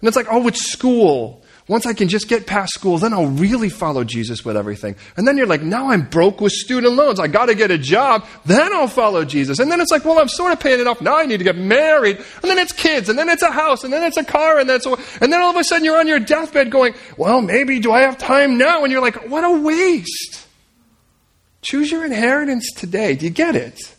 And 0.00 0.06
it's 0.06 0.16
like, 0.16 0.28
oh, 0.30 0.46
it's 0.46 0.70
school. 0.70 1.42
Once 1.68 1.84
I 1.84 1.94
can 1.94 2.08
just 2.08 2.28
get 2.28 2.46
past 2.46 2.74
school, 2.74 2.96
then 2.98 3.12
I'll 3.12 3.26
really 3.26 3.68
follow 3.68 4.04
Jesus 4.04 4.44
with 4.44 4.56
everything. 4.56 4.94
And 5.16 5.26
then 5.26 5.36
you're 5.36 5.48
like, 5.48 5.62
now 5.62 5.90
I'm 5.90 6.02
broke 6.02 6.40
with 6.40 6.52
student 6.52 6.94
loans. 6.94 7.18
I 7.18 7.26
got 7.26 7.46
to 7.46 7.56
get 7.56 7.72
a 7.72 7.78
job. 7.78 8.24
Then 8.44 8.72
I'll 8.72 8.86
follow 8.86 9.24
Jesus. 9.24 9.58
And 9.58 9.70
then 9.70 9.80
it's 9.80 9.90
like, 9.90 10.04
well, 10.04 10.20
I'm 10.20 10.28
sort 10.28 10.52
of 10.52 10.60
paying 10.60 10.78
it 10.78 10.86
off. 10.86 11.00
Now 11.00 11.16
I 11.16 11.26
need 11.26 11.38
to 11.38 11.44
get 11.44 11.56
married. 11.56 12.18
And 12.18 12.44
then 12.44 12.58
it's 12.58 12.72
kids. 12.72 13.08
And 13.08 13.18
then 13.18 13.28
it's 13.28 13.42
a 13.42 13.50
house. 13.50 13.82
And 13.82 13.92
then 13.92 14.04
it's 14.04 14.16
a 14.16 14.22
car. 14.22 14.60
And 14.60 14.70
then, 14.70 14.80
so, 14.80 14.96
and 15.20 15.32
then 15.32 15.42
all 15.42 15.50
of 15.50 15.56
a 15.56 15.64
sudden 15.64 15.84
you're 15.84 15.98
on 15.98 16.06
your 16.06 16.20
deathbed 16.20 16.70
going, 16.70 16.94
well, 17.16 17.40
maybe 17.42 17.80
do 17.80 17.90
I 17.90 18.02
have 18.02 18.16
time 18.16 18.58
now? 18.58 18.84
And 18.84 18.92
you're 18.92 19.02
like, 19.02 19.28
what 19.28 19.42
a 19.42 19.60
waste. 19.60 20.46
Choose 21.62 21.90
your 21.90 22.04
inheritance 22.04 22.70
today. 22.76 23.16
Do 23.16 23.24
you 23.24 23.32
get 23.32 23.56
it? 23.56 23.92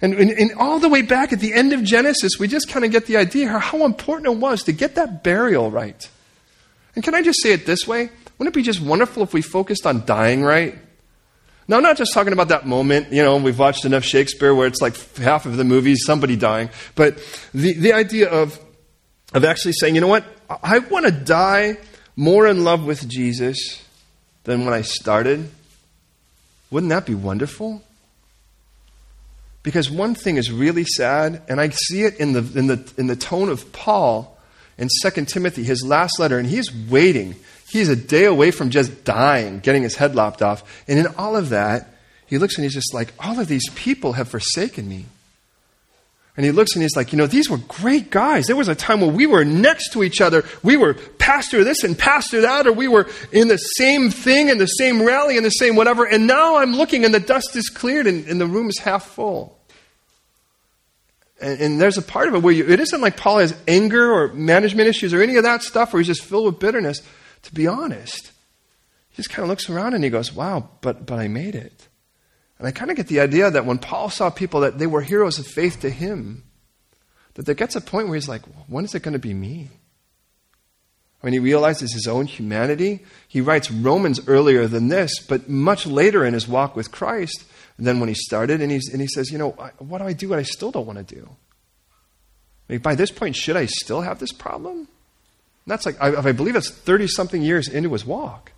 And, 0.00 0.14
and, 0.14 0.30
and, 0.30 0.52
all 0.54 0.78
the 0.78 0.88
way 0.88 1.02
back 1.02 1.32
at 1.34 1.40
the 1.40 1.52
end 1.52 1.74
of 1.74 1.82
Genesis, 1.82 2.38
we 2.38 2.48
just 2.48 2.68
kind 2.68 2.84
of 2.84 2.90
get 2.90 3.06
the 3.06 3.16
idea 3.18 3.48
how 3.58 3.84
important 3.84 4.26
it 4.32 4.38
was 4.38 4.62
to 4.64 4.72
get 4.72 4.94
that 4.94 5.22
burial 5.22 5.70
right. 5.70 6.08
And 6.96 7.04
can 7.04 7.14
I 7.14 7.22
just 7.22 7.40
say 7.42 7.52
it 7.52 7.66
this 7.66 7.86
way? 7.86 8.10
Wouldn't 8.38 8.54
it 8.54 8.58
be 8.58 8.62
just 8.62 8.80
wonderful 8.80 9.22
if 9.22 9.32
we 9.32 9.42
focused 9.42 9.86
on 9.86 10.04
dying 10.04 10.42
right? 10.42 10.76
Now, 11.68 11.76
I'm 11.76 11.82
not 11.82 11.96
just 11.96 12.12
talking 12.12 12.32
about 12.32 12.48
that 12.48 12.66
moment, 12.66 13.12
you 13.12 13.22
know, 13.22 13.36
we've 13.38 13.58
watched 13.58 13.84
enough 13.84 14.04
Shakespeare 14.04 14.54
where 14.54 14.68
it's 14.68 14.80
like 14.80 14.96
half 15.16 15.46
of 15.46 15.56
the 15.56 15.64
movie 15.64 15.96
somebody 15.96 16.36
dying, 16.36 16.70
but 16.94 17.18
the, 17.52 17.72
the 17.72 17.92
idea 17.92 18.30
of, 18.30 18.58
of 19.34 19.44
actually 19.44 19.72
saying, 19.72 19.96
you 19.96 20.00
know 20.00 20.06
what, 20.06 20.24
I 20.62 20.78
want 20.78 21.06
to 21.06 21.12
die 21.12 21.78
more 22.14 22.46
in 22.46 22.62
love 22.62 22.86
with 22.86 23.08
Jesus 23.08 23.82
than 24.44 24.64
when 24.64 24.72
I 24.72 24.82
started. 24.82 25.50
Wouldn't 26.70 26.90
that 26.90 27.04
be 27.04 27.16
wonderful? 27.16 27.82
Because 29.64 29.90
one 29.90 30.14
thing 30.14 30.36
is 30.36 30.52
really 30.52 30.84
sad, 30.84 31.42
and 31.48 31.60
I 31.60 31.70
see 31.70 32.04
it 32.04 32.20
in 32.20 32.32
the, 32.32 32.58
in 32.58 32.68
the, 32.68 32.92
in 32.96 33.08
the 33.08 33.16
tone 33.16 33.48
of 33.48 33.72
Paul 33.72 34.35
in 34.78 34.88
2 35.02 35.24
Timothy, 35.24 35.64
his 35.64 35.82
last 35.84 36.18
letter, 36.18 36.38
and 36.38 36.46
he's 36.48 36.74
waiting. 36.88 37.34
He's 37.68 37.88
a 37.88 37.96
day 37.96 38.24
away 38.24 38.50
from 38.50 38.70
just 38.70 39.04
dying, 39.04 39.60
getting 39.60 39.82
his 39.82 39.96
head 39.96 40.14
lopped 40.14 40.42
off. 40.42 40.84
And 40.86 40.98
in 40.98 41.06
all 41.16 41.36
of 41.36 41.48
that, 41.50 41.94
he 42.26 42.38
looks 42.38 42.56
and 42.56 42.64
he's 42.64 42.74
just 42.74 42.94
like, 42.94 43.12
all 43.18 43.40
of 43.40 43.48
these 43.48 43.68
people 43.70 44.14
have 44.14 44.28
forsaken 44.28 44.88
me. 44.88 45.06
And 46.36 46.44
he 46.44 46.52
looks 46.52 46.74
and 46.74 46.82
he's 46.82 46.96
like, 46.96 47.12
you 47.12 47.18
know, 47.18 47.26
these 47.26 47.48
were 47.48 47.56
great 47.56 48.10
guys. 48.10 48.46
There 48.46 48.56
was 48.56 48.68
a 48.68 48.74
time 48.74 49.00
when 49.00 49.14
we 49.14 49.26
were 49.26 49.44
next 49.44 49.92
to 49.94 50.04
each 50.04 50.20
other. 50.20 50.44
We 50.62 50.76
were 50.76 50.92
pastor 50.92 51.64
this 51.64 51.82
and 51.82 51.98
pastor 51.98 52.42
that, 52.42 52.66
or 52.66 52.72
we 52.72 52.88
were 52.88 53.08
in 53.32 53.48
the 53.48 53.56
same 53.56 54.10
thing, 54.10 54.50
in 54.50 54.58
the 54.58 54.66
same 54.66 55.02
rally, 55.02 55.38
in 55.38 55.44
the 55.44 55.50
same 55.50 55.76
whatever. 55.76 56.04
And 56.04 56.26
now 56.26 56.56
I'm 56.56 56.76
looking 56.76 57.06
and 57.06 57.14
the 57.14 57.20
dust 57.20 57.56
is 57.56 57.70
cleared 57.70 58.06
and, 58.06 58.26
and 58.26 58.38
the 58.38 58.46
room 58.46 58.68
is 58.68 58.78
half 58.78 59.06
full. 59.06 59.55
And, 61.40 61.60
and 61.60 61.80
there's 61.80 61.98
a 61.98 62.02
part 62.02 62.28
of 62.28 62.34
it 62.34 62.42
where 62.42 62.54
you, 62.54 62.66
it 62.66 62.80
isn't 62.80 63.00
like 63.00 63.16
Paul 63.16 63.38
has 63.38 63.54
anger 63.68 64.12
or 64.12 64.32
management 64.32 64.88
issues 64.88 65.12
or 65.12 65.22
any 65.22 65.36
of 65.36 65.44
that 65.44 65.62
stuff 65.62 65.92
where 65.92 66.00
he's 66.00 66.06
just 66.06 66.24
filled 66.24 66.46
with 66.46 66.58
bitterness. 66.58 67.02
To 67.42 67.54
be 67.54 67.66
honest, 67.66 68.32
he 69.10 69.16
just 69.16 69.30
kind 69.30 69.44
of 69.44 69.48
looks 69.48 69.70
around 69.70 69.94
and 69.94 70.02
he 70.02 70.10
goes, 70.10 70.32
wow, 70.32 70.68
but, 70.80 71.06
but 71.06 71.18
I 71.18 71.28
made 71.28 71.54
it. 71.54 71.88
And 72.58 72.66
I 72.66 72.70
kind 72.70 72.90
of 72.90 72.96
get 72.96 73.08
the 73.08 73.20
idea 73.20 73.50
that 73.50 73.66
when 73.66 73.78
Paul 73.78 74.08
saw 74.08 74.30
people 74.30 74.60
that 74.60 74.78
they 74.78 74.86
were 74.86 75.02
heroes 75.02 75.38
of 75.38 75.46
faith 75.46 75.80
to 75.80 75.90
him, 75.90 76.44
that 77.34 77.44
there 77.44 77.54
gets 77.54 77.76
a 77.76 77.80
point 77.80 78.08
where 78.08 78.14
he's 78.14 78.28
like, 78.28 78.42
when 78.66 78.84
is 78.84 78.94
it 78.94 79.02
going 79.02 79.12
to 79.12 79.18
be 79.18 79.34
me? 79.34 79.68
When 81.20 81.32
he 81.32 81.38
realizes 81.38 81.92
his 81.92 82.06
own 82.06 82.26
humanity, 82.26 83.04
he 83.28 83.40
writes 83.40 83.70
Romans 83.70 84.26
earlier 84.26 84.66
than 84.66 84.88
this, 84.88 85.18
but 85.18 85.48
much 85.48 85.86
later 85.86 86.24
in 86.24 86.34
his 86.34 86.48
walk 86.48 86.76
with 86.76 86.92
Christ 86.92 87.44
than 87.78 88.00
when 88.00 88.08
he 88.08 88.14
started. 88.14 88.60
And, 88.60 88.70
he's, 88.70 88.88
and 88.92 89.00
he 89.00 89.08
says, 89.08 89.30
You 89.30 89.38
know, 89.38 89.50
what 89.78 89.98
do 89.98 90.04
I 90.04 90.12
do 90.12 90.34
I 90.34 90.42
still 90.42 90.70
don't 90.70 90.86
want 90.86 91.06
to 91.06 91.14
do? 91.14 91.28
I 92.68 92.72
mean, 92.74 92.82
by 92.82 92.94
this 92.94 93.10
point, 93.10 93.36
should 93.36 93.56
I 93.56 93.66
still 93.66 94.00
have 94.00 94.18
this 94.18 94.32
problem? 94.32 94.76
And 94.76 94.86
that's 95.66 95.86
like, 95.86 96.00
I, 96.00 96.28
I 96.28 96.32
believe 96.32 96.54
that's 96.54 96.70
30 96.70 97.06
something 97.08 97.42
years 97.42 97.68
into 97.68 97.92
his 97.92 98.04
walk. 98.04 98.52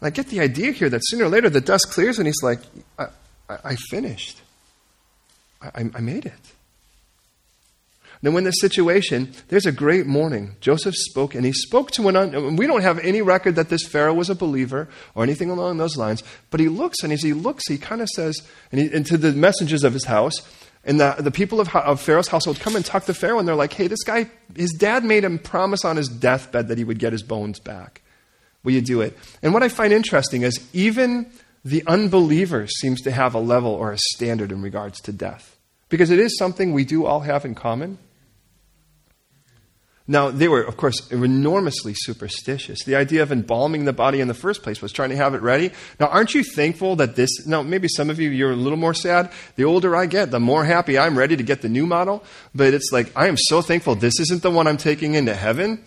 And 0.00 0.06
I 0.06 0.10
get 0.10 0.28
the 0.28 0.40
idea 0.40 0.72
here 0.72 0.88
that 0.88 1.00
sooner 1.04 1.24
or 1.24 1.28
later 1.28 1.50
the 1.50 1.60
dust 1.60 1.90
clears 1.90 2.18
and 2.18 2.26
he's 2.26 2.42
like, 2.42 2.60
I, 2.98 3.06
I, 3.48 3.58
I 3.64 3.76
finished. 3.76 4.40
I, 5.60 5.90
I 5.94 6.00
made 6.00 6.26
it. 6.26 6.53
Now, 8.24 8.34
in 8.38 8.44
this 8.44 8.58
situation, 8.58 9.34
there's 9.48 9.66
a 9.66 9.72
great 9.72 10.06
morning. 10.06 10.56
Joseph 10.62 10.94
spoke, 10.94 11.34
and 11.34 11.44
he 11.44 11.52
spoke 11.52 11.90
to 11.90 12.08
an. 12.08 12.16
Un- 12.16 12.56
we 12.56 12.66
don't 12.66 12.80
have 12.80 12.98
any 13.00 13.20
record 13.20 13.56
that 13.56 13.68
this 13.68 13.86
Pharaoh 13.86 14.14
was 14.14 14.30
a 14.30 14.34
believer 14.34 14.88
or 15.14 15.22
anything 15.22 15.50
along 15.50 15.76
those 15.76 15.98
lines, 15.98 16.22
but 16.48 16.58
he 16.58 16.70
looks, 16.70 17.02
and 17.02 17.12
as 17.12 17.22
he 17.22 17.34
looks, 17.34 17.68
he 17.68 17.76
kind 17.76 18.00
of 18.00 18.08
says, 18.08 18.40
and, 18.72 18.80
he, 18.80 18.90
and, 18.94 19.04
to 19.04 19.18
the 19.18 19.32
messengers 19.32 19.84
of 19.84 19.92
his 19.92 20.06
house, 20.06 20.36
and 20.86 20.98
the, 20.98 21.16
the 21.18 21.30
people 21.30 21.60
of, 21.60 21.68
of 21.76 22.00
Pharaoh's 22.00 22.28
household 22.28 22.58
come 22.60 22.76
and 22.76 22.82
talk 22.82 23.04
to 23.04 23.12
Pharaoh, 23.12 23.38
and 23.38 23.46
they're 23.46 23.54
like, 23.54 23.74
hey, 23.74 23.88
this 23.88 24.02
guy, 24.02 24.30
his 24.56 24.72
dad 24.72 25.04
made 25.04 25.22
him 25.22 25.38
promise 25.38 25.84
on 25.84 25.98
his 25.98 26.08
deathbed 26.08 26.68
that 26.68 26.78
he 26.78 26.84
would 26.84 26.98
get 26.98 27.12
his 27.12 27.22
bones 27.22 27.60
back. 27.60 28.00
Will 28.62 28.72
you 28.72 28.80
do 28.80 29.02
it? 29.02 29.18
And 29.42 29.52
what 29.52 29.62
I 29.62 29.68
find 29.68 29.92
interesting 29.92 30.44
is 30.44 30.66
even 30.72 31.30
the 31.62 31.86
unbeliever 31.86 32.68
seems 32.68 33.02
to 33.02 33.10
have 33.10 33.34
a 33.34 33.38
level 33.38 33.72
or 33.72 33.92
a 33.92 33.98
standard 33.98 34.50
in 34.50 34.62
regards 34.62 34.98
to 35.02 35.12
death. 35.12 35.58
Because 35.90 36.10
it 36.10 36.18
is 36.18 36.38
something 36.38 36.72
we 36.72 36.86
do 36.86 37.04
all 37.04 37.20
have 37.20 37.44
in 37.44 37.54
common. 37.54 37.98
Now, 40.06 40.30
they 40.30 40.48
were, 40.48 40.62
of 40.62 40.76
course, 40.76 41.10
enormously 41.10 41.94
superstitious. 41.96 42.84
The 42.84 42.94
idea 42.94 43.22
of 43.22 43.32
embalming 43.32 43.86
the 43.86 43.92
body 43.94 44.20
in 44.20 44.28
the 44.28 44.34
first 44.34 44.62
place 44.62 44.82
was 44.82 44.92
trying 44.92 45.08
to 45.08 45.16
have 45.16 45.32
it 45.32 45.40
ready. 45.40 45.70
Now, 45.98 46.08
aren't 46.08 46.34
you 46.34 46.44
thankful 46.44 46.96
that 46.96 47.16
this, 47.16 47.46
now, 47.46 47.62
maybe 47.62 47.88
some 47.88 48.10
of 48.10 48.20
you, 48.20 48.28
you're 48.28 48.52
a 48.52 48.56
little 48.56 48.76
more 48.76 48.92
sad. 48.92 49.32
The 49.56 49.64
older 49.64 49.96
I 49.96 50.04
get, 50.04 50.30
the 50.30 50.40
more 50.40 50.66
happy 50.66 50.98
I'm 50.98 51.16
ready 51.16 51.38
to 51.38 51.42
get 51.42 51.62
the 51.62 51.70
new 51.70 51.86
model. 51.86 52.22
But 52.54 52.74
it's 52.74 52.90
like, 52.92 53.16
I 53.16 53.28
am 53.28 53.38
so 53.38 53.62
thankful 53.62 53.94
this 53.94 54.20
isn't 54.20 54.42
the 54.42 54.50
one 54.50 54.66
I'm 54.66 54.76
taking 54.76 55.14
into 55.14 55.34
heaven. 55.34 55.82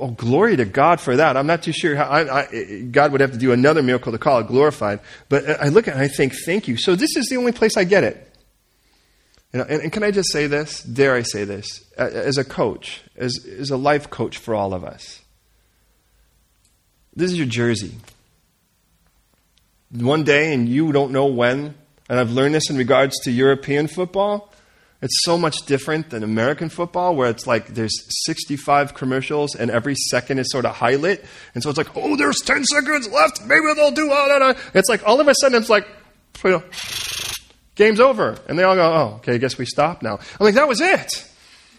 Oh, 0.00 0.10
glory 0.10 0.56
to 0.56 0.64
God 0.64 1.00
for 1.00 1.16
that. 1.16 1.36
I'm 1.36 1.46
not 1.46 1.62
too 1.62 1.72
sure 1.72 1.94
how, 1.94 2.04
I, 2.04 2.40
I, 2.40 2.80
God 2.90 3.12
would 3.12 3.20
have 3.20 3.32
to 3.32 3.38
do 3.38 3.52
another 3.52 3.82
miracle 3.82 4.10
to 4.10 4.18
call 4.18 4.40
it 4.40 4.48
glorified. 4.48 4.98
But 5.28 5.48
I 5.48 5.68
look 5.68 5.86
at 5.86 5.92
it 5.92 5.94
and 5.94 6.02
I 6.02 6.08
think, 6.08 6.34
thank 6.44 6.66
you. 6.66 6.76
So 6.76 6.96
this 6.96 7.16
is 7.16 7.28
the 7.28 7.36
only 7.36 7.52
place 7.52 7.76
I 7.76 7.84
get 7.84 8.02
it. 8.02 8.25
And, 9.62 9.82
and, 9.82 9.92
can 9.92 10.02
I 10.02 10.10
just 10.10 10.32
say 10.32 10.46
this? 10.46 10.82
Dare 10.82 11.14
I 11.14 11.22
say 11.22 11.44
this? 11.44 11.84
As 11.96 12.36
a 12.36 12.44
coach, 12.44 13.02
as, 13.16 13.46
as 13.46 13.70
a 13.70 13.76
life 13.76 14.10
coach 14.10 14.38
for 14.38 14.54
all 14.54 14.74
of 14.74 14.84
us. 14.84 15.20
This 17.14 17.30
is 17.30 17.38
your 17.38 17.46
jersey. 17.46 17.94
One 19.92 20.24
day, 20.24 20.52
and 20.52 20.68
you 20.68 20.92
don't 20.92 21.12
know 21.12 21.26
when, 21.26 21.74
and 22.08 22.20
I've 22.20 22.30
learned 22.30 22.54
this 22.54 22.68
in 22.68 22.76
regards 22.76 23.18
to 23.20 23.30
European 23.30 23.86
football, 23.86 24.52
it's 25.02 25.24
so 25.24 25.36
much 25.38 25.66
different 25.66 26.10
than 26.10 26.22
American 26.22 26.68
football, 26.68 27.14
where 27.14 27.28
it's 27.28 27.46
like 27.46 27.68
there's 27.68 27.94
65 28.26 28.94
commercials 28.94 29.54
and 29.54 29.70
every 29.70 29.94
second 29.94 30.38
is 30.38 30.50
sort 30.50 30.64
of 30.64 30.74
highlight. 30.74 31.22
And 31.54 31.62
so 31.62 31.68
it's 31.68 31.78
like, 31.78 31.94
oh, 31.96 32.16
there's 32.16 32.38
10 32.38 32.64
seconds 32.64 33.08
left. 33.10 33.44
Maybe 33.44 33.72
they'll 33.74 33.90
do 33.90 34.10
ah, 34.10 34.14
all 34.14 34.28
that. 34.28 34.58
It's 34.74 34.88
like 34.88 35.06
all 35.06 35.20
of 35.20 35.28
a 35.28 35.34
sudden 35.40 35.60
it's 35.60 35.70
like, 35.70 35.86
you 36.44 36.50
know, 36.50 36.62
Game's 37.76 38.00
over. 38.00 38.36
And 38.48 38.58
they 38.58 38.64
all 38.64 38.74
go, 38.74 38.92
oh, 38.92 39.14
okay, 39.16 39.34
I 39.34 39.38
guess 39.38 39.56
we 39.56 39.66
stop 39.66 40.02
now. 40.02 40.14
I'm 40.16 40.44
like, 40.44 40.54
that 40.54 40.66
was 40.66 40.80
it. 40.80 41.26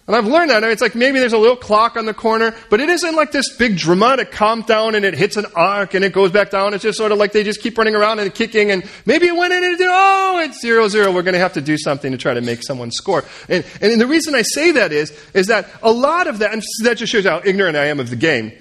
And 0.08 0.16
I've 0.16 0.26
learned 0.26 0.52
that. 0.52 0.64
It's 0.64 0.82
like 0.82 0.96
maybe 0.96 1.20
there's 1.20 1.34
a 1.34 1.38
little 1.38 1.58
clock 1.58 1.98
on 1.98 2.06
the 2.06 2.14
corner, 2.14 2.56
but 2.70 2.80
it 2.80 2.88
isn't 2.88 3.16
like 3.16 3.34
this 3.34 3.54
big 3.58 3.76
dramatic 3.76 4.32
countdown 4.32 4.96
and 4.96 5.04
it 5.04 5.14
hits 5.14 5.36
an 5.36 5.48
arc 5.54 5.96
and 5.96 6.06
it 6.06 6.14
goes 6.14 6.32
back 6.32 6.50
down. 6.50 6.74
It's 6.74 6.84
just 6.84 6.98
sort 6.98 7.12
of 7.12 7.18
like 7.18 7.34
they 7.34 7.44
just 7.44 7.62
keep 7.62 7.78
running 7.78 7.94
around 7.94 8.20
and 8.20 8.34
kicking 8.34 8.72
and 8.72 8.90
maybe 9.06 9.28
it 9.28 9.36
went 9.36 9.52
in 9.52 9.62
and 9.62 9.74
it 9.74 9.86
oh, 9.86 10.40
it's 10.46 10.62
zero 10.62 10.88
zero. 10.88 11.12
We're 11.12 11.24
going 11.24 11.34
to 11.34 11.42
have 11.42 11.54
to 11.54 11.62
do 11.62 11.78
something 11.78 12.14
to 12.14 12.18
try 12.18 12.34
to 12.34 12.40
make 12.40 12.64
someone 12.64 12.90
score. 12.90 13.26
And, 13.50 13.66
and 13.82 14.00
the 14.00 14.08
reason 14.08 14.34
I 14.34 14.44
say 14.44 14.72
that 14.72 14.94
is, 14.94 15.12
is 15.34 15.48
that 15.48 15.70
a 15.84 15.92
lot 15.92 16.28
of 16.28 16.40
that, 16.40 16.54
and 16.54 16.64
that 16.84 16.96
just 16.96 17.12
shows 17.12 17.26
how 17.26 17.42
ignorant 17.44 17.76
I 17.76 17.88
am 17.88 18.00
of 18.00 18.10
the 18.10 18.16
game. 18.16 18.54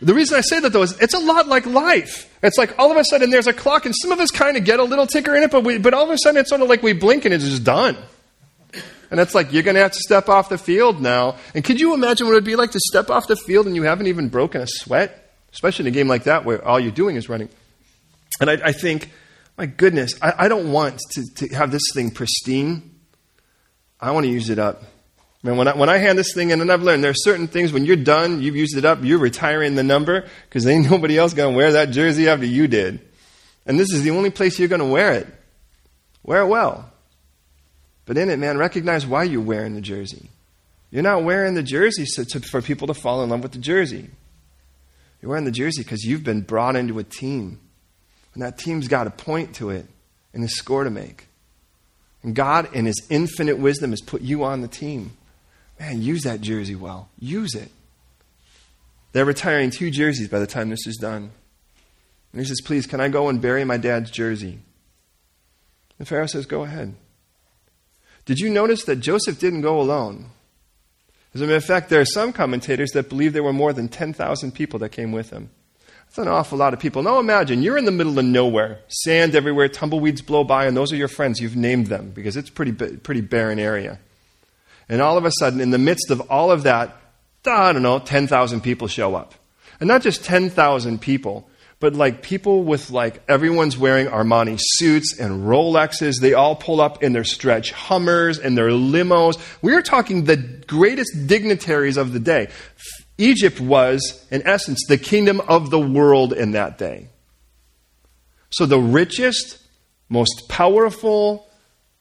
The 0.00 0.14
reason 0.14 0.38
I 0.38 0.42
say 0.42 0.60
that 0.60 0.72
though 0.72 0.82
is 0.82 0.98
it's 1.00 1.14
a 1.14 1.18
lot 1.18 1.48
like 1.48 1.66
life. 1.66 2.32
It's 2.42 2.56
like 2.56 2.78
all 2.78 2.90
of 2.90 2.96
a 2.96 3.04
sudden 3.04 3.30
there's 3.30 3.48
a 3.48 3.52
clock, 3.52 3.84
and 3.84 3.94
some 4.00 4.12
of 4.12 4.20
us 4.20 4.30
kind 4.30 4.56
of 4.56 4.64
get 4.64 4.78
a 4.78 4.84
little 4.84 5.06
ticker 5.06 5.34
in 5.34 5.42
it, 5.42 5.50
but, 5.50 5.64
we, 5.64 5.78
but 5.78 5.94
all 5.94 6.04
of 6.04 6.10
a 6.10 6.18
sudden 6.18 6.40
it's 6.40 6.50
sort 6.50 6.60
of 6.60 6.68
like 6.68 6.82
we 6.82 6.92
blink 6.92 7.24
and 7.24 7.34
it's 7.34 7.44
just 7.44 7.64
done. 7.64 7.96
And 9.10 9.18
it's 9.20 9.34
like, 9.34 9.52
you're 9.52 9.62
going 9.62 9.74
to 9.74 9.80
have 9.80 9.92
to 9.92 10.00
step 10.00 10.28
off 10.28 10.50
the 10.50 10.58
field 10.58 11.00
now. 11.00 11.36
And 11.54 11.64
could 11.64 11.80
you 11.80 11.94
imagine 11.94 12.26
what 12.26 12.32
it 12.32 12.36
would 12.36 12.44
be 12.44 12.56
like 12.56 12.72
to 12.72 12.80
step 12.88 13.08
off 13.08 13.26
the 13.26 13.36
field 13.36 13.66
and 13.66 13.74
you 13.74 13.84
haven't 13.84 14.06
even 14.06 14.28
broken 14.28 14.60
a 14.60 14.66
sweat? 14.66 15.32
Especially 15.52 15.84
in 15.84 15.86
a 15.88 15.94
game 15.94 16.08
like 16.08 16.24
that 16.24 16.44
where 16.44 16.62
all 16.62 16.78
you're 16.78 16.92
doing 16.92 17.16
is 17.16 17.28
running. 17.28 17.48
And 18.40 18.50
I, 18.50 18.54
I 18.64 18.72
think, 18.72 19.10
my 19.56 19.64
goodness, 19.64 20.14
I, 20.20 20.34
I 20.44 20.48
don't 20.48 20.70
want 20.70 20.98
to, 21.12 21.24
to 21.36 21.54
have 21.54 21.70
this 21.70 21.82
thing 21.94 22.10
pristine. 22.10 22.96
I 23.98 24.10
want 24.10 24.26
to 24.26 24.30
use 24.30 24.50
it 24.50 24.58
up. 24.58 24.82
Man, 25.42 25.56
when 25.56 25.68
I, 25.68 25.76
when 25.76 25.88
I 25.88 25.98
hand 25.98 26.18
this 26.18 26.34
thing 26.34 26.50
in, 26.50 26.60
and 26.60 26.70
I've 26.70 26.82
learned 26.82 27.04
there 27.04 27.12
are 27.12 27.14
certain 27.14 27.46
things 27.46 27.72
when 27.72 27.84
you're 27.84 27.96
done, 27.96 28.42
you've 28.42 28.56
used 28.56 28.76
it 28.76 28.84
up, 28.84 28.98
you're 29.02 29.18
retiring 29.18 29.76
the 29.76 29.84
number 29.84 30.26
because 30.48 30.66
ain't 30.66 30.90
nobody 30.90 31.16
else 31.16 31.34
going 31.34 31.52
to 31.52 31.56
wear 31.56 31.72
that 31.72 31.90
jersey 31.90 32.28
after 32.28 32.46
you 32.46 32.66
did. 32.66 33.00
And 33.64 33.78
this 33.78 33.92
is 33.92 34.02
the 34.02 34.10
only 34.10 34.30
place 34.30 34.58
you're 34.58 34.68
going 34.68 34.80
to 34.80 34.86
wear 34.86 35.12
it. 35.12 35.26
Wear 36.24 36.42
it 36.42 36.46
well. 36.46 36.90
But 38.04 38.18
in 38.18 38.30
it, 38.30 38.38
man, 38.38 38.58
recognize 38.58 39.06
why 39.06 39.24
you're 39.24 39.42
wearing 39.42 39.74
the 39.74 39.80
jersey. 39.80 40.30
You're 40.90 41.02
not 41.02 41.22
wearing 41.22 41.54
the 41.54 41.62
jersey 41.62 42.06
so 42.06 42.24
to, 42.24 42.40
for 42.40 42.62
people 42.62 42.86
to 42.88 42.94
fall 42.94 43.22
in 43.22 43.28
love 43.28 43.42
with 43.42 43.52
the 43.52 43.58
jersey. 43.58 44.08
You're 45.20 45.28
wearing 45.28 45.44
the 45.44 45.50
jersey 45.50 45.82
because 45.82 46.04
you've 46.04 46.24
been 46.24 46.40
brought 46.40 46.74
into 46.74 46.98
a 46.98 47.04
team. 47.04 47.60
And 48.34 48.42
that 48.42 48.58
team's 48.58 48.88
got 48.88 49.06
a 49.06 49.10
point 49.10 49.56
to 49.56 49.70
it 49.70 49.86
and 50.32 50.42
a 50.42 50.48
score 50.48 50.84
to 50.84 50.90
make. 50.90 51.28
And 52.22 52.34
God, 52.34 52.74
in 52.74 52.86
His 52.86 53.06
infinite 53.10 53.58
wisdom, 53.58 53.90
has 53.90 54.00
put 54.00 54.22
you 54.22 54.44
on 54.44 54.62
the 54.62 54.68
team. 54.68 55.12
Man, 55.78 56.02
use 56.02 56.22
that 56.24 56.40
jersey 56.40 56.74
well. 56.74 57.08
Use 57.18 57.54
it. 57.54 57.70
They're 59.12 59.24
retiring 59.24 59.70
two 59.70 59.90
jerseys 59.90 60.28
by 60.28 60.38
the 60.38 60.46
time 60.46 60.68
this 60.68 60.86
is 60.86 60.96
done. 60.96 61.30
And 62.32 62.40
he 62.40 62.46
says, 62.46 62.60
Please, 62.64 62.86
can 62.86 63.00
I 63.00 63.08
go 63.08 63.28
and 63.28 63.40
bury 63.40 63.64
my 63.64 63.76
dad's 63.76 64.10
jersey? 64.10 64.58
And 65.98 66.06
Pharaoh 66.06 66.26
says, 66.26 66.46
Go 66.46 66.64
ahead. 66.64 66.94
Did 68.24 68.38
you 68.38 68.50
notice 68.50 68.84
that 68.84 68.96
Joseph 68.96 69.38
didn't 69.38 69.62
go 69.62 69.80
alone? 69.80 70.26
As 71.34 71.40
a 71.40 71.44
matter 71.44 71.56
of 71.56 71.64
fact, 71.64 71.88
there 71.88 72.00
are 72.00 72.06
some 72.06 72.32
commentators 72.32 72.90
that 72.92 73.08
believe 73.08 73.32
there 73.32 73.42
were 73.42 73.52
more 73.52 73.72
than 73.72 73.88
10,000 73.88 74.52
people 74.52 74.78
that 74.80 74.90
came 74.90 75.12
with 75.12 75.30
him. 75.30 75.50
That's 76.06 76.18
an 76.18 76.28
awful 76.28 76.58
lot 76.58 76.72
of 76.72 76.80
people. 76.80 77.02
Now 77.02 77.18
imagine 77.18 77.62
you're 77.62 77.76
in 77.76 77.84
the 77.84 77.90
middle 77.90 78.18
of 78.18 78.24
nowhere, 78.24 78.80
sand 78.88 79.34
everywhere, 79.34 79.68
tumbleweeds 79.68 80.22
blow 80.22 80.42
by, 80.42 80.66
and 80.66 80.76
those 80.76 80.92
are 80.92 80.96
your 80.96 81.08
friends. 81.08 81.38
You've 81.38 81.56
named 81.56 81.88
them 81.88 82.10
because 82.10 82.36
it's 82.36 82.50
pretty, 82.50 82.72
pretty 82.72 83.20
barren 83.20 83.58
area. 83.58 83.98
And 84.88 85.02
all 85.02 85.18
of 85.18 85.24
a 85.24 85.32
sudden, 85.38 85.60
in 85.60 85.70
the 85.70 85.78
midst 85.78 86.10
of 86.10 86.20
all 86.30 86.50
of 86.50 86.62
that, 86.64 86.96
I 87.46 87.72
don't 87.72 87.82
know, 87.82 87.98
10,000 87.98 88.60
people 88.62 88.88
show 88.88 89.14
up. 89.14 89.34
And 89.80 89.88
not 89.88 90.02
just 90.02 90.24
10,000 90.24 91.00
people, 91.00 91.48
but 91.80 91.94
like 91.94 92.22
people 92.22 92.64
with 92.64 92.90
like 92.90 93.22
everyone's 93.28 93.78
wearing 93.78 94.06
Armani 94.06 94.58
suits 94.60 95.18
and 95.18 95.44
Rolexes. 95.44 96.20
They 96.20 96.34
all 96.34 96.56
pull 96.56 96.80
up 96.80 97.02
in 97.02 97.12
their 97.12 97.24
stretch 97.24 97.70
Hummers 97.70 98.38
and 98.38 98.58
their 98.58 98.70
limos. 98.70 99.38
We 99.62 99.74
are 99.74 99.82
talking 99.82 100.24
the 100.24 100.36
greatest 100.36 101.26
dignitaries 101.26 101.96
of 101.96 102.12
the 102.12 102.18
day. 102.18 102.48
Egypt 103.16 103.60
was, 103.60 104.26
in 104.30 104.46
essence, 104.46 104.84
the 104.88 104.98
kingdom 104.98 105.40
of 105.42 105.70
the 105.70 105.78
world 105.78 106.32
in 106.32 106.52
that 106.52 106.78
day. 106.78 107.08
So 108.50 108.66
the 108.66 108.78
richest, 108.78 109.58
most 110.08 110.48
powerful, 110.48 111.46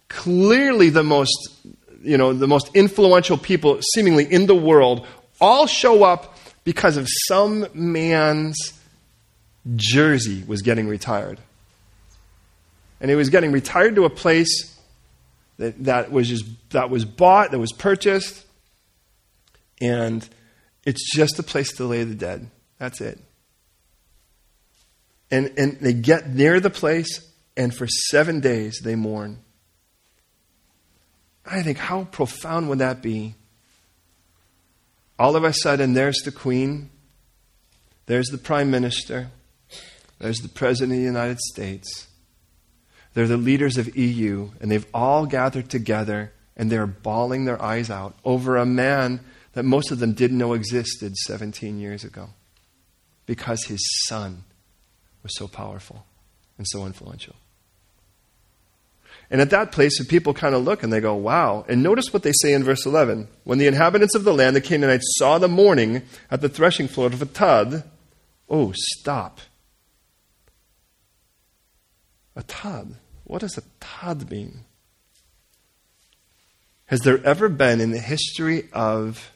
clearly 0.08 0.90
the 0.90 1.04
most 1.04 1.36
you 2.04 2.18
know, 2.18 2.34
the 2.34 2.48
most 2.48 2.70
influential 2.76 3.38
people 3.38 3.80
seemingly 3.94 4.26
in 4.26 4.46
the 4.46 4.56
world 4.56 5.06
all 5.40 5.68
show 5.68 6.04
up 6.04 6.38
because 6.64 6.98
of 6.98 7.08
some 7.28 7.66
man's 7.74 8.74
jersey 9.76 10.44
was 10.48 10.62
getting 10.62 10.88
retired. 10.88 11.40
And 13.00 13.12
it 13.12 13.16
was 13.16 13.30
getting 13.30 13.52
retired 13.52 13.96
to 13.96 14.06
a 14.06 14.10
place 14.10 14.78
that, 15.58 15.84
that 15.86 16.12
was 16.12 16.28
just 16.28 16.46
that 16.72 16.90
was 16.90 17.06
bought, 17.06 17.52
that 17.52 17.60
was 17.60 17.72
purchased, 17.72 18.46
and 19.80 20.28
it's 20.86 21.16
just 21.16 21.38
a 21.40 21.44
place 21.44 21.74
to 21.74 21.86
lay 21.86 22.04
the 22.04 22.16
dead. 22.16 22.50
That's 22.80 23.02
it. 23.02 23.20
And 25.30 25.52
and 25.58 25.80
they 25.80 25.94
get 25.94 26.30
near 26.30 26.60
the 26.60 26.70
place, 26.70 27.30
and 27.56 27.74
for 27.76 27.88
seven 27.88 28.40
days 28.40 28.82
they 28.84 28.96
mourn. 28.96 29.40
I 31.50 31.64
think, 31.64 31.78
how 31.78 32.06
profound 32.06 32.70
would 32.70 32.80
that 32.80 33.02
be? 33.02 33.36
All 35.20 35.36
of 35.36 35.44
a 35.44 35.54
sudden, 35.54 35.94
there's 35.94 36.20
the 36.20 36.32
Queen, 36.32 36.90
there's 38.06 38.28
the 38.28 38.38
Prime 38.38 38.70
Minister, 38.70 39.30
there's 40.20 40.40
the 40.40 40.50
President 40.50 40.94
of 40.94 41.00
the 41.00 41.04
United 41.04 41.40
States, 41.40 42.08
they're 43.14 43.28
the 43.28 43.38
leaders 43.38 43.78
of 43.78 43.98
EU, 43.98 44.52
and 44.62 44.70
they've 44.70 44.86
all 44.94 45.26
gathered 45.26 45.70
together 45.70 46.34
and 46.56 46.72
they're 46.72 46.88
bawling 46.88 47.46
their 47.46 47.62
eyes 47.62 47.90
out 47.90 48.16
over 48.26 48.58
a 48.58 48.66
man 48.66 49.22
that 49.54 49.64
most 49.64 49.92
of 49.92 50.00
them 50.00 50.14
didn't 50.14 50.38
know 50.38 50.54
existed 50.54 51.16
17 51.16 51.80
years 51.80 52.04
ago 52.04 52.30
because 53.26 53.66
his 53.66 53.80
son 54.08 54.44
was 55.24 55.36
so 55.36 55.48
powerful 55.48 56.06
and 56.58 56.68
so 56.68 56.86
influential. 56.86 57.36
And 59.30 59.42
at 59.42 59.50
that 59.50 59.72
place, 59.72 59.98
the 59.98 60.06
people 60.06 60.34
kind 60.34 60.56
of 60.56 60.64
look 60.64 60.84
and 60.84 60.92
they 60.92 61.02
go, 61.02 61.14
wow. 61.14 61.66
And 61.68 61.84
notice 61.84 62.14
what 62.14 62.24
they 62.24 62.32
say 62.42 62.54
in 62.54 62.64
verse 62.64 62.86
11. 62.86 63.28
When 63.44 63.58
the 63.58 63.68
inhabitants 63.68 64.16
of 64.16 64.24
the 64.24 64.34
land, 64.34 64.56
the 64.56 64.62
Canaanites, 64.62 65.16
saw 65.18 65.38
the 65.38 65.50
mourning 65.50 66.04
at 66.32 66.42
the 66.42 66.50
threshing 66.50 66.88
floor 66.88 67.08
of 67.08 67.16
Atad, 67.16 67.84
oh, 68.50 68.74
stop. 68.76 69.40
Atad. 72.38 72.94
What 73.26 73.42
does 73.42 73.60
Atad 73.60 74.30
mean? 74.32 74.62
Has 76.86 77.02
there 77.02 77.22
ever 77.26 77.50
been 77.50 77.82
in 77.82 77.92
the 77.92 78.00
history 78.00 78.70
of 78.72 79.32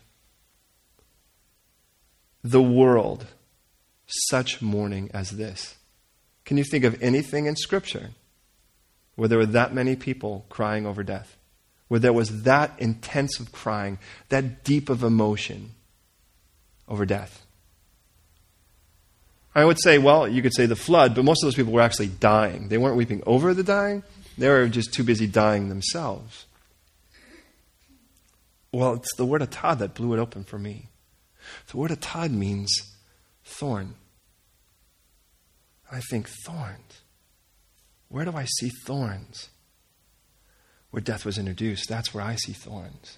the 2.41 2.61
world 2.61 3.27
such 4.29 4.61
mourning 4.61 5.11
as 5.13 5.31
this? 5.31 5.75
Can 6.45 6.55
you 6.55 6.63
think 6.63 6.85
of 6.85 7.01
anything 7.03 7.45
in 7.45 7.57
Scripture 7.57 8.11
where 9.21 9.27
there 9.27 9.37
were 9.37 9.45
that 9.45 9.71
many 9.71 9.95
people 9.95 10.47
crying 10.49 10.87
over 10.87 11.03
death? 11.03 11.37
Where 11.89 11.99
there 11.99 12.11
was 12.11 12.41
that 12.41 12.71
intense 12.79 13.39
of 13.39 13.51
crying, 13.51 13.99
that 14.29 14.63
deep 14.63 14.89
of 14.89 15.03
emotion 15.03 15.75
over 16.87 17.05
death? 17.05 17.45
I 19.53 19.63
would 19.63 19.77
say, 19.79 19.99
well, 19.99 20.27
you 20.27 20.41
could 20.41 20.55
say 20.55 20.65
the 20.65 20.75
flood, 20.75 21.13
but 21.13 21.23
most 21.23 21.43
of 21.43 21.45
those 21.45 21.53
people 21.53 21.71
were 21.71 21.81
actually 21.81 22.07
dying. 22.07 22.69
They 22.69 22.79
weren't 22.79 22.95
weeping 22.95 23.21
over 23.27 23.53
the 23.53 23.61
dying, 23.61 24.01
they 24.39 24.49
were 24.49 24.67
just 24.67 24.91
too 24.91 25.03
busy 25.03 25.27
dying 25.27 25.69
themselves. 25.69 26.47
Well, 28.71 28.93
it's 28.93 29.15
the 29.17 29.25
word 29.27 29.43
atad 29.43 29.77
that 29.77 29.93
blew 29.93 30.15
it 30.15 30.19
open 30.19 30.45
for 30.45 30.57
me. 30.57 30.87
The 31.69 31.77
word 31.77 31.91
atad 31.91 32.31
means 32.31 32.71
thorn. 33.45 33.93
I 35.91 35.99
think 36.09 36.27
thorns. 36.43 37.00
Where 38.11 38.25
do 38.25 38.33
I 38.35 38.45
see 38.45 38.69
thorns? 38.69 39.49
Where 40.91 41.01
death 41.01 41.25
was 41.25 41.37
introduced, 41.37 41.87
that's 41.87 42.13
where 42.13 42.23
I 42.23 42.35
see 42.35 42.51
thorns. 42.51 43.17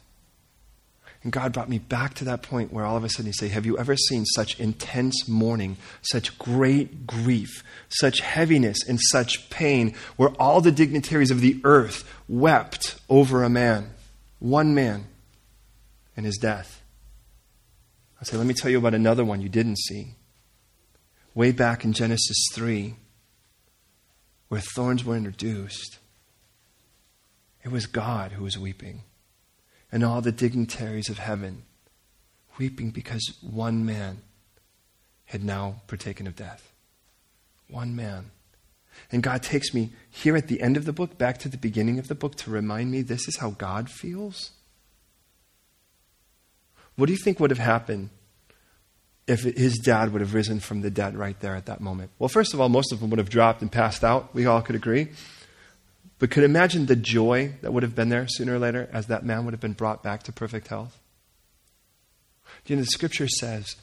And 1.23 1.31
God 1.31 1.53
brought 1.53 1.69
me 1.69 1.79
back 1.79 2.13
to 2.15 2.25
that 2.25 2.43
point 2.43 2.71
where 2.71 2.85
all 2.85 2.97
of 2.97 3.03
a 3.03 3.09
sudden 3.09 3.25
He 3.25 3.31
say, 3.31 3.47
Have 3.47 3.65
you 3.65 3.77
ever 3.77 3.95
seen 3.95 4.23
such 4.25 4.59
intense 4.59 5.27
mourning, 5.27 5.77
such 6.01 6.37
great 6.37 7.07
grief, 7.07 7.63
such 7.89 8.19
heaviness, 8.19 8.87
and 8.87 8.99
such 9.01 9.49
pain, 9.49 9.95
where 10.15 10.29
all 10.39 10.61
the 10.61 10.71
dignitaries 10.71 11.31
of 11.31 11.41
the 11.41 11.59
earth 11.63 12.07
wept 12.27 12.99
over 13.09 13.41
a 13.41 13.49
man, 13.49 13.91
one 14.39 14.75
man, 14.75 15.07
and 16.15 16.25
his 16.25 16.37
death? 16.37 16.83
I 18.21 18.25
say, 18.25 18.37
Let 18.37 18.45
me 18.45 18.53
tell 18.53 18.69
you 18.69 18.77
about 18.77 18.93
another 18.93 19.25
one 19.25 19.41
you 19.41 19.49
didn't 19.49 19.79
see. 19.79 20.15
Way 21.33 21.51
back 21.51 21.83
in 21.83 21.93
Genesis 21.93 22.37
3, 22.51 22.95
where 24.53 24.61
thorns 24.61 25.03
were 25.03 25.17
introduced, 25.17 25.97
it 27.63 27.71
was 27.71 27.87
God 27.87 28.33
who 28.33 28.43
was 28.43 28.55
weeping 28.55 29.01
and 29.91 30.03
all 30.03 30.21
the 30.21 30.31
dignitaries 30.31 31.09
of 31.09 31.17
heaven 31.17 31.63
weeping 32.59 32.91
because 32.91 33.35
one 33.41 33.83
man 33.83 34.21
had 35.25 35.43
now 35.43 35.81
partaken 35.87 36.27
of 36.27 36.35
death. 36.35 36.71
One 37.67 37.95
man. 37.95 38.29
And 39.11 39.23
God 39.23 39.41
takes 39.41 39.73
me 39.73 39.91
here 40.11 40.37
at 40.37 40.49
the 40.49 40.61
end 40.61 40.77
of 40.77 40.85
the 40.85 40.93
book, 40.93 41.17
back 41.17 41.39
to 41.39 41.49
the 41.49 41.57
beginning 41.57 41.97
of 41.97 42.07
the 42.07 42.13
book, 42.13 42.35
to 42.35 42.51
remind 42.51 42.91
me 42.91 43.01
this 43.01 43.27
is 43.27 43.37
how 43.37 43.49
God 43.49 43.89
feels. 43.89 44.51
What 46.95 47.07
do 47.07 47.11
you 47.11 47.17
think 47.17 47.39
would 47.39 47.49
have 47.49 47.57
happened 47.57 48.11
if 49.27 49.43
his 49.43 49.77
dad 49.77 50.11
would 50.11 50.21
have 50.21 50.33
risen 50.33 50.59
from 50.59 50.81
the 50.81 50.89
dead 50.89 51.15
right 51.15 51.39
there 51.39 51.55
at 51.55 51.65
that 51.67 51.81
moment? 51.81 52.11
Well, 52.19 52.29
first 52.29 52.53
of 52.53 52.61
all, 52.61 52.69
most 52.69 52.91
of 52.91 52.99
them 52.99 53.09
would 53.09 53.19
have 53.19 53.29
dropped 53.29 53.61
and 53.61 53.71
passed 53.71 54.03
out. 54.03 54.33
We 54.33 54.45
all 54.45 54.61
could 54.61 54.75
agree. 54.75 55.09
But 56.19 56.31
could 56.31 56.43
imagine 56.43 56.85
the 56.85 56.95
joy 56.95 57.53
that 57.61 57.73
would 57.73 57.83
have 57.83 57.95
been 57.95 58.09
there 58.09 58.27
sooner 58.27 58.55
or 58.55 58.59
later 58.59 58.89
as 58.93 59.07
that 59.07 59.25
man 59.25 59.45
would 59.45 59.53
have 59.53 59.61
been 59.61 59.73
brought 59.73 60.03
back 60.03 60.23
to 60.23 60.31
perfect 60.31 60.67
health? 60.67 60.97
You 62.65 62.75
know, 62.75 62.81
the 62.81 62.87
scripture 62.87 63.27
says 63.27 63.75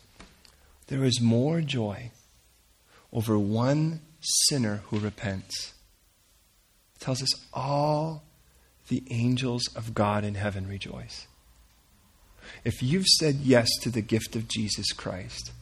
there 0.87 1.05
is 1.05 1.21
more 1.21 1.61
joy 1.61 2.13
over 3.13 3.39
one 3.39 4.01
sinner 4.21 4.83
who 4.87 4.99
repents. 4.99 5.75
It 6.97 7.01
tells 7.01 7.23
us 7.23 7.33
all 7.53 8.25
the 8.89 9.03
angels 9.11 9.69
of 9.75 9.95
God 9.95 10.25
in 10.25 10.35
heaven 10.35 10.67
rejoice. 10.67 11.27
If 12.65 12.83
you've 12.83 13.07
said 13.07 13.37
yes 13.37 13.69
to 13.83 13.91
the 13.91 14.03
gift 14.03 14.37
of 14.37 14.49
Jesus 14.49 14.93
Christ, 14.93 15.53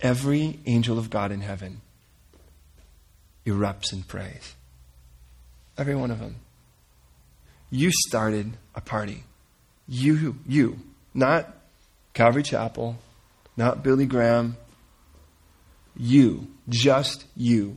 every 0.00 0.60
angel 0.66 0.98
of 0.98 1.10
God 1.10 1.32
in 1.32 1.40
heaven 1.40 1.80
erupts 3.46 3.92
in 3.92 4.02
praise. 4.02 4.54
Every 5.78 5.94
one 5.94 6.10
of 6.10 6.20
them. 6.20 6.36
You 7.70 7.90
started 8.08 8.56
a 8.74 8.80
party. 8.80 9.24
You, 9.88 10.36
you, 10.46 10.78
not 11.14 11.54
Calvary 12.12 12.42
Chapel, 12.42 12.96
not 13.56 13.82
Billy 13.82 14.06
Graham. 14.06 14.56
You, 15.96 16.48
just 16.68 17.24
you. 17.36 17.76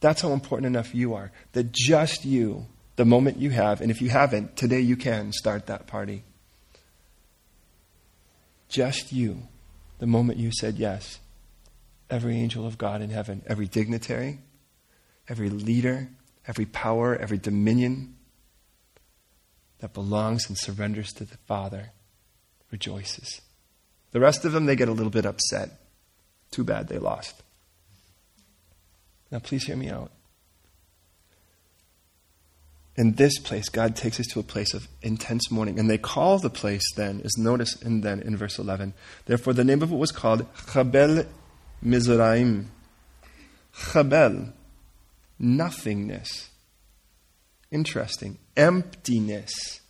That's 0.00 0.20
how 0.20 0.32
important 0.32 0.66
enough 0.66 0.94
you 0.94 1.14
are. 1.14 1.32
That 1.52 1.72
just 1.72 2.24
you, 2.24 2.66
the 2.96 3.04
moment 3.04 3.38
you 3.38 3.50
have, 3.50 3.80
and 3.80 3.90
if 3.90 4.02
you 4.02 4.10
haven't, 4.10 4.56
today 4.56 4.80
you 4.80 4.96
can 4.96 5.32
start 5.32 5.66
that 5.66 5.86
party. 5.86 6.24
Just 8.74 9.12
you, 9.12 9.46
the 10.00 10.06
moment 10.08 10.40
you 10.40 10.50
said 10.50 10.78
yes. 10.78 11.20
Every 12.10 12.36
angel 12.36 12.66
of 12.66 12.76
God 12.76 13.02
in 13.02 13.10
heaven, 13.10 13.44
every 13.46 13.68
dignitary, 13.68 14.40
every 15.28 15.48
leader, 15.48 16.08
every 16.48 16.66
power, 16.66 17.14
every 17.14 17.38
dominion 17.38 18.16
that 19.78 19.94
belongs 19.94 20.48
and 20.48 20.58
surrenders 20.58 21.12
to 21.12 21.24
the 21.24 21.36
Father 21.46 21.92
rejoices. 22.72 23.40
The 24.10 24.18
rest 24.18 24.44
of 24.44 24.50
them, 24.50 24.66
they 24.66 24.74
get 24.74 24.88
a 24.88 24.92
little 24.92 25.08
bit 25.08 25.24
upset. 25.24 25.70
Too 26.50 26.64
bad 26.64 26.88
they 26.88 26.98
lost. 26.98 27.44
Now, 29.30 29.38
please 29.38 29.68
hear 29.68 29.76
me 29.76 29.88
out. 29.88 30.10
In 32.96 33.14
this 33.14 33.38
place, 33.38 33.68
God 33.68 33.96
takes 33.96 34.20
us 34.20 34.26
to 34.28 34.40
a 34.40 34.44
place 34.44 34.72
of 34.72 34.86
intense 35.02 35.50
mourning. 35.50 35.78
And 35.78 35.90
they 35.90 35.98
call 35.98 36.38
the 36.38 36.50
place 36.50 36.84
then, 36.94 37.20
is 37.20 37.36
notice 37.36 37.74
in 37.82 38.02
then 38.02 38.20
in 38.20 38.36
verse 38.36 38.58
11. 38.58 38.94
Therefore, 39.26 39.52
the 39.52 39.64
name 39.64 39.82
of 39.82 39.90
it 39.90 39.96
was 39.96 40.12
called 40.12 40.46
Chabel 40.54 41.26
Mizraim. 41.82 42.70
Chabel 43.74 44.52
nothingness. 45.38 46.50
Interesting. 47.70 48.38
Emptiness. 48.56 49.80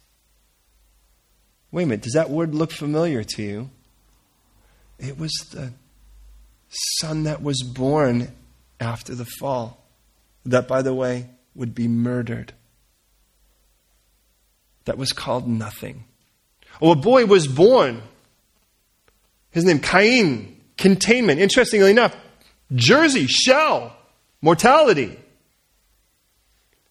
Wait 1.70 1.82
a 1.82 1.86
minute, 1.86 2.02
does 2.02 2.14
that 2.14 2.30
word 2.30 2.54
look 2.54 2.70
familiar 2.70 3.24
to 3.24 3.42
you? 3.42 3.70
It 4.98 5.18
was 5.18 5.32
the 5.52 5.72
son 6.68 7.24
that 7.24 7.42
was 7.42 7.62
born 7.62 8.32
after 8.80 9.14
the 9.14 9.26
fall, 9.38 9.84
that, 10.46 10.68
by 10.68 10.82
the 10.82 10.94
way, 10.94 11.30
would 11.54 11.74
be 11.74 11.88
murdered. 11.88 12.54
That 14.84 14.98
was 14.98 15.12
called 15.12 15.48
nothing. 15.48 16.04
Oh, 16.80 16.92
a 16.92 16.96
boy 16.96 17.26
was 17.26 17.46
born. 17.46 18.02
His 19.50 19.64
name, 19.64 19.78
Cain, 19.78 20.60
containment. 20.76 21.40
Interestingly 21.40 21.90
enough, 21.90 22.16
Jersey, 22.74 23.26
shell, 23.26 23.96
mortality. 24.42 25.18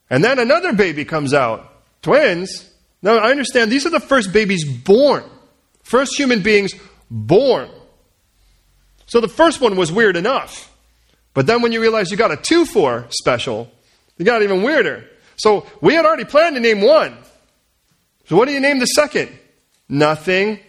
And 0.10 0.24
then 0.24 0.40
another 0.40 0.74
baby 0.74 1.06
comes 1.06 1.34
out. 1.34 1.70
Twins. 2.02 2.70
Now, 3.02 3.18
I 3.18 3.32
understand 3.32 3.72
these 3.72 3.86
are 3.86 3.90
the 3.90 4.00
first 4.00 4.32
babies 4.32 4.64
born. 4.64 5.24
First 5.84 6.18
human 6.18 6.42
beings 6.42 6.74
born. 7.10 7.70
So 9.06 9.20
the 9.20 9.28
first 9.28 9.60
one 9.60 9.76
was 9.76 9.92
weird 9.92 10.16
enough. 10.16 10.72
But 11.34 11.48
then 11.48 11.62
when 11.62 11.72
you 11.72 11.82
realize 11.82 12.12
you 12.12 12.18
got 12.18 12.32
a 12.32 12.38
2 12.38 12.66
4 12.66 13.08
special, 13.10 13.70
you 14.18 14.26
got 14.26 14.44
even 14.44 14.64
weirder. 14.64 15.06
So 15.36 15.66
we 15.82 15.96
had 15.96 16.06
already 16.06 16.26
planned 16.26 16.56
to 16.56 16.62
name 16.62 16.82
one. 16.82 17.18
So 18.26 18.36
what 18.36 18.48
do 18.48 18.54
you 18.54 18.60
name 18.60 18.80
the 18.80 18.86
second? 18.86 19.30
Nothing. 19.90 20.60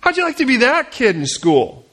How'd 0.00 0.16
you 0.16 0.24
like 0.24 0.38
to 0.38 0.46
be 0.46 0.58
that 0.58 0.90
kid 0.90 1.16
in 1.16 1.26
school? 1.26 1.84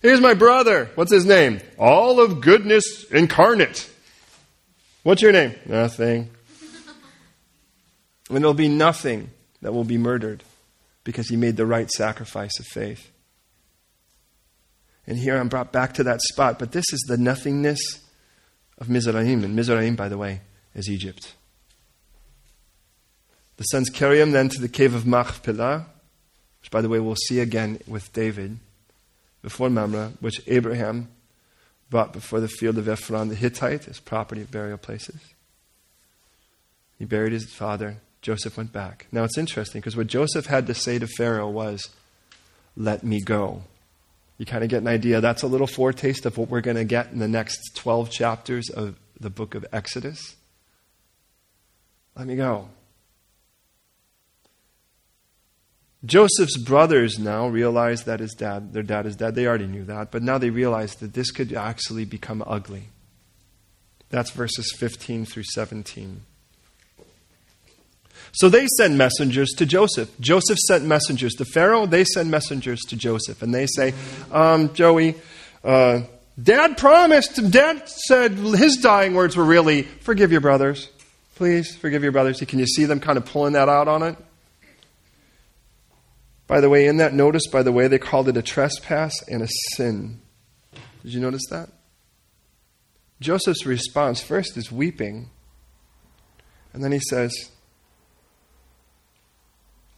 Here's 0.00 0.20
my 0.20 0.34
brother. 0.34 0.90
What's 0.94 1.12
his 1.12 1.24
name? 1.24 1.60
All 1.78 2.20
of 2.20 2.40
goodness 2.40 3.04
incarnate. 3.10 3.90
What's 5.02 5.22
your 5.22 5.32
name? 5.32 5.54
Nothing. 5.66 6.30
And 8.28 8.38
there'll 8.38 8.54
be 8.54 8.68
nothing 8.68 9.30
that 9.62 9.72
will 9.72 9.84
be 9.84 9.98
murdered 9.98 10.42
because 11.04 11.28
he 11.28 11.36
made 11.36 11.56
the 11.56 11.66
right 11.66 11.90
sacrifice 11.90 12.58
of 12.58 12.66
faith. 12.66 13.10
And 15.06 15.18
here 15.18 15.38
I'm 15.38 15.48
brought 15.48 15.72
back 15.72 15.94
to 15.94 16.04
that 16.04 16.22
spot, 16.22 16.58
but 16.58 16.72
this 16.72 16.84
is 16.92 17.00
the 17.08 17.18
nothingness 17.18 17.80
of 18.78 18.88
Mizraim. 18.88 19.44
And 19.44 19.54
Mizraim, 19.54 19.96
by 19.96 20.08
the 20.08 20.18
way, 20.18 20.40
is 20.74 20.88
Egypt. 20.88 21.34
The 23.56 23.64
sons 23.64 23.90
carry 23.90 24.20
him 24.20 24.32
then 24.32 24.48
to 24.48 24.60
the 24.60 24.68
cave 24.68 24.94
of 24.94 25.06
Machpelah, 25.06 25.86
which, 26.60 26.70
by 26.70 26.80
the 26.80 26.88
way, 26.88 26.98
we'll 26.98 27.16
see 27.16 27.40
again 27.40 27.78
with 27.86 28.12
David 28.12 28.58
before 29.42 29.70
Mamre, 29.70 30.12
which 30.20 30.40
Abraham 30.46 31.08
brought 31.90 32.12
before 32.12 32.40
the 32.40 32.48
field 32.48 32.78
of 32.78 32.88
Ephron 32.88 33.28
the 33.28 33.34
Hittite, 33.34 33.84
his 33.84 34.00
property 34.00 34.40
of 34.40 34.50
burial 34.50 34.78
places. 34.78 35.20
He 36.98 37.04
buried 37.04 37.32
his 37.32 37.52
father. 37.52 37.98
Joseph 38.22 38.56
went 38.56 38.72
back. 38.72 39.06
Now 39.12 39.24
it's 39.24 39.36
interesting 39.36 39.80
because 39.80 39.96
what 39.96 40.06
Joseph 40.06 40.46
had 40.46 40.66
to 40.68 40.74
say 40.74 40.98
to 40.98 41.06
Pharaoh 41.06 41.50
was, 41.50 41.90
Let 42.76 43.04
me 43.04 43.20
go. 43.20 43.62
You 44.38 44.46
kind 44.46 44.64
of 44.64 44.70
get 44.70 44.82
an 44.82 44.88
idea. 44.88 45.20
That's 45.20 45.42
a 45.42 45.46
little 45.46 45.66
foretaste 45.66 46.26
of 46.26 46.38
what 46.38 46.48
we're 46.48 46.60
going 46.60 46.76
to 46.76 46.84
get 46.84 47.12
in 47.12 47.18
the 47.18 47.28
next 47.28 47.76
12 47.76 48.10
chapters 48.10 48.68
of 48.70 48.96
the 49.20 49.30
book 49.30 49.54
of 49.54 49.64
Exodus. 49.72 50.36
Let 52.16 52.26
me 52.26 52.36
go. 52.36 52.68
Joseph's 56.04 56.56
brothers 56.56 57.18
now 57.18 57.48
realize 57.48 58.04
that 58.04 58.20
his 58.20 58.32
dad, 58.32 58.72
their 58.72 58.82
dad 58.82 59.06
is 59.06 59.16
dead. 59.16 59.34
They 59.34 59.46
already 59.46 59.66
knew 59.66 59.84
that, 59.84 60.10
but 60.10 60.22
now 60.22 60.38
they 60.38 60.50
realize 60.50 60.96
that 60.96 61.14
this 61.14 61.30
could 61.30 61.52
actually 61.52 62.04
become 62.04 62.42
ugly. 62.46 62.88
That's 64.10 64.30
verses 64.30 64.72
15 64.76 65.24
through 65.24 65.44
17. 65.44 66.20
So 68.32 68.48
they 68.48 68.66
send 68.78 68.98
messengers 68.98 69.50
to 69.56 69.66
Joseph. 69.66 70.10
Joseph 70.20 70.58
sent 70.58 70.84
messengers 70.84 71.34
to 71.34 71.44
Pharaoh. 71.44 71.86
They 71.86 72.04
send 72.04 72.30
messengers 72.30 72.80
to 72.88 72.96
Joseph. 72.96 73.42
And 73.42 73.54
they 73.54 73.66
say, 73.66 73.94
um, 74.32 74.74
Joey, 74.74 75.14
uh, 75.62 76.02
Dad 76.42 76.76
promised, 76.76 77.50
Dad 77.50 77.88
said 77.88 78.32
his 78.32 78.78
dying 78.78 79.14
words 79.14 79.36
were 79.36 79.44
really, 79.44 79.82
forgive 79.82 80.32
your 80.32 80.40
brothers. 80.40 80.90
Please, 81.36 81.76
forgive 81.76 82.02
your 82.02 82.12
brothers. 82.12 82.40
Can 82.40 82.58
you 82.58 82.66
see 82.66 82.84
them 82.86 82.98
kind 82.98 83.16
of 83.16 83.24
pulling 83.24 83.52
that 83.52 83.68
out 83.68 83.86
on 83.86 84.02
it? 84.02 84.16
By 86.54 86.60
the 86.60 86.70
way, 86.70 86.86
in 86.86 86.98
that 86.98 87.12
notice, 87.12 87.48
by 87.48 87.64
the 87.64 87.72
way, 87.72 87.88
they 87.88 87.98
called 87.98 88.28
it 88.28 88.36
a 88.36 88.42
trespass 88.42 89.12
and 89.26 89.42
a 89.42 89.48
sin. 89.72 90.20
Did 91.02 91.12
you 91.12 91.18
notice 91.18 91.42
that? 91.50 91.68
Joseph's 93.20 93.66
response 93.66 94.22
first 94.22 94.56
is 94.56 94.70
weeping. 94.70 95.30
And 96.72 96.84
then 96.84 96.92
he 96.92 97.00
says, 97.10 97.50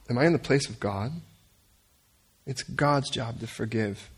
Am 0.09 0.17
I 0.17 0.25
in 0.25 0.33
the 0.33 0.39
place 0.39 0.67
of 0.67 0.79
God? 0.79 1.11
It's 2.47 2.63
God's 2.63 3.11
job 3.11 3.39
to 3.41 3.45
forgive. 3.45 4.09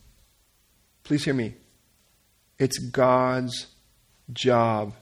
Please 1.04 1.26
hear 1.26 1.34
me. 1.34 1.56
It's 2.58 2.78
God's 2.78 3.68
job 4.32 4.94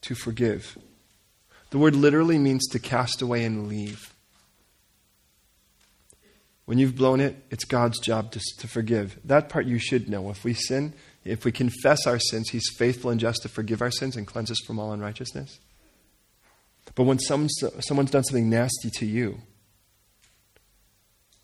to 0.00 0.16
forgive. 0.16 0.76
The 1.70 1.78
word 1.78 1.94
literally 1.94 2.38
means 2.38 2.66
to 2.72 2.80
cast 2.80 3.22
away 3.22 3.44
and 3.44 3.68
leave. 3.68 4.09
When 6.70 6.78
you've 6.78 6.94
blown 6.94 7.18
it, 7.18 7.34
it's 7.50 7.64
God's 7.64 7.98
job 7.98 8.30
to, 8.30 8.40
to 8.58 8.68
forgive. 8.68 9.18
That 9.24 9.48
part 9.48 9.66
you 9.66 9.80
should 9.80 10.08
know. 10.08 10.30
If 10.30 10.44
we 10.44 10.54
sin, 10.54 10.94
if 11.24 11.44
we 11.44 11.50
confess 11.50 12.06
our 12.06 12.20
sins, 12.20 12.50
He's 12.50 12.70
faithful 12.78 13.10
and 13.10 13.18
just 13.18 13.42
to 13.42 13.48
forgive 13.48 13.82
our 13.82 13.90
sins 13.90 14.14
and 14.14 14.24
cleanse 14.24 14.52
us 14.52 14.60
from 14.64 14.78
all 14.78 14.92
unrighteousness. 14.92 15.58
But 16.94 17.02
when 17.06 17.18
someone's, 17.18 17.60
someone's 17.80 18.12
done 18.12 18.22
something 18.22 18.48
nasty 18.48 18.88
to 18.98 19.04
you, 19.04 19.40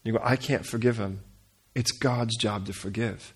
you 0.05 0.13
go, 0.13 0.21
I 0.23 0.37
can't 0.37 0.65
forgive 0.65 0.99
him. 0.99 1.23
It's 1.75 1.91
God's 1.91 2.37
job 2.37 2.67
to 2.67 2.73
forgive. 2.73 3.35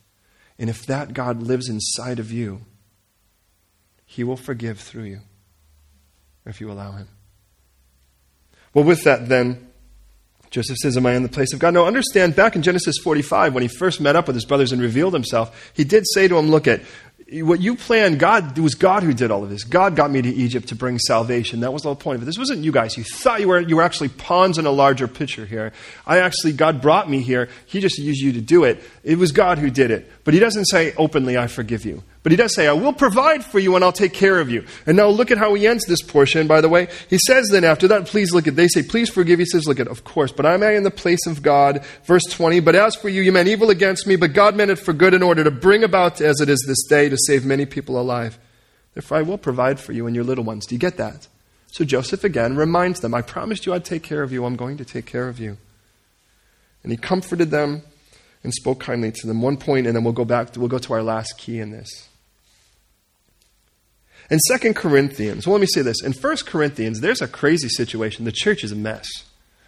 And 0.61 0.71
if 0.71 0.87
that 0.87 1.13
God 1.13 1.43
lives 1.43 1.69
inside 1.69 2.21
of 2.21 2.31
you, 2.31 2.61
he 4.07 4.23
will 4.23 4.37
forgive 4.37 4.79
through 4.79 5.07
you 5.07 5.21
if 6.47 6.61
you 6.61 6.71
allow 6.71 6.93
him. 6.93 7.09
Well, 8.75 8.85
with 8.85 9.03
that, 9.03 9.29
then, 9.29 9.70
Joseph 10.51 10.79
says, 10.79 10.97
Am 10.97 11.07
I 11.07 11.15
in 11.15 11.23
the 11.23 11.29
place 11.29 11.53
of 11.53 11.61
God? 11.61 11.75
Now, 11.75 11.87
understand 11.87 12.35
back 12.35 12.57
in 12.57 12.63
Genesis 12.63 12.99
45, 12.99 13.55
when 13.55 13.63
he 13.63 13.69
first 13.69 14.01
met 14.01 14.17
up 14.17 14.27
with 14.27 14.35
his 14.35 14.45
brothers 14.45 14.73
and 14.73 14.83
revealed 14.83 15.15
himself, 15.15 15.71
he 15.75 15.85
did 15.85 16.05
say 16.13 16.27
to 16.29 16.35
them, 16.35 16.51
Look 16.51 16.67
at, 16.67 16.81
what 17.33 17.61
you 17.61 17.77
planned, 17.77 18.19
God, 18.19 18.59
it 18.59 18.61
was 18.61 18.75
God 18.75 19.05
who 19.05 19.15
did 19.15 19.31
all 19.31 19.45
of 19.45 19.51
this. 19.51 19.63
God 19.63 19.95
got 19.95 20.11
me 20.11 20.21
to 20.21 20.29
Egypt 20.29 20.69
to 20.69 20.75
bring 20.75 20.99
salvation. 20.99 21.61
That 21.61 21.73
was 21.73 21.83
the 21.83 21.89
whole 21.89 21.97
point 21.97 22.17
of 22.17 22.23
it. 22.23 22.27
This 22.27 22.39
wasn't 22.39 22.65
you 22.65 22.73
guys. 22.73 22.97
You 22.97 23.05
thought 23.05 23.41
you 23.41 23.47
were, 23.47 23.61
you 23.61 23.77
were 23.77 23.83
actually 23.83 24.09
pawns 24.09 24.59
in 24.59 24.67
a 24.67 24.71
larger 24.71 25.07
picture 25.07 25.47
here. 25.47 25.73
I 26.07 26.19
actually, 26.19 26.55
God 26.55 26.81
brought 26.81 27.09
me 27.09 27.21
here. 27.21 27.49
He 27.67 27.81
just 27.81 27.99
used 27.99 28.21
you 28.21 28.33
to 28.33 28.41
do 28.41 28.65
it. 28.65 28.83
It 29.05 29.17
was 29.17 29.31
God 29.31 29.59
who 29.59 29.71
did 29.71 29.93
it. 29.93 30.11
But 30.25 30.35
He 30.35 30.41
doesn't 30.41 30.65
say 30.65 30.93
openly, 30.97 31.39
I 31.39 31.47
forgive 31.47 31.85
you. 31.85 32.03
But 32.23 32.33
He 32.33 32.37
does 32.37 32.55
say, 32.55 32.67
I 32.67 32.73
will 32.73 32.93
provide 32.93 33.45
for 33.45 33.59
you 33.59 33.77
and 33.77 33.85
I'll 33.85 33.93
take 33.93 34.13
care 34.13 34.41
of 34.41 34.51
you. 34.51 34.67
And 34.87 34.97
now 34.97 35.09
look 35.09 35.31
at 35.31 35.39
how 35.39 35.55
He 35.55 35.67
ends 35.67 35.87
this 35.87 36.03
portion, 36.03 36.47
by 36.47 36.61
the 36.61 36.69
way. 36.69 36.89
He 37.09 37.19
says 37.27 37.49
then 37.49 37.65
after 37.65 37.89
that, 37.89 38.07
please 38.07 38.33
look 38.33 38.47
at, 38.47 38.57
they 38.57 38.69
say, 38.69 38.83
please 38.83 39.09
forgive. 39.09 39.39
He 39.39 39.47
says, 39.47 39.67
look 39.67 39.81
at, 39.81 39.89
of 39.89 40.05
course, 40.05 40.33
but 40.33 40.45
I'm 40.45 40.63
in 40.63 40.83
the 40.83 40.91
place 40.91 41.27
of 41.27 41.43
God. 41.43 41.85
Verse 42.05 42.25
20, 42.31 42.61
but 42.61 42.75
as 42.75 42.95
for 42.95 43.09
you, 43.09 43.23
you 43.23 43.33
meant 43.33 43.49
evil 43.49 43.71
against 43.71 44.07
me, 44.07 44.17
but 44.17 44.35
God 44.35 44.55
meant 44.55 44.71
it 44.71 44.77
for 44.77 44.93
good 44.93 45.15
in 45.15 45.23
order 45.23 45.45
to 45.45 45.51
bring 45.51 45.83
about 45.83 46.21
as 46.21 46.41
it 46.41 46.49
is 46.49 46.63
this 46.67 46.83
day 46.89 47.09
to 47.09 47.17
save 47.27 47.47
many 47.47 47.65
people 47.65 47.99
alive. 47.99 48.39
Therefore, 48.95 49.19
I 49.19 49.23
will 49.23 49.39
provide 49.39 49.81
for 49.81 49.93
you 49.93 50.07
and 50.07 50.15
your 50.15 50.25
little 50.25 50.45
ones. 50.45 50.67
Do 50.67 50.75
you 50.75 50.79
get 50.79 50.99
that? 50.99 51.27
So 51.69 51.85
Joseph 51.85 52.25
again 52.25 52.57
reminds 52.57 53.01
them, 53.01 53.15
I 53.15 53.23
promised 53.23 53.65
you 53.65 53.73
I'd 53.73 53.85
take 53.85 54.03
care 54.03 54.23
of 54.23 54.33
you. 54.33 54.45
I'm 54.45 54.57
going 54.57 54.77
to 54.77 54.85
take 54.85 55.07
care 55.07 55.29
of 55.29 55.39
you. 55.39 55.57
And 56.83 56.91
he 56.91 56.99
comforted 56.99 57.51
them 57.51 57.83
and 58.43 58.53
spoke 58.53 58.81
kindly 58.81 59.13
to 59.13 59.27
them. 59.27 59.41
One 59.41 59.57
point, 59.57 59.87
and 59.87 59.95
then 59.95 60.03
we'll 60.03 60.13
go 60.13 60.25
back, 60.25 60.53
to, 60.53 60.61
we'll 60.61 60.69
go 60.69 60.79
to 60.79 60.93
our 60.93 61.03
last 61.03 61.39
key 61.39 61.61
in 61.61 61.71
this. 61.71 62.10
In 64.31 64.39
2 64.59 64.75
Corinthians, 64.75 65.47
well, 65.47 65.55
let 65.55 65.61
me 65.61 65.67
say 65.67 65.83
this. 65.83 66.03
In 66.03 66.13
1 66.13 66.37
Corinthians, 66.47 67.01
there's 67.01 67.21
a 67.21 67.27
crazy 67.27 67.69
situation. 67.69 68.25
The 68.25 68.33
church 68.33 68.63
is 68.63 68.71
a 68.71 68.77
mess. 68.77 69.09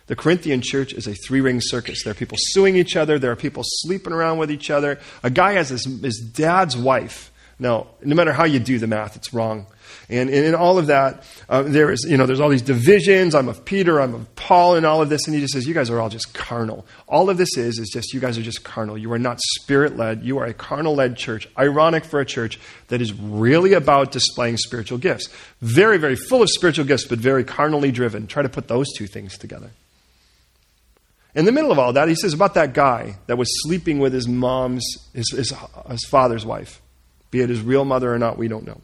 The 0.06 0.14
Corinthian 0.14 0.60
church 0.62 0.92
is 0.92 1.06
a 1.06 1.14
three 1.14 1.40
ring 1.40 1.60
circus. 1.60 2.04
There 2.04 2.12
are 2.12 2.14
people 2.14 2.36
suing 2.38 2.76
each 2.76 2.96
other, 2.96 3.18
there 3.18 3.32
are 3.32 3.36
people 3.36 3.62
sleeping 3.64 4.12
around 4.12 4.38
with 4.38 4.50
each 4.50 4.70
other. 4.70 5.00
A 5.22 5.30
guy 5.30 5.52
has 5.54 5.70
his, 5.70 5.84
his 5.84 6.18
dad's 6.18 6.76
wife. 6.76 7.32
Now, 7.58 7.88
no 8.02 8.14
matter 8.14 8.32
how 8.32 8.44
you 8.44 8.58
do 8.58 8.78
the 8.78 8.86
math, 8.86 9.16
it's 9.16 9.32
wrong. 9.32 9.66
And 10.08 10.30
in 10.30 10.54
all 10.54 10.78
of 10.78 10.88
that, 10.88 11.24
uh, 11.48 11.62
there 11.62 11.90
is, 11.90 12.06
you 12.08 12.16
know, 12.16 12.26
there's 12.26 12.40
all 12.40 12.48
these 12.48 12.62
divisions. 12.62 13.34
I'm 13.34 13.48
of 13.48 13.64
Peter, 13.64 14.00
I'm 14.00 14.14
of 14.14 14.34
Paul, 14.36 14.76
and 14.76 14.84
all 14.84 15.00
of 15.00 15.08
this. 15.08 15.26
And 15.26 15.34
he 15.34 15.40
just 15.40 15.54
says, 15.54 15.66
you 15.66 15.74
guys 15.74 15.90
are 15.90 16.00
all 16.00 16.08
just 16.08 16.34
carnal. 16.34 16.86
All 17.08 17.30
of 17.30 17.38
this 17.38 17.56
is, 17.56 17.78
is 17.78 17.90
just, 17.90 18.12
you 18.12 18.20
guys 18.20 18.38
are 18.38 18.42
just 18.42 18.64
carnal. 18.64 18.98
You 18.98 19.12
are 19.12 19.18
not 19.18 19.40
spirit 19.40 19.96
led. 19.96 20.22
You 20.22 20.38
are 20.38 20.46
a 20.46 20.54
carnal 20.54 20.94
led 20.94 21.16
church. 21.16 21.48
Ironic 21.58 22.04
for 22.04 22.20
a 22.20 22.26
church 22.26 22.58
that 22.88 23.00
is 23.00 23.12
really 23.12 23.72
about 23.72 24.12
displaying 24.12 24.56
spiritual 24.56 24.98
gifts. 24.98 25.28
Very, 25.60 25.98
very 25.98 26.16
full 26.16 26.42
of 26.42 26.50
spiritual 26.50 26.84
gifts, 26.84 27.06
but 27.06 27.18
very 27.18 27.44
carnally 27.44 27.92
driven. 27.92 28.26
Try 28.26 28.42
to 28.42 28.48
put 28.48 28.68
those 28.68 28.92
two 28.96 29.06
things 29.06 29.38
together. 29.38 29.70
In 31.34 31.46
the 31.46 31.52
middle 31.52 31.72
of 31.72 31.78
all 31.78 31.94
that, 31.94 32.08
he 32.08 32.14
says 32.14 32.34
about 32.34 32.54
that 32.54 32.74
guy 32.74 33.16
that 33.26 33.38
was 33.38 33.48
sleeping 33.62 33.98
with 33.98 34.12
his 34.12 34.28
mom's, 34.28 34.84
his, 35.14 35.30
his, 35.30 35.54
his 35.88 36.04
father's 36.10 36.44
wife. 36.44 36.82
Be 37.30 37.40
it 37.40 37.48
his 37.48 37.62
real 37.62 37.86
mother 37.86 38.12
or 38.12 38.18
not, 38.18 38.36
we 38.36 38.48
don't 38.48 38.66
know. 38.66 38.80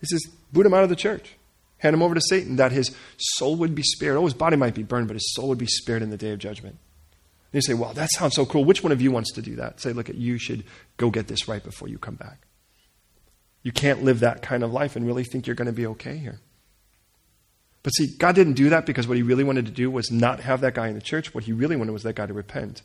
He 0.00 0.06
says, 0.06 0.24
boot 0.52 0.66
him 0.66 0.74
out 0.74 0.84
of 0.84 0.88
the 0.88 0.96
church. 0.96 1.34
Hand 1.78 1.94
him 1.94 2.02
over 2.02 2.14
to 2.14 2.20
Satan 2.20 2.56
that 2.56 2.72
his 2.72 2.94
soul 3.16 3.56
would 3.56 3.74
be 3.74 3.82
spared. 3.82 4.16
Oh, 4.16 4.24
his 4.24 4.34
body 4.34 4.56
might 4.56 4.74
be 4.74 4.82
burned, 4.82 5.08
but 5.08 5.14
his 5.14 5.32
soul 5.34 5.48
would 5.48 5.58
be 5.58 5.66
spared 5.66 6.02
in 6.02 6.10
the 6.10 6.16
day 6.16 6.32
of 6.32 6.38
judgment. 6.38 6.76
And 7.52 7.54
you 7.54 7.62
say, 7.62 7.74
well, 7.74 7.92
that 7.94 8.10
sounds 8.12 8.34
so 8.34 8.44
cool. 8.44 8.64
Which 8.64 8.82
one 8.82 8.92
of 8.92 9.00
you 9.00 9.10
wants 9.10 9.32
to 9.34 9.42
do 9.42 9.56
that? 9.56 9.80
Say, 9.80 9.92
look, 9.92 10.08
you 10.08 10.38
should 10.38 10.64
go 10.96 11.10
get 11.10 11.28
this 11.28 11.48
right 11.48 11.62
before 11.62 11.88
you 11.88 11.98
come 11.98 12.16
back. 12.16 12.40
You 13.62 13.72
can't 13.72 14.02
live 14.02 14.20
that 14.20 14.42
kind 14.42 14.62
of 14.62 14.72
life 14.72 14.96
and 14.96 15.06
really 15.06 15.24
think 15.24 15.46
you're 15.46 15.56
going 15.56 15.66
to 15.66 15.72
be 15.72 15.86
okay 15.86 16.16
here. 16.16 16.40
But 17.82 17.90
see, 17.90 18.08
God 18.18 18.34
didn't 18.34 18.54
do 18.54 18.70
that 18.70 18.86
because 18.86 19.06
what 19.06 19.16
he 19.16 19.22
really 19.22 19.44
wanted 19.44 19.66
to 19.66 19.72
do 19.72 19.90
was 19.90 20.10
not 20.10 20.40
have 20.40 20.60
that 20.60 20.74
guy 20.74 20.88
in 20.88 20.94
the 20.94 21.00
church. 21.00 21.32
What 21.32 21.44
he 21.44 21.52
really 21.52 21.76
wanted 21.76 21.92
was 21.92 22.02
that 22.02 22.16
guy 22.16 22.26
to 22.26 22.34
repent. 22.34 22.82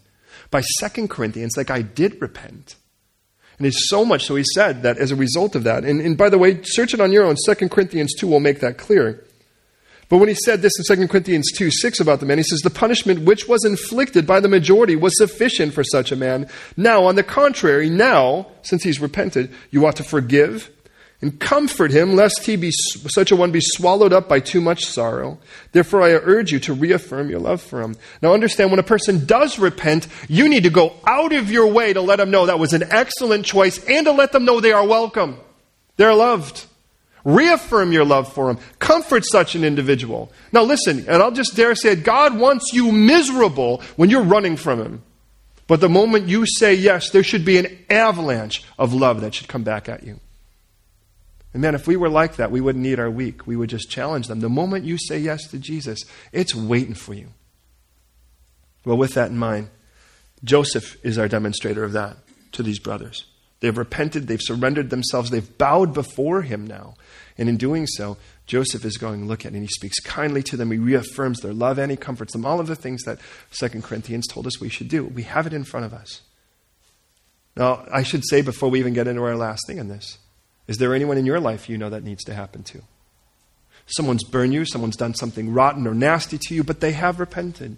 By 0.49 0.61
Second 0.61 1.09
Corinthians, 1.09 1.53
that 1.53 1.67
guy 1.67 1.81
did 1.81 2.21
repent. 2.21 2.75
And 3.57 3.67
it's 3.67 3.89
so 3.89 4.03
much 4.03 4.25
so 4.25 4.35
he 4.35 4.43
said 4.53 4.83
that 4.83 4.97
as 4.97 5.11
a 5.11 5.15
result 5.15 5.55
of 5.55 5.63
that, 5.63 5.85
and, 5.85 6.01
and 6.01 6.17
by 6.17 6.29
the 6.29 6.37
way, 6.37 6.61
search 6.63 6.93
it 6.93 7.01
on 7.01 7.11
your 7.11 7.25
own. 7.25 7.35
2 7.45 7.69
Corinthians 7.69 8.13
2 8.15 8.27
will 8.27 8.39
make 8.39 8.59
that 8.61 8.77
clear. 8.77 9.23
But 10.09 10.17
when 10.17 10.29
he 10.29 10.35
said 10.35 10.61
this 10.61 10.73
in 10.77 10.97
2 10.97 11.07
Corinthians 11.07 11.51
2 11.53 11.71
6 11.71 11.99
about 11.99 12.19
the 12.19 12.25
man, 12.25 12.37
he 12.37 12.43
says, 12.43 12.59
The 12.59 12.69
punishment 12.69 13.21
which 13.21 13.47
was 13.47 13.65
inflicted 13.65 14.27
by 14.27 14.39
the 14.39 14.47
majority 14.47 14.95
was 14.95 15.17
sufficient 15.17 15.73
for 15.73 15.83
such 15.83 16.11
a 16.11 16.15
man. 16.15 16.47
Now, 16.77 17.05
on 17.05 17.15
the 17.15 17.23
contrary, 17.23 17.89
now, 17.89 18.47
since 18.61 18.83
he's 18.83 18.99
repented, 18.99 19.51
you 19.71 19.85
ought 19.85 19.95
to 19.95 20.03
forgive 20.03 20.69
and 21.23 21.39
comfort 21.39 21.89
him, 21.89 22.15
lest 22.17 22.45
he 22.45 22.57
be 22.57 22.69
such 22.69 23.31
a 23.31 23.35
one 23.37 23.53
be 23.53 23.61
swallowed 23.61 24.11
up 24.11 24.27
by 24.27 24.41
too 24.41 24.59
much 24.59 24.83
sorrow. 24.85 25.39
Therefore, 25.71 26.01
I 26.01 26.11
urge 26.11 26.51
you 26.51 26.59
to 26.59 26.73
reaffirm 26.73 27.29
your 27.29 27.39
love 27.39 27.61
for 27.61 27.81
him. 27.81 27.95
Now, 28.21 28.33
understand 28.33 28.71
when 28.71 28.79
a 28.79 28.83
person 28.83 29.25
does 29.25 29.57
repent, 29.57 30.09
you 30.27 30.49
need 30.49 30.63
to 30.63 30.69
go 30.69 30.93
out 31.07 31.31
of 31.31 31.49
your 31.49 31.67
way 31.67 31.93
to 31.93 32.01
let 32.01 32.17
them 32.17 32.29
know 32.29 32.45
that 32.45 32.59
was 32.59 32.73
an 32.73 32.83
excellent 32.89 33.45
choice 33.45 33.81
and 33.85 34.05
to 34.05 34.11
let 34.11 34.33
them 34.33 34.43
know 34.43 34.59
they 34.59 34.73
are 34.73 34.85
welcome. 34.85 35.37
They're 35.95 36.13
loved. 36.13 36.65
Reaffirm 37.23 37.93
your 37.93 38.03
love 38.03 38.33
for 38.33 38.49
him. 38.49 38.57
Comfort 38.79 39.23
such 39.23 39.55
an 39.55 39.63
individual. 39.63 40.29
Now, 40.51 40.63
listen, 40.63 41.05
and 41.07 41.23
I'll 41.23 41.31
just 41.31 41.55
dare 41.55 41.73
say 41.73 41.93
it 41.93 42.03
God 42.03 42.37
wants 42.37 42.73
you 42.73 42.91
miserable 42.91 43.81
when 43.95 44.09
you're 44.09 44.23
running 44.23 44.57
from 44.57 44.81
him. 44.81 45.03
But 45.67 45.79
the 45.79 45.87
moment 45.87 46.27
you 46.27 46.45
say 46.45 46.73
yes, 46.73 47.11
there 47.11 47.23
should 47.23 47.45
be 47.45 47.59
an 47.59 47.77
avalanche 47.89 48.65
of 48.77 48.93
love 48.93 49.21
that 49.21 49.33
should 49.33 49.47
come 49.47 49.63
back 49.63 49.87
at 49.87 50.03
you. 50.03 50.19
And 51.53 51.61
man, 51.61 51.75
if 51.75 51.87
we 51.87 51.95
were 51.95 52.09
like 52.09 52.37
that, 52.37 52.51
we 52.51 52.61
wouldn't 52.61 52.83
need 52.83 52.99
our 52.99 53.11
week. 53.11 53.45
We 53.45 53.55
would 53.55 53.69
just 53.69 53.89
challenge 53.89 54.27
them. 54.27 54.39
The 54.39 54.49
moment 54.49 54.85
you 54.85 54.97
say 54.97 55.19
yes 55.19 55.47
to 55.51 55.59
Jesus, 55.59 55.99
it's 56.31 56.55
waiting 56.55 56.95
for 56.95 57.13
you. 57.13 57.29
Well, 58.85 58.97
with 58.97 59.13
that 59.13 59.29
in 59.29 59.37
mind, 59.37 59.69
Joseph 60.43 60.97
is 61.05 61.17
our 61.17 61.27
demonstrator 61.27 61.83
of 61.83 61.93
that 61.93 62.17
to 62.53 62.63
these 62.63 62.79
brothers. 62.79 63.25
They've 63.59 63.77
repented, 63.77 64.27
they've 64.27 64.41
surrendered 64.41 64.89
themselves, 64.89 65.29
they've 65.29 65.57
bowed 65.57 65.93
before 65.93 66.41
him 66.41 66.67
now. 66.67 66.95
And 67.37 67.47
in 67.47 67.55
doing 67.55 67.87
so, 67.87 68.17
Joseph 68.45 68.83
is 68.83 68.97
going, 68.97 69.25
look 69.27 69.45
at, 69.45 69.53
and 69.53 69.61
he 69.61 69.67
speaks 69.67 69.99
kindly 70.01 70.43
to 70.43 70.57
them. 70.57 70.69
He 70.71 70.77
reaffirms 70.77 71.39
their 71.39 71.53
love 71.53 71.77
and 71.77 71.89
he 71.89 71.95
comforts 71.95 72.33
them. 72.33 72.45
All 72.45 72.59
of 72.59 72.67
the 72.67 72.75
things 72.75 73.03
that 73.03 73.19
2 73.51 73.69
Corinthians 73.81 74.27
told 74.27 74.47
us 74.47 74.59
we 74.59 74.69
should 74.69 74.89
do. 74.89 75.05
We 75.05 75.23
have 75.23 75.47
it 75.47 75.53
in 75.53 75.63
front 75.63 75.85
of 75.85 75.93
us. 75.93 76.21
Now, 77.55 77.85
I 77.91 78.03
should 78.03 78.23
say 78.27 78.41
before 78.41 78.69
we 78.69 78.79
even 78.79 78.93
get 78.93 79.07
into 79.07 79.23
our 79.23 79.37
last 79.37 79.65
thing 79.65 79.77
in 79.77 79.87
this 79.87 80.17
is 80.67 80.77
there 80.77 80.93
anyone 80.93 81.17
in 81.17 81.25
your 81.25 81.39
life 81.39 81.69
you 81.69 81.77
know 81.77 81.89
that 81.89 82.03
needs 82.03 82.23
to 82.25 82.33
happen 82.33 82.63
to? 82.63 82.81
Someone's 83.85 84.23
burned 84.23 84.53
you, 84.53 84.65
someone's 84.65 84.95
done 84.95 85.13
something 85.13 85.53
rotten 85.53 85.87
or 85.87 85.93
nasty 85.93 86.37
to 86.37 86.55
you, 86.55 86.63
but 86.63 86.79
they 86.79 86.93
have 86.93 87.19
repented. 87.19 87.77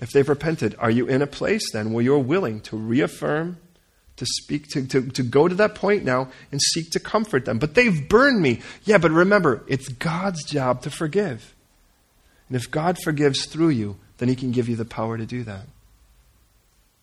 If 0.00 0.10
they've 0.10 0.28
repented, 0.28 0.74
are 0.78 0.90
you 0.90 1.06
in 1.06 1.22
a 1.22 1.26
place 1.26 1.62
then 1.72 1.92
where 1.92 2.02
you're 2.02 2.18
willing 2.18 2.60
to 2.62 2.76
reaffirm, 2.76 3.58
to 4.16 4.26
speak, 4.26 4.68
to, 4.68 4.86
to, 4.88 5.08
to 5.10 5.22
go 5.22 5.46
to 5.46 5.54
that 5.54 5.76
point 5.76 6.04
now 6.04 6.28
and 6.50 6.60
seek 6.60 6.90
to 6.90 7.00
comfort 7.00 7.44
them? 7.44 7.58
But 7.58 7.74
they've 7.74 8.08
burned 8.08 8.40
me. 8.40 8.60
Yeah, 8.82 8.98
but 8.98 9.12
remember, 9.12 9.62
it's 9.68 9.88
God's 9.88 10.42
job 10.44 10.82
to 10.82 10.90
forgive. 10.90 11.54
And 12.48 12.56
if 12.56 12.70
God 12.70 12.98
forgives 12.98 13.46
through 13.46 13.70
you, 13.70 13.96
then 14.18 14.28
He 14.28 14.34
can 14.34 14.50
give 14.50 14.68
you 14.68 14.74
the 14.74 14.84
power 14.84 15.16
to 15.16 15.26
do 15.26 15.44
that. 15.44 15.66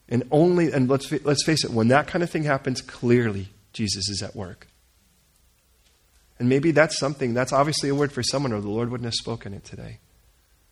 And 0.10 0.24
only, 0.30 0.74
and 0.74 0.90
let's, 0.90 1.10
let's 1.24 1.46
face 1.46 1.64
it, 1.64 1.72
when 1.72 1.88
that 1.88 2.08
kind 2.08 2.24
of 2.24 2.30
thing 2.30 2.44
happens, 2.44 2.82
clearly 2.82 3.48
Jesus 3.74 4.10
is 4.10 4.22
at 4.22 4.36
work. 4.36 4.68
And 6.40 6.50
maybe 6.50 6.72
that's 6.72 6.98
something, 6.98 7.34
that's 7.34 7.54
obviously 7.54 7.90
a 7.90 7.96
word 7.96 8.12
for 8.12 8.24
someone, 8.24 8.52
or 8.52 8.62
the 8.62 8.70
Lord 8.70 8.90
wouldn't 8.90 9.06
have 9.06 9.14
spoken 9.14 9.54
it 9.54 9.64
today. 9.64 10.00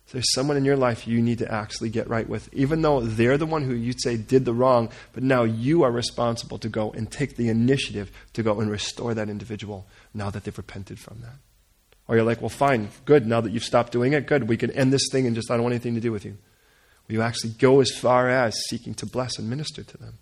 So 0.08 0.14
there's 0.14 0.34
someone 0.34 0.58
in 0.58 0.66
your 0.66 0.76
life 0.76 1.08
you 1.08 1.22
need 1.22 1.38
to 1.38 1.54
actually 1.54 1.90
get 1.90 2.10
right 2.10 2.28
with, 2.28 2.52
even 2.52 2.82
though 2.82 3.02
they're 3.02 3.38
the 3.38 3.46
one 3.46 3.64
who 3.64 3.76
you'd 3.76 4.02
say 4.02 4.18
did 4.18 4.44
the 4.44 4.54
wrong, 4.54 4.90
but 5.14 5.22
now 5.22 5.44
you 5.44 5.84
are 5.84 5.92
responsible 5.92 6.58
to 6.58 6.70
go 6.70 6.90
and 6.94 7.12
take 7.12 7.36
the 7.36 7.50
initiative 7.50 8.12
to 8.34 8.42
go 8.42 8.60
and 8.60 8.72
restore 8.72 9.14
that 9.14 9.30
individual 9.30 9.86
now 10.12 10.32
that 10.32 10.46
they've 10.46 10.58
repented 10.58 11.00
from 11.00 11.22
that. 11.22 11.36
Or 12.08 12.16
you're 12.16 12.26
like, 12.26 12.42
well, 12.42 12.50
fine, 12.50 12.90
good, 13.06 13.28
now 13.28 13.40
that 13.40 13.52
you've 13.52 13.64
stopped 13.64 13.92
doing 13.92 14.14
it, 14.14 14.26
good, 14.26 14.50
we 14.50 14.58
can 14.58 14.72
end 14.72 14.92
this 14.92 15.08
thing 15.12 15.28
and 15.28 15.36
just, 15.36 15.52
I 15.52 15.54
don't 15.54 15.62
want 15.62 15.74
anything 15.74 15.94
to 15.94 16.02
do 16.02 16.12
with 16.12 16.26
you. 16.26 16.40
Will 17.08 17.14
you 17.14 17.22
actually 17.22 17.52
go 17.52 17.80
as 17.80 17.92
far 17.92 18.30
as 18.30 18.60
seeking 18.68 18.96
to 18.96 19.06
bless 19.06 19.38
and 19.38 19.48
minister 19.48 19.84
to 19.84 19.98
them? 19.98 20.18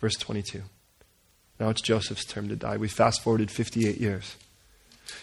Verse 0.00 0.14
22. 0.14 0.62
Now 1.58 1.70
it's 1.70 1.80
Joseph's 1.80 2.24
turn 2.24 2.48
to 2.48 2.56
die. 2.56 2.76
We 2.76 2.88
fast 2.88 3.22
forwarded 3.22 3.50
58 3.50 3.98
years. 3.98 4.36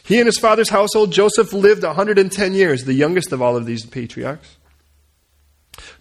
He 0.03 0.17
and 0.17 0.25
his 0.25 0.37
father's 0.37 0.69
household, 0.69 1.11
Joseph 1.11 1.53
lived 1.53 1.83
110 1.83 2.53
years, 2.53 2.83
the 2.83 2.93
youngest 2.93 3.31
of 3.31 3.41
all 3.41 3.55
of 3.55 3.65
these 3.65 3.85
patriarchs. 3.85 4.57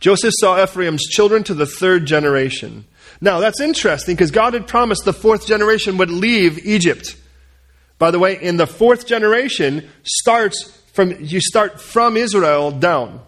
Joseph 0.00 0.34
saw 0.38 0.62
Ephraim's 0.62 1.02
children 1.02 1.42
to 1.44 1.54
the 1.54 1.66
third 1.66 2.06
generation. 2.06 2.84
Now, 3.20 3.40
that's 3.40 3.60
interesting 3.60 4.14
because 4.14 4.30
God 4.30 4.54
had 4.54 4.66
promised 4.66 5.04
the 5.04 5.12
fourth 5.12 5.46
generation 5.46 5.98
would 5.98 6.10
leave 6.10 6.64
Egypt. 6.66 7.16
By 7.98 8.10
the 8.10 8.18
way, 8.18 8.40
in 8.40 8.56
the 8.56 8.66
fourth 8.66 9.06
generation 9.06 9.88
starts 10.02 10.70
from 10.92 11.12
you 11.20 11.40
start 11.40 11.80
from 11.80 12.16
Israel 12.16 12.70
down. 12.70 13.20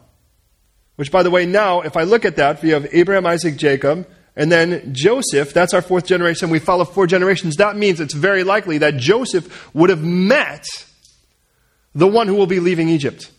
Which 0.97 1.13
by 1.13 1.23
the 1.23 1.31
way, 1.31 1.47
now 1.47 1.81
if 1.83 1.97
I 1.97 2.03
look 2.03 2.25
at 2.25 2.37
that, 2.37 2.63
we 2.63 2.71
have 2.71 2.87
Abraham, 2.93 3.27
Isaac, 3.27 3.57
Jacob, 3.57 4.09
and 4.37 4.53
then 4.53 4.93
Joseph, 4.93 5.55
that's 5.55 5.73
our 5.73 5.81
fourth 5.81 6.07
generation. 6.07 6.51
We 6.51 6.59
follow 6.59 6.85
four 6.85 7.07
generations. 7.07 7.57
That 7.57 7.77
means 7.77 8.01
it's 8.01 8.13
very 8.13 8.45
likely 8.45 8.79
that 8.79 8.99
Joseph 8.99 9.75
would 9.75 9.89
have 9.89 10.05
met 10.05 10.67
the 11.95 12.07
one 12.07 12.29
who 12.29 12.35
will 12.35 12.47
be 12.47 12.61
leaving 12.61 12.91
Egypt. 12.91 13.31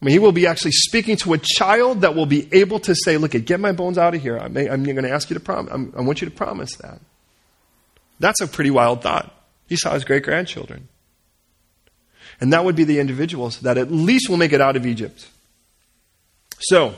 I 0.00 0.04
mean, 0.04 0.12
he 0.12 0.18
will 0.20 0.32
be 0.32 0.46
actually 0.46 0.72
speaking 0.72 1.16
to 1.16 1.32
a 1.32 1.38
child 1.38 2.02
that 2.02 2.14
will 2.14 2.26
be 2.26 2.48
able 2.52 2.78
to 2.80 2.94
say, 2.94 3.16
Look, 3.16 3.32
get 3.32 3.58
my 3.58 3.72
bones 3.72 3.98
out 3.98 4.14
of 4.14 4.22
here. 4.22 4.38
I'm, 4.38 4.56
I'm 4.56 4.84
going 4.84 5.02
to 5.02 5.10
ask 5.10 5.28
you 5.28 5.34
to 5.34 5.40
promise. 5.40 5.72
I 5.72 6.00
want 6.00 6.20
you 6.20 6.28
to 6.28 6.34
promise 6.34 6.76
that. 6.76 7.00
That's 8.20 8.40
a 8.40 8.46
pretty 8.46 8.70
wild 8.70 9.02
thought. 9.02 9.34
He 9.68 9.76
saw 9.76 9.94
his 9.94 10.04
great 10.04 10.22
grandchildren. 10.22 10.88
And 12.40 12.52
that 12.52 12.64
would 12.64 12.76
be 12.76 12.84
the 12.84 13.00
individuals 13.00 13.60
that 13.60 13.78
at 13.78 13.90
least 13.90 14.28
will 14.28 14.36
make 14.36 14.52
it 14.52 14.60
out 14.60 14.76
of 14.76 14.86
Egypt. 14.86 15.26
So, 16.58 16.94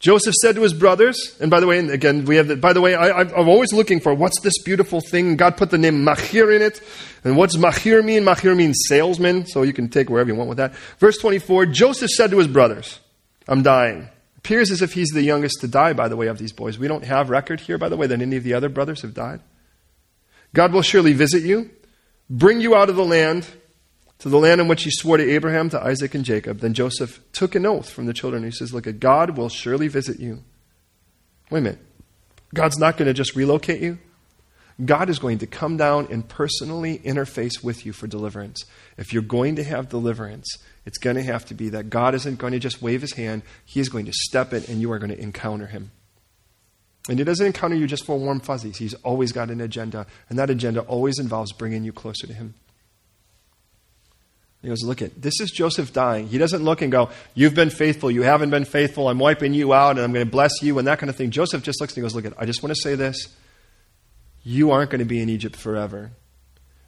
Joseph 0.00 0.34
said 0.34 0.54
to 0.54 0.62
his 0.62 0.72
brothers, 0.72 1.36
and 1.40 1.50
by 1.50 1.58
the 1.58 1.66
way, 1.66 1.78
and 1.78 1.90
again, 1.90 2.24
we 2.24 2.36
have 2.36 2.46
that, 2.48 2.60
by 2.60 2.72
the 2.72 2.80
way, 2.80 2.94
I, 2.94 3.22
am 3.22 3.48
always 3.48 3.72
looking 3.72 3.98
for 3.98 4.14
what's 4.14 4.40
this 4.40 4.62
beautiful 4.62 5.00
thing? 5.00 5.36
God 5.36 5.56
put 5.56 5.70
the 5.70 5.78
name 5.78 6.04
Machir 6.04 6.52
in 6.52 6.62
it. 6.62 6.80
And 7.24 7.36
what's 7.36 7.56
Machir 7.56 8.02
mean? 8.02 8.22
Machir 8.22 8.54
means 8.54 8.78
salesman, 8.86 9.46
so 9.46 9.62
you 9.62 9.72
can 9.72 9.88
take 9.88 10.08
wherever 10.08 10.30
you 10.30 10.36
want 10.36 10.48
with 10.48 10.58
that. 10.58 10.74
Verse 10.98 11.18
24, 11.18 11.66
Joseph 11.66 12.10
said 12.10 12.30
to 12.30 12.38
his 12.38 12.46
brothers, 12.46 13.00
I'm 13.48 13.62
dying. 13.62 14.08
Appears 14.36 14.70
as 14.70 14.82
if 14.82 14.92
he's 14.92 15.08
the 15.08 15.22
youngest 15.22 15.60
to 15.62 15.68
die, 15.68 15.94
by 15.94 16.06
the 16.06 16.16
way, 16.16 16.28
of 16.28 16.38
these 16.38 16.52
boys. 16.52 16.78
We 16.78 16.86
don't 16.86 17.04
have 17.04 17.28
record 17.28 17.60
here, 17.60 17.76
by 17.76 17.88
the 17.88 17.96
way, 17.96 18.06
that 18.06 18.22
any 18.22 18.36
of 18.36 18.44
the 18.44 18.54
other 18.54 18.68
brothers 18.68 19.02
have 19.02 19.14
died. 19.14 19.40
God 20.54 20.72
will 20.72 20.82
surely 20.82 21.12
visit 21.12 21.42
you, 21.42 21.70
bring 22.30 22.60
you 22.60 22.76
out 22.76 22.88
of 22.88 22.94
the 22.94 23.04
land 23.04 23.48
to 24.18 24.28
the 24.28 24.38
land 24.38 24.60
in 24.60 24.68
which 24.68 24.82
he 24.82 24.90
swore 24.90 25.16
to 25.16 25.30
Abraham, 25.30 25.70
to 25.70 25.80
Isaac, 25.80 26.14
and 26.14 26.24
Jacob. 26.24 26.58
Then 26.58 26.74
Joseph 26.74 27.20
took 27.32 27.54
an 27.54 27.66
oath 27.66 27.90
from 27.90 28.06
the 28.06 28.12
children. 28.12 28.44
He 28.44 28.50
says, 28.50 28.72
Look, 28.72 28.86
God 28.98 29.36
will 29.36 29.48
surely 29.48 29.88
visit 29.88 30.18
you. 30.18 30.42
Wait 31.50 31.60
a 31.60 31.62
minute. 31.62 31.80
God's 32.54 32.78
not 32.78 32.96
going 32.96 33.06
to 33.06 33.14
just 33.14 33.36
relocate 33.36 33.80
you. 33.80 33.98
God 34.84 35.10
is 35.10 35.18
going 35.18 35.38
to 35.38 35.46
come 35.46 35.76
down 35.76 36.06
and 36.10 36.28
personally 36.28 36.98
interface 37.00 37.64
with 37.64 37.84
you 37.84 37.92
for 37.92 38.06
deliverance. 38.06 38.64
If 38.96 39.12
you're 39.12 39.22
going 39.22 39.56
to 39.56 39.64
have 39.64 39.88
deliverance, 39.88 40.56
it's 40.86 40.98
going 40.98 41.16
to 41.16 41.22
have 41.22 41.44
to 41.46 41.54
be 41.54 41.68
that 41.70 41.90
God 41.90 42.14
isn't 42.14 42.38
going 42.38 42.52
to 42.52 42.60
just 42.60 42.80
wave 42.80 43.00
his 43.00 43.14
hand, 43.14 43.42
he 43.64 43.80
is 43.80 43.88
going 43.88 44.06
to 44.06 44.12
step 44.12 44.52
in 44.52 44.64
and 44.68 44.80
you 44.80 44.92
are 44.92 45.00
going 45.00 45.10
to 45.10 45.20
encounter 45.20 45.66
him. 45.66 45.90
And 47.08 47.18
he 47.18 47.24
doesn't 47.24 47.46
encounter 47.46 47.74
you 47.74 47.86
just 47.86 48.04
for 48.04 48.18
warm 48.18 48.38
fuzzies. 48.38 48.76
He's 48.76 48.94
always 48.94 49.32
got 49.32 49.50
an 49.50 49.60
agenda, 49.60 50.06
and 50.28 50.38
that 50.38 50.50
agenda 50.50 50.82
always 50.82 51.18
involves 51.18 51.52
bringing 51.52 51.82
you 51.82 51.92
closer 51.92 52.26
to 52.26 52.34
him. 52.34 52.54
He 54.62 54.68
goes, 54.68 54.82
Look 54.82 55.02
at 55.02 55.20
this 55.20 55.40
is 55.40 55.50
Joseph 55.50 55.92
dying. 55.92 56.28
He 56.28 56.38
doesn't 56.38 56.64
look 56.64 56.82
and 56.82 56.90
go, 56.90 57.10
You've 57.34 57.54
been 57.54 57.70
faithful, 57.70 58.10
you 58.10 58.22
haven't 58.22 58.50
been 58.50 58.64
faithful, 58.64 59.08
I'm 59.08 59.18
wiping 59.18 59.54
you 59.54 59.72
out, 59.72 59.92
and 59.92 60.00
I'm 60.00 60.12
going 60.12 60.26
to 60.26 60.30
bless 60.30 60.62
you, 60.62 60.78
and 60.78 60.88
that 60.88 60.98
kind 60.98 61.10
of 61.10 61.16
thing. 61.16 61.30
Joseph 61.30 61.62
just 61.62 61.80
looks 61.80 61.96
and 61.96 62.02
goes, 62.02 62.14
Look 62.14 62.24
at 62.24 62.34
I 62.38 62.44
just 62.44 62.62
want 62.62 62.74
to 62.74 62.80
say 62.80 62.94
this. 62.94 63.28
You 64.42 64.70
aren't 64.70 64.90
going 64.90 65.00
to 65.00 65.04
be 65.04 65.20
in 65.20 65.28
Egypt 65.28 65.56
forever. 65.56 66.10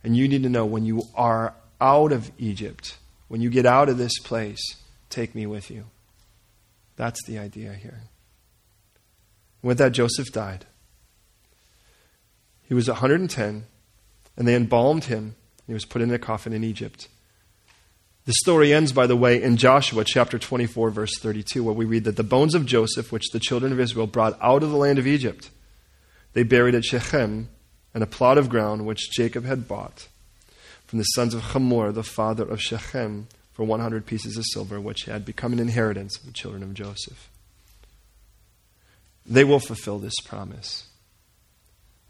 And 0.02 0.16
you 0.16 0.28
need 0.28 0.42
to 0.44 0.48
know 0.48 0.64
when 0.64 0.84
you 0.84 1.02
are 1.14 1.54
out 1.80 2.12
of 2.12 2.30
Egypt, 2.38 2.96
when 3.28 3.40
you 3.40 3.50
get 3.50 3.66
out 3.66 3.88
of 3.88 3.98
this 3.98 4.18
place, 4.18 4.60
take 5.10 5.34
me 5.34 5.46
with 5.46 5.70
you. 5.70 5.84
That's 6.96 7.22
the 7.24 7.38
idea 7.38 7.74
here. 7.74 8.02
With 9.62 9.78
that, 9.78 9.92
Joseph 9.92 10.32
died. 10.32 10.64
He 12.66 12.74
was 12.74 12.88
110, 12.88 13.64
and 14.36 14.48
they 14.48 14.54
embalmed 14.54 15.04
him. 15.04 15.34
He 15.66 15.74
was 15.74 15.84
put 15.84 16.02
in 16.02 16.12
a 16.12 16.18
coffin 16.18 16.52
in 16.52 16.64
Egypt. 16.64 17.08
The 18.30 18.34
story 18.34 18.72
ends, 18.72 18.92
by 18.92 19.08
the 19.08 19.16
way, 19.16 19.42
in 19.42 19.56
Joshua 19.56 20.04
chapter 20.04 20.38
24, 20.38 20.90
verse 20.90 21.18
32, 21.18 21.64
where 21.64 21.74
we 21.74 21.84
read 21.84 22.04
that 22.04 22.14
the 22.14 22.22
bones 22.22 22.54
of 22.54 22.64
Joseph, 22.64 23.10
which 23.10 23.30
the 23.32 23.40
children 23.40 23.72
of 23.72 23.80
Israel 23.80 24.06
brought 24.06 24.38
out 24.40 24.62
of 24.62 24.70
the 24.70 24.76
land 24.76 25.00
of 25.00 25.06
Egypt, 25.08 25.50
they 26.32 26.44
buried 26.44 26.76
at 26.76 26.84
Shechem 26.84 27.48
in 27.92 28.02
a 28.02 28.06
plot 28.06 28.38
of 28.38 28.48
ground 28.48 28.86
which 28.86 29.10
Jacob 29.10 29.46
had 29.46 29.66
bought 29.66 30.06
from 30.86 31.00
the 31.00 31.06
sons 31.06 31.34
of 31.34 31.42
Hamor, 31.42 31.90
the 31.90 32.04
father 32.04 32.44
of 32.44 32.62
Shechem, 32.62 33.26
for 33.52 33.64
100 33.64 34.06
pieces 34.06 34.36
of 34.36 34.44
silver, 34.52 34.80
which 34.80 35.06
had 35.06 35.24
become 35.24 35.52
an 35.52 35.58
inheritance 35.58 36.16
of 36.16 36.24
the 36.24 36.32
children 36.32 36.62
of 36.62 36.72
Joseph. 36.72 37.28
They 39.26 39.42
will 39.42 39.58
fulfill 39.58 39.98
this 39.98 40.20
promise. 40.24 40.86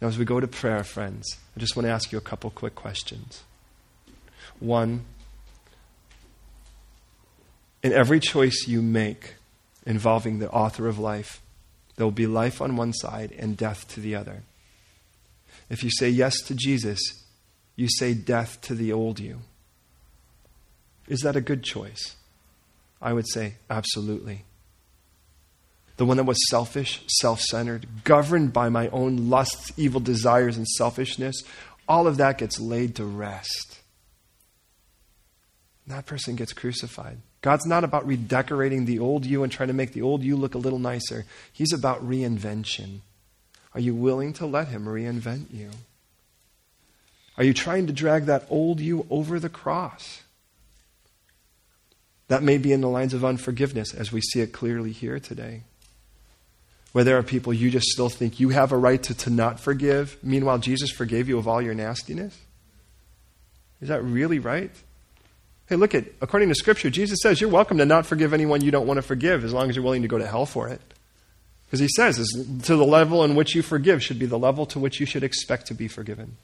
Now, 0.03 0.09
as 0.09 0.19
we 0.19 0.27
go 0.27 0.39
to 0.39 0.47
prayer, 0.47 0.85
friends, 0.85 1.39
I 1.57 1.61
just 1.61 1.77
want 1.77 1.87
to 1.87 1.93
ask 1.93 2.13
you 2.13 2.19
a 2.19 2.21
couple 2.21 2.51
quick 2.51 2.75
questions. 2.75 3.43
One, 4.59 5.07
in 7.83 7.93
every 7.93 8.21
choice 8.21 8.67
you 8.67 8.83
make 8.83 9.35
involving 9.87 10.39
the 10.39 10.51
author 10.51 10.87
of 10.87 10.99
life, 10.99 11.41
there 11.97 12.07
will 12.07 12.13
be 12.13 12.27
life 12.27 12.61
on 12.61 12.77
one 12.77 12.93
side 12.93 13.33
and 13.39 13.57
death 13.57 13.89
to 13.95 14.01
the 14.01 14.15
other. 14.15 14.43
If 15.69 15.83
you 15.85 15.91
say 15.91 16.09
yes 16.09 16.41
to 16.43 16.55
Jesus, 16.55 17.01
you 17.77 17.89
say 17.89 18.15
death 18.15 18.61
to 18.63 18.75
the 18.75 18.93
old 18.93 19.21
you. 19.21 19.41
Is 21.09 21.21
that 21.21 21.37
a 21.37 21.41
good 21.41 21.63
choice? 21.63 22.17
I 23.01 23.13
would 23.13 23.29
say 23.29 23.55
absolutely. 23.69 24.45
The 25.97 26.05
one 26.05 26.17
that 26.17 26.25
was 26.25 26.49
selfish, 26.49 27.03
self 27.09 27.41
centered, 27.41 28.05
governed 28.05 28.53
by 28.53 28.69
my 28.69 28.89
own 28.89 29.29
lusts, 29.29 29.73
evil 29.77 30.01
desires, 30.01 30.57
and 30.57 30.67
selfishness, 30.67 31.43
all 31.89 32.07
of 32.07 32.17
that 32.19 32.39
gets 32.39 32.61
laid 32.61 32.97
to 32.97 33.05
rest. 33.05 33.81
That 35.87 36.07
person 36.07 36.37
gets 36.37 36.53
crucified. 36.53 37.19
God's 37.43 37.67
not 37.67 37.85
about 37.85 38.07
redecorating 38.07 38.85
the 38.85 38.99
old 38.99 39.25
you 39.25 39.43
and 39.43 39.51
trying 39.51 39.69
to 39.69 39.75
make 39.75 39.93
the 39.93 40.03
old 40.03 40.23
you 40.23 40.37
look 40.37 40.55
a 40.55 40.59
little 40.59 40.79
nicer. 40.79 41.25
He's 41.53 41.73
about 41.73 42.07
reinvention. 42.07 43.01
Are 43.75 43.81
you 43.81 43.95
willing 43.95 44.33
to 44.35 44.47
let 44.47 44.69
Him 44.69 44.85
reinvent 44.85 45.47
you? 45.53 45.71
Are 47.39 47.45
you 47.45 47.55
trying 47.55 47.87
to 47.87 47.93
drag 47.93 48.27
that 48.27 48.47
old 48.51 48.81
you 48.81 49.07
over 49.09 49.41
the 49.41 49.49
cross? 49.49 50.23
That 52.29 52.43
may 52.43 52.59
be 52.59 52.73
in 52.73 52.83
the 52.83 52.89
lines 52.89 53.15
of 53.15 53.25
unforgiveness 53.25 53.95
as 53.95 54.13
we 54.13 54.21
see 54.21 54.41
it 54.41 54.53
clearly 54.53 54.93
here 54.93 55.19
today. 55.19 55.63
Where 56.93 57.05
there 57.05 57.17
are 57.17 57.23
people 57.23 57.53
you 57.53 57.71
just 57.71 57.87
still 57.87 58.09
think 58.09 58.39
you 58.39 58.51
have 58.51 58.73
a 58.73 58.77
right 58.77 59.03
to, 59.05 59.15
to 59.15 59.31
not 59.31 59.61
forgive. 59.61 60.19
Meanwhile, 60.23 60.59
Jesus 60.59 60.91
forgave 60.91 61.29
you 61.29 61.39
of 61.39 61.49
all 61.49 61.63
your 61.63 61.75
nastiness. 61.75 62.37
Is 63.81 63.89
that 63.89 64.03
really 64.03 64.39
right? 64.39 64.73
Hey, 65.71 65.77
look 65.77 65.95
at, 65.95 66.07
according 66.21 66.49
to 66.49 66.55
Scripture, 66.57 66.91
Jesus 66.91 67.21
says 67.23 67.41
you're 67.41 67.49
welcome 67.49 67.79
to 67.79 67.87
not 67.87 68.05
forgive 68.05 68.35
anyone 68.35 68.61
you 68.61 68.73
don't 68.73 68.89
want 68.89 68.99
to 68.99 69.03
forgive 69.03 69.45
as 69.45 69.53
long 69.53 69.71
as 69.71 69.77
you're 69.77 69.85
willing 69.85 70.03
to 70.03 70.09
go 70.09 70.19
to 70.19 70.27
hell 70.27 70.45
for 70.45 70.67
it. 70.67 70.81
Because 71.65 71.79
he 71.79 71.87
says, 71.87 72.17
to 72.65 72.75
the 72.75 72.85
level 72.85 73.23
in 73.23 73.37
which 73.37 73.55
you 73.55 73.63
forgive 73.63 74.03
should 74.03 74.19
be 74.19 74.27
the 74.27 74.37
level 74.37 74.67
to 74.67 74.81
which 74.81 74.99
you 74.99 75.07
should 75.07 75.23
expect 75.23 75.69
to 75.69 75.75
be 75.75 75.87
forgiven. 75.87 76.39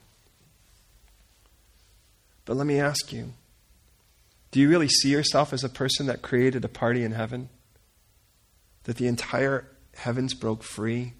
But 2.45 2.55
let 2.55 2.65
me 2.65 2.79
ask 2.79 3.11
you 3.11 3.33
do 4.51 4.61
you 4.61 4.69
really 4.69 4.87
see 4.87 5.09
yourself 5.09 5.51
as 5.51 5.61
a 5.61 5.69
person 5.69 6.05
that 6.05 6.21
created 6.21 6.63
a 6.63 6.69
party 6.69 7.03
in 7.03 7.11
heaven? 7.11 7.49
That 8.85 8.95
the 8.95 9.07
entire 9.07 9.67
heavens 9.93 10.33
broke 10.33 10.63
free 10.63 11.15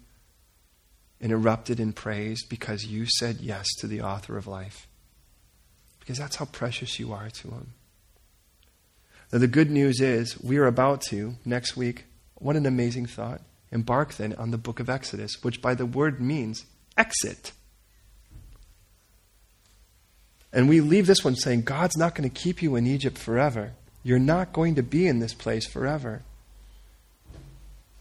and 1.20 1.30
erupted 1.30 1.78
in 1.78 1.92
praise 1.92 2.42
because 2.42 2.86
you 2.86 3.04
said 3.04 3.42
yes 3.42 3.66
to 3.80 3.86
the 3.86 4.00
author 4.00 4.38
of 4.38 4.46
life? 4.46 4.88
Because 6.00 6.16
that's 6.16 6.36
how 6.36 6.46
precious 6.46 6.98
you 6.98 7.12
are 7.12 7.28
to 7.28 7.48
him. 7.48 7.74
Now, 9.32 9.38
the 9.38 9.46
good 9.46 9.70
news 9.70 10.00
is 10.00 10.40
we 10.42 10.56
are 10.56 10.66
about 10.66 11.02
to, 11.08 11.34
next 11.44 11.76
week, 11.76 12.04
what 12.36 12.56
an 12.56 12.66
amazing 12.66 13.06
thought, 13.06 13.42
embark 13.70 14.14
then 14.14 14.34
on 14.34 14.50
the 14.50 14.58
book 14.58 14.80
of 14.80 14.88
Exodus, 14.88 15.42
which 15.42 15.60
by 15.60 15.74
the 15.74 15.86
word 15.86 16.20
means 16.20 16.64
exit. 16.96 17.52
And 20.52 20.68
we 20.68 20.80
leave 20.80 21.06
this 21.06 21.22
one 21.22 21.36
saying, 21.36 21.62
God's 21.62 21.96
not 21.96 22.14
going 22.14 22.28
to 22.28 22.34
keep 22.34 22.62
you 22.62 22.74
in 22.76 22.86
Egypt 22.86 23.18
forever. 23.18 23.72
You're 24.02 24.18
not 24.18 24.54
going 24.54 24.76
to 24.76 24.82
be 24.82 25.06
in 25.06 25.18
this 25.18 25.34
place 25.34 25.66
forever. 25.66 26.22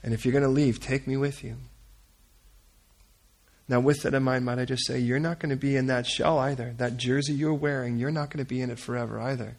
And 0.01 0.13
if 0.13 0.25
you're 0.25 0.31
going 0.31 0.43
to 0.43 0.49
leave, 0.49 0.79
take 0.79 1.07
me 1.07 1.17
with 1.17 1.43
you. 1.43 1.57
Now, 3.67 3.81
with 3.81 4.03
that 4.03 4.13
in 4.13 4.23
mind, 4.23 4.45
might 4.45 4.59
I 4.59 4.65
just 4.65 4.87
say, 4.87 4.99
you're 4.99 5.19
not 5.19 5.39
going 5.39 5.49
to 5.49 5.57
be 5.57 5.75
in 5.75 5.87
that 5.87 6.07
shell 6.07 6.39
either. 6.39 6.73
That 6.77 6.95
jersey 6.95 7.33
you're 7.33 7.53
wearing, 7.53 7.97
you're 7.97 8.11
not 8.11 8.29
going 8.29 8.43
to 8.43 8.47
be 8.47 8.61
in 8.61 8.69
it 8.69 8.79
forever 8.79 9.19
either. 9.19 9.57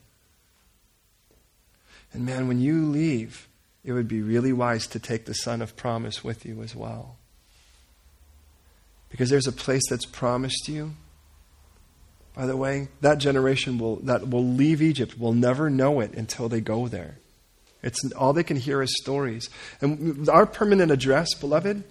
And 2.12 2.24
man, 2.24 2.48
when 2.48 2.60
you 2.60 2.86
leave, 2.86 3.48
it 3.84 3.92
would 3.92 4.08
be 4.08 4.22
really 4.22 4.52
wise 4.52 4.86
to 4.88 4.98
take 4.98 5.24
the 5.24 5.34
son 5.34 5.62
of 5.62 5.76
promise 5.76 6.24
with 6.24 6.44
you 6.44 6.62
as 6.62 6.74
well. 6.74 7.16
Because 9.08 9.30
there's 9.30 9.46
a 9.46 9.52
place 9.52 9.88
that's 9.88 10.04
promised 10.06 10.68
you. 10.68 10.92
By 12.34 12.46
the 12.46 12.56
way, 12.56 12.88
that 13.00 13.18
generation 13.18 13.78
will, 13.78 13.96
that 13.96 14.28
will 14.28 14.44
leave 14.44 14.80
Egypt 14.82 15.18
will 15.18 15.32
never 15.32 15.70
know 15.70 16.00
it 16.00 16.12
until 16.12 16.48
they 16.48 16.60
go 16.60 16.86
there. 16.86 17.16
It's 17.82 18.12
all 18.12 18.32
they 18.32 18.42
can 18.42 18.56
hear 18.56 18.82
is 18.82 18.94
stories. 19.00 19.48
And 19.80 20.28
our 20.28 20.46
permanent 20.46 20.90
address, 20.90 21.34
beloved, 21.34 21.84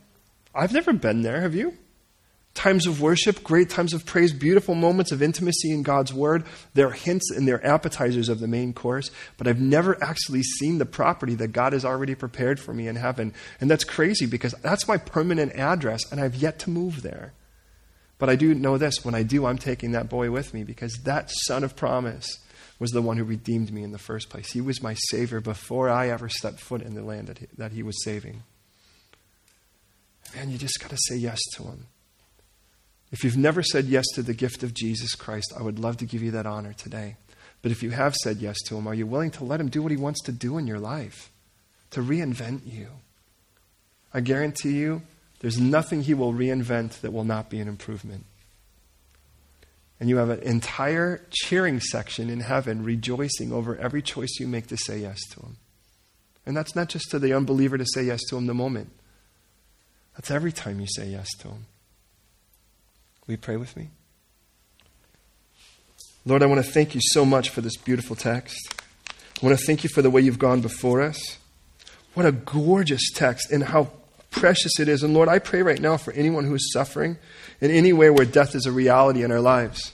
I've 0.53 0.73
never 0.73 0.93
been 0.93 1.21
there, 1.21 1.41
have 1.41 1.55
you? 1.55 1.77
Times 2.57 2.87
of 2.87 2.99
worship, 2.99 3.43
great 3.43 3.69
times 3.69 3.93
of 3.93 4.05
praise, 4.05 4.33
beautiful 4.33 4.73
moments 4.73 5.11
of 5.11 5.21
intimacy 5.21 5.71
in 5.71 5.83
God's 5.83 6.11
Word. 6.11 6.43
They're 6.73 6.89
hints 6.89 7.29
and 7.31 7.47
they're 7.47 7.65
appetizers 7.65 8.29
of 8.29 8.39
the 8.39 8.47
main 8.47 8.73
course, 8.73 9.11
but 9.37 9.47
I've 9.47 9.61
never 9.61 10.03
actually 10.03 10.41
seen 10.41 10.79
the 10.79 10.85
property 10.85 11.35
that 11.35 11.49
God 11.49 11.73
has 11.73 11.85
already 11.85 12.15
prepared 12.15 12.59
for 12.59 12.73
me 12.73 12.87
in 12.87 12.95
heaven. 12.95 13.33
And 13.61 13.69
that's 13.69 13.83
crazy 13.83 14.25
because 14.25 14.53
that's 14.63 14.87
my 14.87 14.97
permanent 14.97 15.53
address, 15.53 16.01
and 16.11 16.19
I've 16.19 16.35
yet 16.35 16.57
to 16.59 16.71
move 16.71 17.03
there. 17.03 17.33
But 18.17 18.29
I 18.29 18.35
do 18.35 18.55
know 18.55 18.79
this 18.79 19.05
when 19.05 19.13
I 19.13 19.21
do, 19.21 19.45
I'm 19.45 19.59
taking 19.59 19.91
that 19.91 20.09
boy 20.09 20.31
with 20.31 20.53
me 20.53 20.63
because 20.63 20.93
that 21.03 21.29
son 21.45 21.63
of 21.63 21.75
promise 21.75 22.39
was 22.79 22.89
the 22.89 23.03
one 23.03 23.17
who 23.17 23.23
redeemed 23.23 23.71
me 23.71 23.83
in 23.83 23.91
the 23.91 23.99
first 23.99 24.29
place. 24.29 24.51
He 24.51 24.61
was 24.61 24.81
my 24.81 24.95
Savior 25.09 25.39
before 25.39 25.89
I 25.89 26.09
ever 26.09 26.27
stepped 26.27 26.59
foot 26.59 26.81
in 26.81 26.95
the 26.95 27.03
land 27.03 27.27
that 27.27 27.37
he, 27.37 27.47
that 27.57 27.71
he 27.71 27.83
was 27.83 28.03
saving. 28.03 28.41
Man, 30.35 30.49
you 30.49 30.57
just 30.57 30.79
got 30.79 30.89
to 30.89 30.97
say 31.07 31.15
yes 31.15 31.39
to 31.55 31.63
him. 31.63 31.85
If 33.11 33.23
you've 33.23 33.37
never 33.37 33.63
said 33.63 33.85
yes 33.85 34.05
to 34.15 34.21
the 34.21 34.33
gift 34.33 34.63
of 34.63 34.73
Jesus 34.73 35.15
Christ, 35.15 35.53
I 35.57 35.63
would 35.63 35.79
love 35.79 35.97
to 35.97 36.05
give 36.05 36.21
you 36.21 36.31
that 36.31 36.45
honor 36.45 36.73
today. 36.73 37.15
But 37.61 37.71
if 37.71 37.81
you 37.81 37.91
have 37.91 38.15
said 38.15 38.37
yes 38.37 38.57
to 38.67 38.77
Him, 38.77 38.87
are 38.87 38.93
you 38.93 39.07
willing 39.07 39.31
to 39.31 39.43
let 39.43 39.59
Him 39.59 39.69
do 39.69 39.81
what 39.81 39.91
He 39.91 39.97
wants 39.97 40.21
to 40.23 40.31
do 40.31 40.57
in 40.57 40.67
your 40.67 40.79
life? 40.79 41.31
To 41.91 42.01
reinvent 42.01 42.61
you? 42.71 42.87
I 44.13 44.19
guarantee 44.19 44.77
you, 44.77 45.03
there's 45.39 45.59
nothing 45.59 46.01
He 46.03 46.13
will 46.13 46.33
reinvent 46.33 47.01
that 47.01 47.13
will 47.13 47.23
not 47.23 47.49
be 47.49 47.59
an 47.59 47.67
improvement. 47.67 48.25
And 49.99 50.09
you 50.09 50.17
have 50.17 50.29
an 50.29 50.41
entire 50.41 51.21
cheering 51.31 51.79
section 51.79 52.29
in 52.29 52.41
heaven 52.41 52.83
rejoicing 52.83 53.51
over 53.51 53.75
every 53.77 54.01
choice 54.01 54.39
you 54.39 54.47
make 54.47 54.67
to 54.67 54.77
say 54.77 54.99
yes 54.99 55.19
to 55.31 55.39
Him. 55.39 55.57
And 56.45 56.55
that's 56.55 56.75
not 56.75 56.89
just 56.89 57.09
to 57.11 57.19
the 57.19 57.33
unbeliever 57.33 57.77
to 57.77 57.85
say 57.85 58.03
yes 58.03 58.21
to 58.29 58.37
Him 58.37 58.47
the 58.47 58.53
moment, 58.53 58.91
that's 60.15 60.29
every 60.29 60.51
time 60.51 60.79
you 60.79 60.87
say 60.87 61.07
yes 61.07 61.27
to 61.39 61.49
Him. 61.49 61.65
Will 63.27 63.33
you 63.33 63.37
pray 63.37 63.57
with 63.57 63.75
me? 63.75 63.89
Lord, 66.25 66.41
I 66.41 66.45
want 66.45 66.65
to 66.65 66.71
thank 66.71 66.95
you 66.95 67.01
so 67.03 67.25
much 67.25 67.49
for 67.49 67.61
this 67.61 67.75
beautiful 67.75 68.15
text. 68.15 68.73
I 69.09 69.45
want 69.45 69.57
to 69.57 69.65
thank 69.65 69.83
you 69.83 69.89
for 69.89 70.01
the 70.01 70.09
way 70.09 70.21
you've 70.21 70.39
gone 70.39 70.61
before 70.61 71.01
us. 71.01 71.37
What 72.13 72.25
a 72.25 72.31
gorgeous 72.31 73.11
text 73.11 73.51
and 73.51 73.63
how 73.63 73.91
precious 74.31 74.79
it 74.79 74.87
is. 74.87 75.03
And 75.03 75.13
Lord, 75.13 75.29
I 75.29 75.39
pray 75.39 75.61
right 75.61 75.79
now 75.79 75.97
for 75.97 76.11
anyone 76.13 76.45
who 76.45 76.55
is 76.55 76.71
suffering 76.71 77.17
in 77.61 77.69
any 77.69 77.93
way 77.93 78.09
where 78.09 78.25
death 78.25 78.55
is 78.55 78.65
a 78.65 78.71
reality 78.71 79.23
in 79.23 79.31
our 79.31 79.41
lives. 79.41 79.93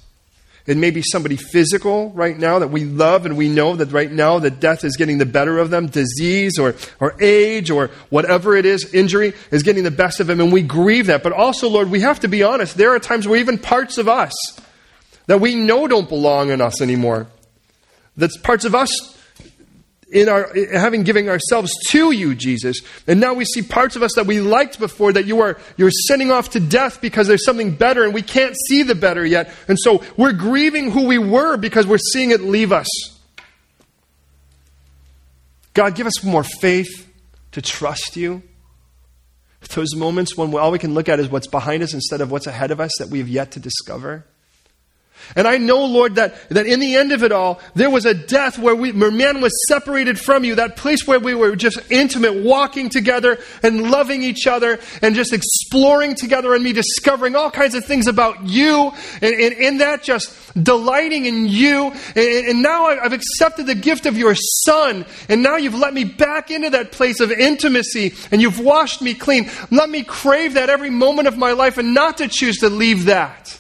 It 0.66 0.78
may 0.78 0.92
be 0.92 1.02
somebody 1.02 1.36
physical 1.36 2.12
right 2.12 2.38
now 2.38 2.60
that 2.60 2.70
we 2.70 2.86
love 2.86 3.26
and 3.26 3.36
we 3.36 3.50
know 3.50 3.76
that 3.76 3.92
right 3.92 4.12
now 4.12 4.40
that 4.40 4.62
death 4.62 4.86
is 4.86 4.96
getting 4.96 5.18
the 5.18 5.26
better 5.26 5.60
of 5.60 5.70
them. 5.70 5.88
Disease 5.88 6.58
or, 6.58 6.76
or 7.02 7.22
age 7.22 7.70
or 7.70 7.88
whatever 8.10 8.56
it 8.56 8.66
is, 8.66 8.94
injury 8.94 9.34
is 9.52 9.64
getting 9.64 9.84
the 9.84 9.92
best 9.92 10.22
of 10.22 10.28
them 10.28 10.40
and 10.40 10.54
we 10.54 10.62
grieve 10.62 11.08
that. 11.08 11.22
But 11.22 11.34
also, 11.34 11.68
Lord, 11.68 11.92
we 11.92 12.00
have 12.00 12.22
to 12.22 12.30
be 12.30 12.44
honest. 12.44 12.78
There 12.78 12.96
are 12.96 13.00
times 13.00 13.28
where 13.28 13.40
even 13.40 13.58
parts 13.58 13.98
of 13.98 14.08
us 14.08 14.34
that 15.26 15.42
we 15.42 15.54
know 15.56 15.88
don't 15.88 16.08
belong 16.08 16.50
in 16.50 16.62
us 16.62 16.82
anymore. 16.82 17.28
That's 18.16 18.38
parts 18.38 18.64
of 18.64 18.74
us 18.74 19.13
in 20.14 20.30
our 20.30 20.50
having 20.72 21.04
giving 21.04 21.28
ourselves 21.28 21.72
to 21.90 22.12
you, 22.12 22.36
Jesus. 22.36 22.80
And 23.08 23.20
now 23.20 23.34
we 23.34 23.46
see 23.46 23.62
parts 23.62 23.96
of 23.96 24.04
us 24.04 24.14
that 24.16 24.28
we 24.28 24.40
liked 24.40 24.80
before 24.80 25.12
that 25.12 25.26
you 25.26 25.42
are 25.42 25.58
you're 25.76 25.92
sending 26.08 26.32
off 26.32 26.52
to 26.52 26.60
death 26.60 27.02
because 27.02 27.28
there's 27.28 27.44
something 27.44 27.76
better 27.76 28.04
and 28.04 28.14
we 28.14 28.22
can't 28.22 28.56
see 28.68 28.84
the 28.84 28.96
better 28.96 29.26
yet. 29.26 29.52
And 29.68 29.78
so 29.80 30.04
we're 30.16 30.34
grieving 30.34 30.92
who 30.92 31.08
we 31.08 31.18
were 31.18 31.58
because 31.58 31.88
we're 31.88 31.98
seeing 31.98 32.32
it 32.32 32.42
leave 32.42 32.72
us. 32.72 32.88
God, 35.74 35.96
give 35.96 36.06
us 36.06 36.24
more 36.24 36.44
faith 36.44 37.12
to 37.52 37.62
trust 37.62 38.16
you. 38.16 38.44
Those 39.74 39.96
moments 39.96 40.38
when 40.38 40.54
all 40.54 40.72
we 40.72 40.78
can 40.78 40.94
look 40.94 41.10
at 41.10 41.20
is 41.20 41.30
what's 41.30 41.48
behind 41.48 41.82
us 41.82 41.94
instead 41.94 42.22
of 42.22 42.30
what's 42.30 42.46
ahead 42.46 42.70
of 42.70 42.80
us 42.80 42.92
that 43.00 43.10
we 43.10 43.20
have 43.20 43.30
yet 43.30 43.52
to 43.54 43.60
discover. 43.60 44.26
And 45.36 45.48
I 45.48 45.58
know, 45.58 45.86
Lord, 45.86 46.16
that, 46.16 46.50
that 46.50 46.66
in 46.66 46.80
the 46.80 46.96
end 46.96 47.12
of 47.12 47.24
it 47.24 47.32
all, 47.32 47.60
there 47.76 47.90
was 47.90 48.06
a 48.06 48.14
death 48.14 48.60
where, 48.60 48.76
we, 48.76 48.92
where 48.92 49.12
man 49.12 49.42
was 49.42 49.54
separated 49.68 50.20
from 50.20 50.44
you, 50.44 50.56
that 50.56 50.76
place 50.76 51.08
where 51.08 51.20
we 51.20 51.34
were 51.34 51.56
just 51.56 51.80
intimate, 51.92 52.36
walking 52.36 52.90
together 52.90 53.40
and 53.62 53.90
loving 53.90 54.24
each 54.24 54.48
other 54.48 54.80
and 55.02 55.16
just 55.16 55.34
exploring 55.34 56.16
together 56.16 56.54
and 56.54 56.64
me 56.64 56.74
discovering 56.74 57.36
all 57.36 57.50
kinds 57.50 57.76
of 57.76 57.86
things 57.86 58.08
about 58.08 58.44
you 58.44 58.92
and 59.22 59.34
in 59.34 59.78
that 59.80 60.04
just 60.04 60.34
delighting 60.62 61.26
in 61.26 61.48
you. 61.48 61.92
And, 62.16 62.48
and 62.48 62.62
now 62.62 62.86
I've 62.86 63.14
accepted 63.14 63.66
the 63.66 63.76
gift 63.76 64.06
of 64.06 64.18
your 64.18 64.36
son 64.36 65.06
and 65.30 65.42
now 65.42 65.58
you've 65.58 65.76
let 65.76 65.94
me 65.94 66.04
back 66.04 66.52
into 66.52 66.70
that 66.72 66.92
place 66.92 67.20
of 67.20 67.32
intimacy 67.32 68.14
and 68.32 68.42
you've 68.42 68.60
washed 68.60 69.02
me 69.02 69.14
clean. 69.14 69.50
Let 69.72 69.90
me 69.90 70.04
crave 70.04 70.56
that 70.56 70.70
every 70.70 70.90
moment 70.90 71.28
of 71.28 71.38
my 71.38 71.54
life 71.54 71.78
and 71.78 71.94
not 71.94 72.18
to 72.18 72.28
choose 72.28 72.58
to 72.58 72.70
leave 72.70 73.06
that 73.06 73.60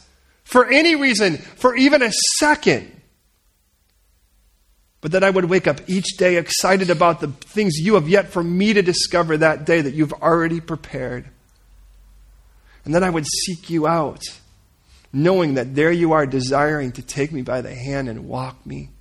for 0.53 0.69
any 0.69 0.95
reason, 0.95 1.37
for 1.37 1.75
even 1.75 2.03
a 2.03 2.11
second. 2.37 3.01
But 5.01 5.13
that 5.13 5.23
I 5.23 5.29
would 5.31 5.45
wake 5.45 5.65
up 5.65 5.81
each 5.89 6.15
day 6.15 6.37
excited 6.37 6.91
about 6.91 7.21
the 7.21 7.29
things 7.29 7.79
you 7.79 7.95
have 7.95 8.07
yet 8.07 8.29
for 8.29 8.43
me 8.43 8.71
to 8.73 8.83
discover 8.83 9.35
that 9.37 9.65
day 9.65 9.81
that 9.81 9.95
you've 9.95 10.13
already 10.13 10.61
prepared. 10.61 11.27
And 12.85 12.93
then 12.93 13.03
I 13.03 13.09
would 13.09 13.25
seek 13.25 13.71
you 13.71 13.87
out, 13.87 14.21
knowing 15.11 15.55
that 15.55 15.73
there 15.73 15.91
you 15.91 16.11
are, 16.11 16.27
desiring 16.27 16.91
to 16.91 17.01
take 17.01 17.31
me 17.31 17.41
by 17.41 17.61
the 17.61 17.73
hand 17.73 18.07
and 18.07 18.27
walk 18.27 18.63
me. 18.63 18.91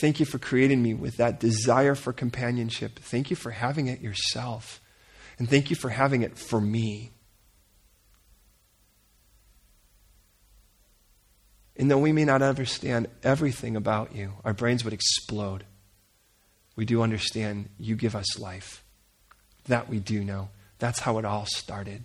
Thank 0.00 0.18
you 0.18 0.26
for 0.26 0.40
creating 0.40 0.82
me 0.82 0.94
with 0.94 1.16
that 1.18 1.38
desire 1.38 1.94
for 1.94 2.12
companionship. 2.12 2.98
Thank 2.98 3.30
you 3.30 3.36
for 3.36 3.52
having 3.52 3.86
it 3.86 4.00
yourself. 4.00 4.80
And 5.38 5.48
thank 5.48 5.70
you 5.70 5.76
for 5.76 5.90
having 5.90 6.22
it 6.22 6.36
for 6.36 6.60
me. 6.60 7.12
And 11.78 11.88
though 11.88 11.98
we 11.98 12.12
may 12.12 12.24
not 12.24 12.42
understand 12.42 13.06
everything 13.22 13.76
about 13.76 14.14
you, 14.14 14.32
our 14.44 14.52
brains 14.52 14.84
would 14.84 14.92
explode. 14.92 15.64
We 16.74 16.84
do 16.84 17.02
understand 17.02 17.68
you 17.78 17.94
give 17.94 18.16
us 18.16 18.38
life. 18.38 18.84
That 19.68 19.88
we 19.88 20.00
do 20.00 20.24
know. 20.24 20.48
That's 20.80 21.00
how 21.00 21.18
it 21.18 21.24
all 21.24 21.46
started. 21.46 22.02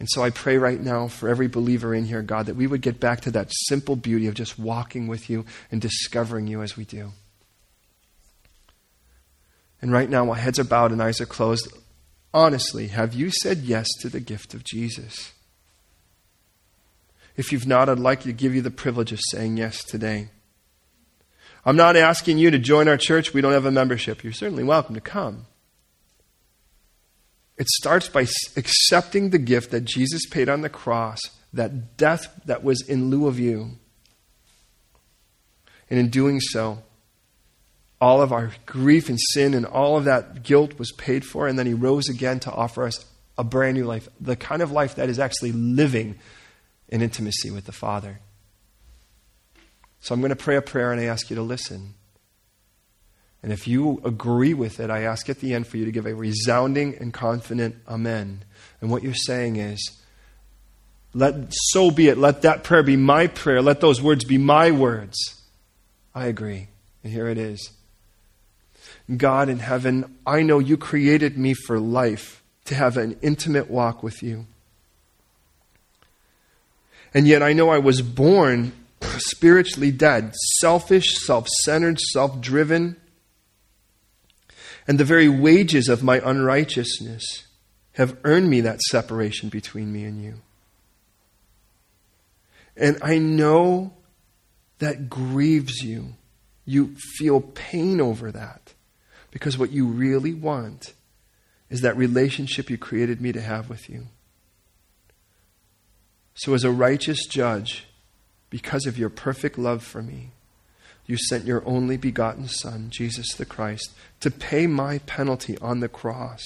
And 0.00 0.08
so 0.10 0.24
I 0.24 0.30
pray 0.30 0.58
right 0.58 0.80
now 0.80 1.06
for 1.06 1.28
every 1.28 1.46
believer 1.46 1.94
in 1.94 2.04
here, 2.04 2.22
God, 2.22 2.46
that 2.46 2.56
we 2.56 2.66
would 2.66 2.80
get 2.80 2.98
back 2.98 3.20
to 3.20 3.30
that 3.32 3.52
simple 3.68 3.94
beauty 3.94 4.26
of 4.26 4.34
just 4.34 4.58
walking 4.58 5.06
with 5.06 5.30
you 5.30 5.44
and 5.70 5.80
discovering 5.80 6.48
you 6.48 6.60
as 6.60 6.76
we 6.76 6.84
do. 6.84 7.12
And 9.80 9.92
right 9.92 10.10
now, 10.10 10.24
while 10.24 10.40
heads 10.40 10.58
are 10.58 10.64
bowed 10.64 10.90
and 10.90 11.00
eyes 11.00 11.20
are 11.20 11.26
closed, 11.26 11.72
honestly, 12.34 12.88
have 12.88 13.14
you 13.14 13.30
said 13.42 13.58
yes 13.58 13.86
to 14.00 14.08
the 14.08 14.20
gift 14.20 14.54
of 14.54 14.64
Jesus? 14.64 15.32
If 17.36 17.52
you've 17.52 17.66
not, 17.66 17.88
I'd 17.88 17.98
like 17.98 18.22
to 18.22 18.32
give 18.32 18.54
you 18.54 18.62
the 18.62 18.70
privilege 18.70 19.12
of 19.12 19.20
saying 19.30 19.56
yes 19.56 19.82
today. 19.82 20.28
I'm 21.64 21.76
not 21.76 21.96
asking 21.96 22.38
you 22.38 22.50
to 22.50 22.58
join 22.58 22.88
our 22.88 22.96
church. 22.96 23.32
We 23.32 23.40
don't 23.40 23.52
have 23.52 23.66
a 23.66 23.70
membership. 23.70 24.24
You're 24.24 24.32
certainly 24.32 24.64
welcome 24.64 24.94
to 24.94 25.00
come. 25.00 25.46
It 27.56 27.68
starts 27.68 28.08
by 28.08 28.26
accepting 28.56 29.30
the 29.30 29.38
gift 29.38 29.70
that 29.70 29.84
Jesus 29.84 30.26
paid 30.26 30.48
on 30.48 30.62
the 30.62 30.68
cross, 30.68 31.20
that 31.52 31.96
death 31.96 32.40
that 32.46 32.64
was 32.64 32.82
in 32.86 33.10
lieu 33.10 33.28
of 33.28 33.38
you. 33.38 33.78
And 35.88 36.00
in 36.00 36.08
doing 36.08 36.40
so, 36.40 36.82
all 38.00 38.20
of 38.20 38.32
our 38.32 38.52
grief 38.66 39.08
and 39.08 39.18
sin 39.20 39.54
and 39.54 39.64
all 39.64 39.96
of 39.96 40.04
that 40.04 40.42
guilt 40.42 40.78
was 40.78 40.90
paid 40.92 41.24
for, 41.24 41.46
and 41.46 41.56
then 41.56 41.66
he 41.66 41.74
rose 41.74 42.08
again 42.08 42.40
to 42.40 42.50
offer 42.50 42.84
us 42.84 43.04
a 43.38 43.44
brand 43.44 43.76
new 43.76 43.84
life, 43.84 44.08
the 44.20 44.34
kind 44.34 44.62
of 44.62 44.72
life 44.72 44.96
that 44.96 45.08
is 45.08 45.20
actually 45.20 45.52
living 45.52 46.18
in 46.92 47.00
intimacy 47.00 47.50
with 47.50 47.64
the 47.64 47.72
Father. 47.72 48.20
So 50.00 50.14
I'm 50.14 50.20
going 50.20 50.28
to 50.28 50.36
pray 50.36 50.56
a 50.56 50.62
prayer 50.62 50.92
and 50.92 51.00
I 51.00 51.04
ask 51.04 51.30
you 51.30 51.36
to 51.36 51.42
listen. 51.42 51.94
And 53.42 53.50
if 53.50 53.66
you 53.66 54.02
agree 54.04 54.52
with 54.52 54.78
it, 54.78 54.90
I 54.90 55.02
ask 55.02 55.28
at 55.30 55.40
the 55.40 55.54
end 55.54 55.66
for 55.66 55.78
you 55.78 55.86
to 55.86 55.90
give 55.90 56.06
a 56.06 56.14
resounding 56.14 56.94
and 57.00 57.12
confident 57.12 57.76
amen. 57.88 58.44
And 58.80 58.90
what 58.90 59.02
you're 59.02 59.14
saying 59.14 59.56
is, 59.56 59.98
let 61.14 61.34
so 61.50 61.90
be 61.90 62.08
it. 62.08 62.18
Let 62.18 62.42
that 62.42 62.62
prayer 62.62 62.82
be 62.82 62.96
my 62.96 63.26
prayer. 63.26 63.62
Let 63.62 63.80
those 63.80 64.02
words 64.02 64.24
be 64.24 64.38
my 64.38 64.70
words. 64.70 65.16
I 66.14 66.26
agree. 66.26 66.68
And 67.02 67.12
here 67.12 67.26
it 67.26 67.38
is. 67.38 67.70
God 69.16 69.48
in 69.48 69.60
heaven, 69.60 70.18
I 70.26 70.42
know 70.42 70.58
you 70.58 70.76
created 70.76 71.38
me 71.38 71.54
for 71.54 71.80
life, 71.80 72.42
to 72.66 72.74
have 72.74 72.96
an 72.96 73.18
intimate 73.22 73.70
walk 73.70 74.02
with 74.02 74.22
you. 74.22 74.46
And 77.14 77.26
yet 77.26 77.42
I 77.42 77.52
know 77.52 77.68
I 77.68 77.78
was 77.78 78.00
born 78.02 78.72
spiritually 79.18 79.90
dead, 79.90 80.34
selfish, 80.60 81.18
self 81.24 81.48
centered, 81.48 82.00
self 82.00 82.40
driven 82.40 82.96
and 84.86 84.98
the 84.98 85.04
very 85.04 85.28
wages 85.28 85.88
of 85.88 86.02
my 86.02 86.20
unrighteousness 86.24 87.46
have 87.92 88.16
earned 88.24 88.48
me 88.50 88.60
that 88.62 88.80
separation 88.82 89.48
between 89.48 89.92
me 89.92 90.04
and 90.04 90.22
you. 90.22 90.34
And 92.76 92.98
I 93.02 93.18
know 93.18 93.92
that 94.78 95.08
grieves 95.08 95.82
you. 95.82 96.14
You 96.64 96.96
feel 97.18 97.40
pain 97.40 98.00
over 98.00 98.32
that 98.32 98.72
because 99.30 99.58
what 99.58 99.72
you 99.72 99.86
really 99.86 100.32
want 100.32 100.94
is 101.70 101.82
that 101.82 101.96
relationship 101.96 102.70
you 102.70 102.78
created 102.78 103.20
me 103.20 103.32
to 103.32 103.40
have 103.40 103.68
with 103.68 103.88
you. 103.88 104.08
So, 106.34 106.54
as 106.54 106.64
a 106.64 106.70
righteous 106.70 107.26
judge, 107.26 107.86
because 108.50 108.86
of 108.86 108.98
your 108.98 109.10
perfect 109.10 109.58
love 109.58 109.82
for 109.82 110.02
me, 110.02 110.30
you 111.06 111.16
sent 111.16 111.44
your 111.44 111.66
only 111.66 111.96
begotten 111.96 112.48
Son, 112.48 112.88
Jesus 112.90 113.34
the 113.34 113.44
Christ, 113.44 113.92
to 114.20 114.30
pay 114.30 114.66
my 114.66 114.98
penalty 114.98 115.58
on 115.58 115.80
the 115.80 115.88
cross, 115.88 116.42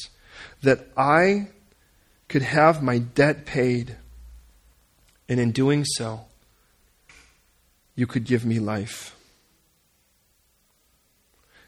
that 0.62 0.88
I 0.96 1.48
could 2.28 2.42
have 2.42 2.82
my 2.82 2.98
debt 2.98 3.46
paid. 3.46 3.96
And 5.28 5.40
in 5.40 5.50
doing 5.52 5.84
so, 5.84 6.26
you 7.94 8.06
could 8.06 8.24
give 8.24 8.44
me 8.44 8.58
life. 8.58 9.16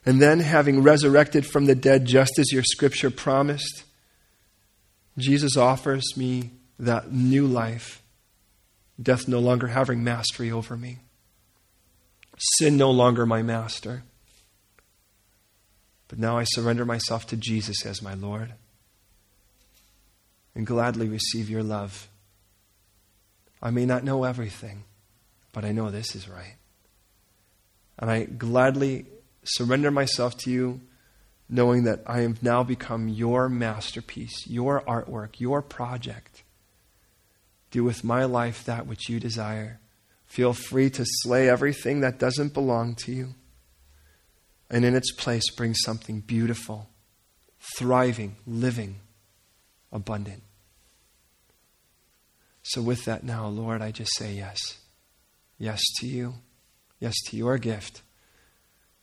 And 0.06 0.22
then, 0.22 0.40
having 0.40 0.82
resurrected 0.82 1.44
from 1.44 1.66
the 1.66 1.74
dead, 1.74 2.06
just 2.06 2.38
as 2.38 2.52
your 2.52 2.62
scripture 2.62 3.10
promised, 3.10 3.84
Jesus 5.18 5.56
offers 5.56 6.16
me 6.16 6.50
that 6.78 7.12
new 7.12 7.46
life, 7.46 8.00
death 9.00 9.28
no 9.28 9.38
longer 9.38 9.68
having 9.68 10.02
mastery 10.02 10.50
over 10.50 10.76
me. 10.76 10.98
Sin 12.58 12.76
no 12.76 12.90
longer 12.90 13.26
my 13.26 13.42
master. 13.42 14.02
But 16.08 16.18
now 16.18 16.38
I 16.38 16.44
surrender 16.44 16.84
myself 16.84 17.26
to 17.28 17.36
Jesus 17.36 17.84
as 17.84 18.02
my 18.02 18.14
Lord 18.14 18.54
and 20.54 20.66
gladly 20.66 21.08
receive 21.08 21.48
your 21.48 21.62
love. 21.62 22.08
I 23.62 23.70
may 23.70 23.86
not 23.86 24.04
know 24.04 24.24
everything, 24.24 24.84
but 25.52 25.64
I 25.64 25.72
know 25.72 25.90
this 25.90 26.14
is 26.14 26.28
right. 26.28 26.56
And 27.98 28.10
I 28.10 28.24
gladly 28.24 29.06
surrender 29.44 29.90
myself 29.90 30.36
to 30.38 30.50
you, 30.50 30.80
knowing 31.48 31.84
that 31.84 32.02
I 32.06 32.20
have 32.20 32.42
now 32.42 32.62
become 32.62 33.08
your 33.08 33.48
masterpiece, 33.48 34.46
your 34.46 34.82
artwork, 34.82 35.38
your 35.38 35.62
project. 35.62 36.42
Do 37.70 37.84
with 37.84 38.04
my 38.04 38.24
life 38.24 38.64
that 38.64 38.86
which 38.86 39.08
you 39.08 39.20
desire. 39.20 39.80
Feel 40.26 40.52
free 40.52 40.90
to 40.90 41.04
slay 41.06 41.48
everything 41.48 42.00
that 42.00 42.18
doesn't 42.18 42.54
belong 42.54 42.94
to 42.96 43.12
you. 43.12 43.34
And 44.70 44.84
in 44.84 44.94
its 44.94 45.12
place, 45.12 45.50
bring 45.50 45.74
something 45.74 46.20
beautiful, 46.20 46.90
thriving, 47.78 48.36
living, 48.46 48.96
abundant. 49.90 50.42
So, 52.62 52.82
with 52.82 53.06
that 53.06 53.24
now, 53.24 53.46
Lord, 53.46 53.80
I 53.80 53.90
just 53.90 54.14
say 54.16 54.34
yes. 54.34 54.58
Yes 55.58 55.80
to 56.00 56.06
you. 56.06 56.34
Yes 57.00 57.14
to 57.28 57.36
your 57.36 57.56
gift. 57.56 58.02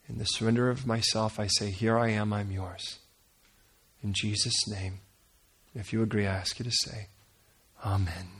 In 0.08 0.20
the 0.20 0.26
surrender 0.26 0.70
of 0.70 0.86
myself, 0.86 1.40
I 1.40 1.48
say, 1.48 1.72
Here 1.72 1.98
I 1.98 2.10
am, 2.10 2.32
I'm 2.32 2.52
yours. 2.52 3.00
In 4.04 4.14
Jesus' 4.14 4.68
name. 4.68 5.00
If 5.74 5.92
you 5.92 6.04
agree, 6.04 6.28
I 6.28 6.36
ask 6.36 6.60
you 6.60 6.66
to 6.66 6.72
say, 6.72 7.08
Amen. 7.84 8.35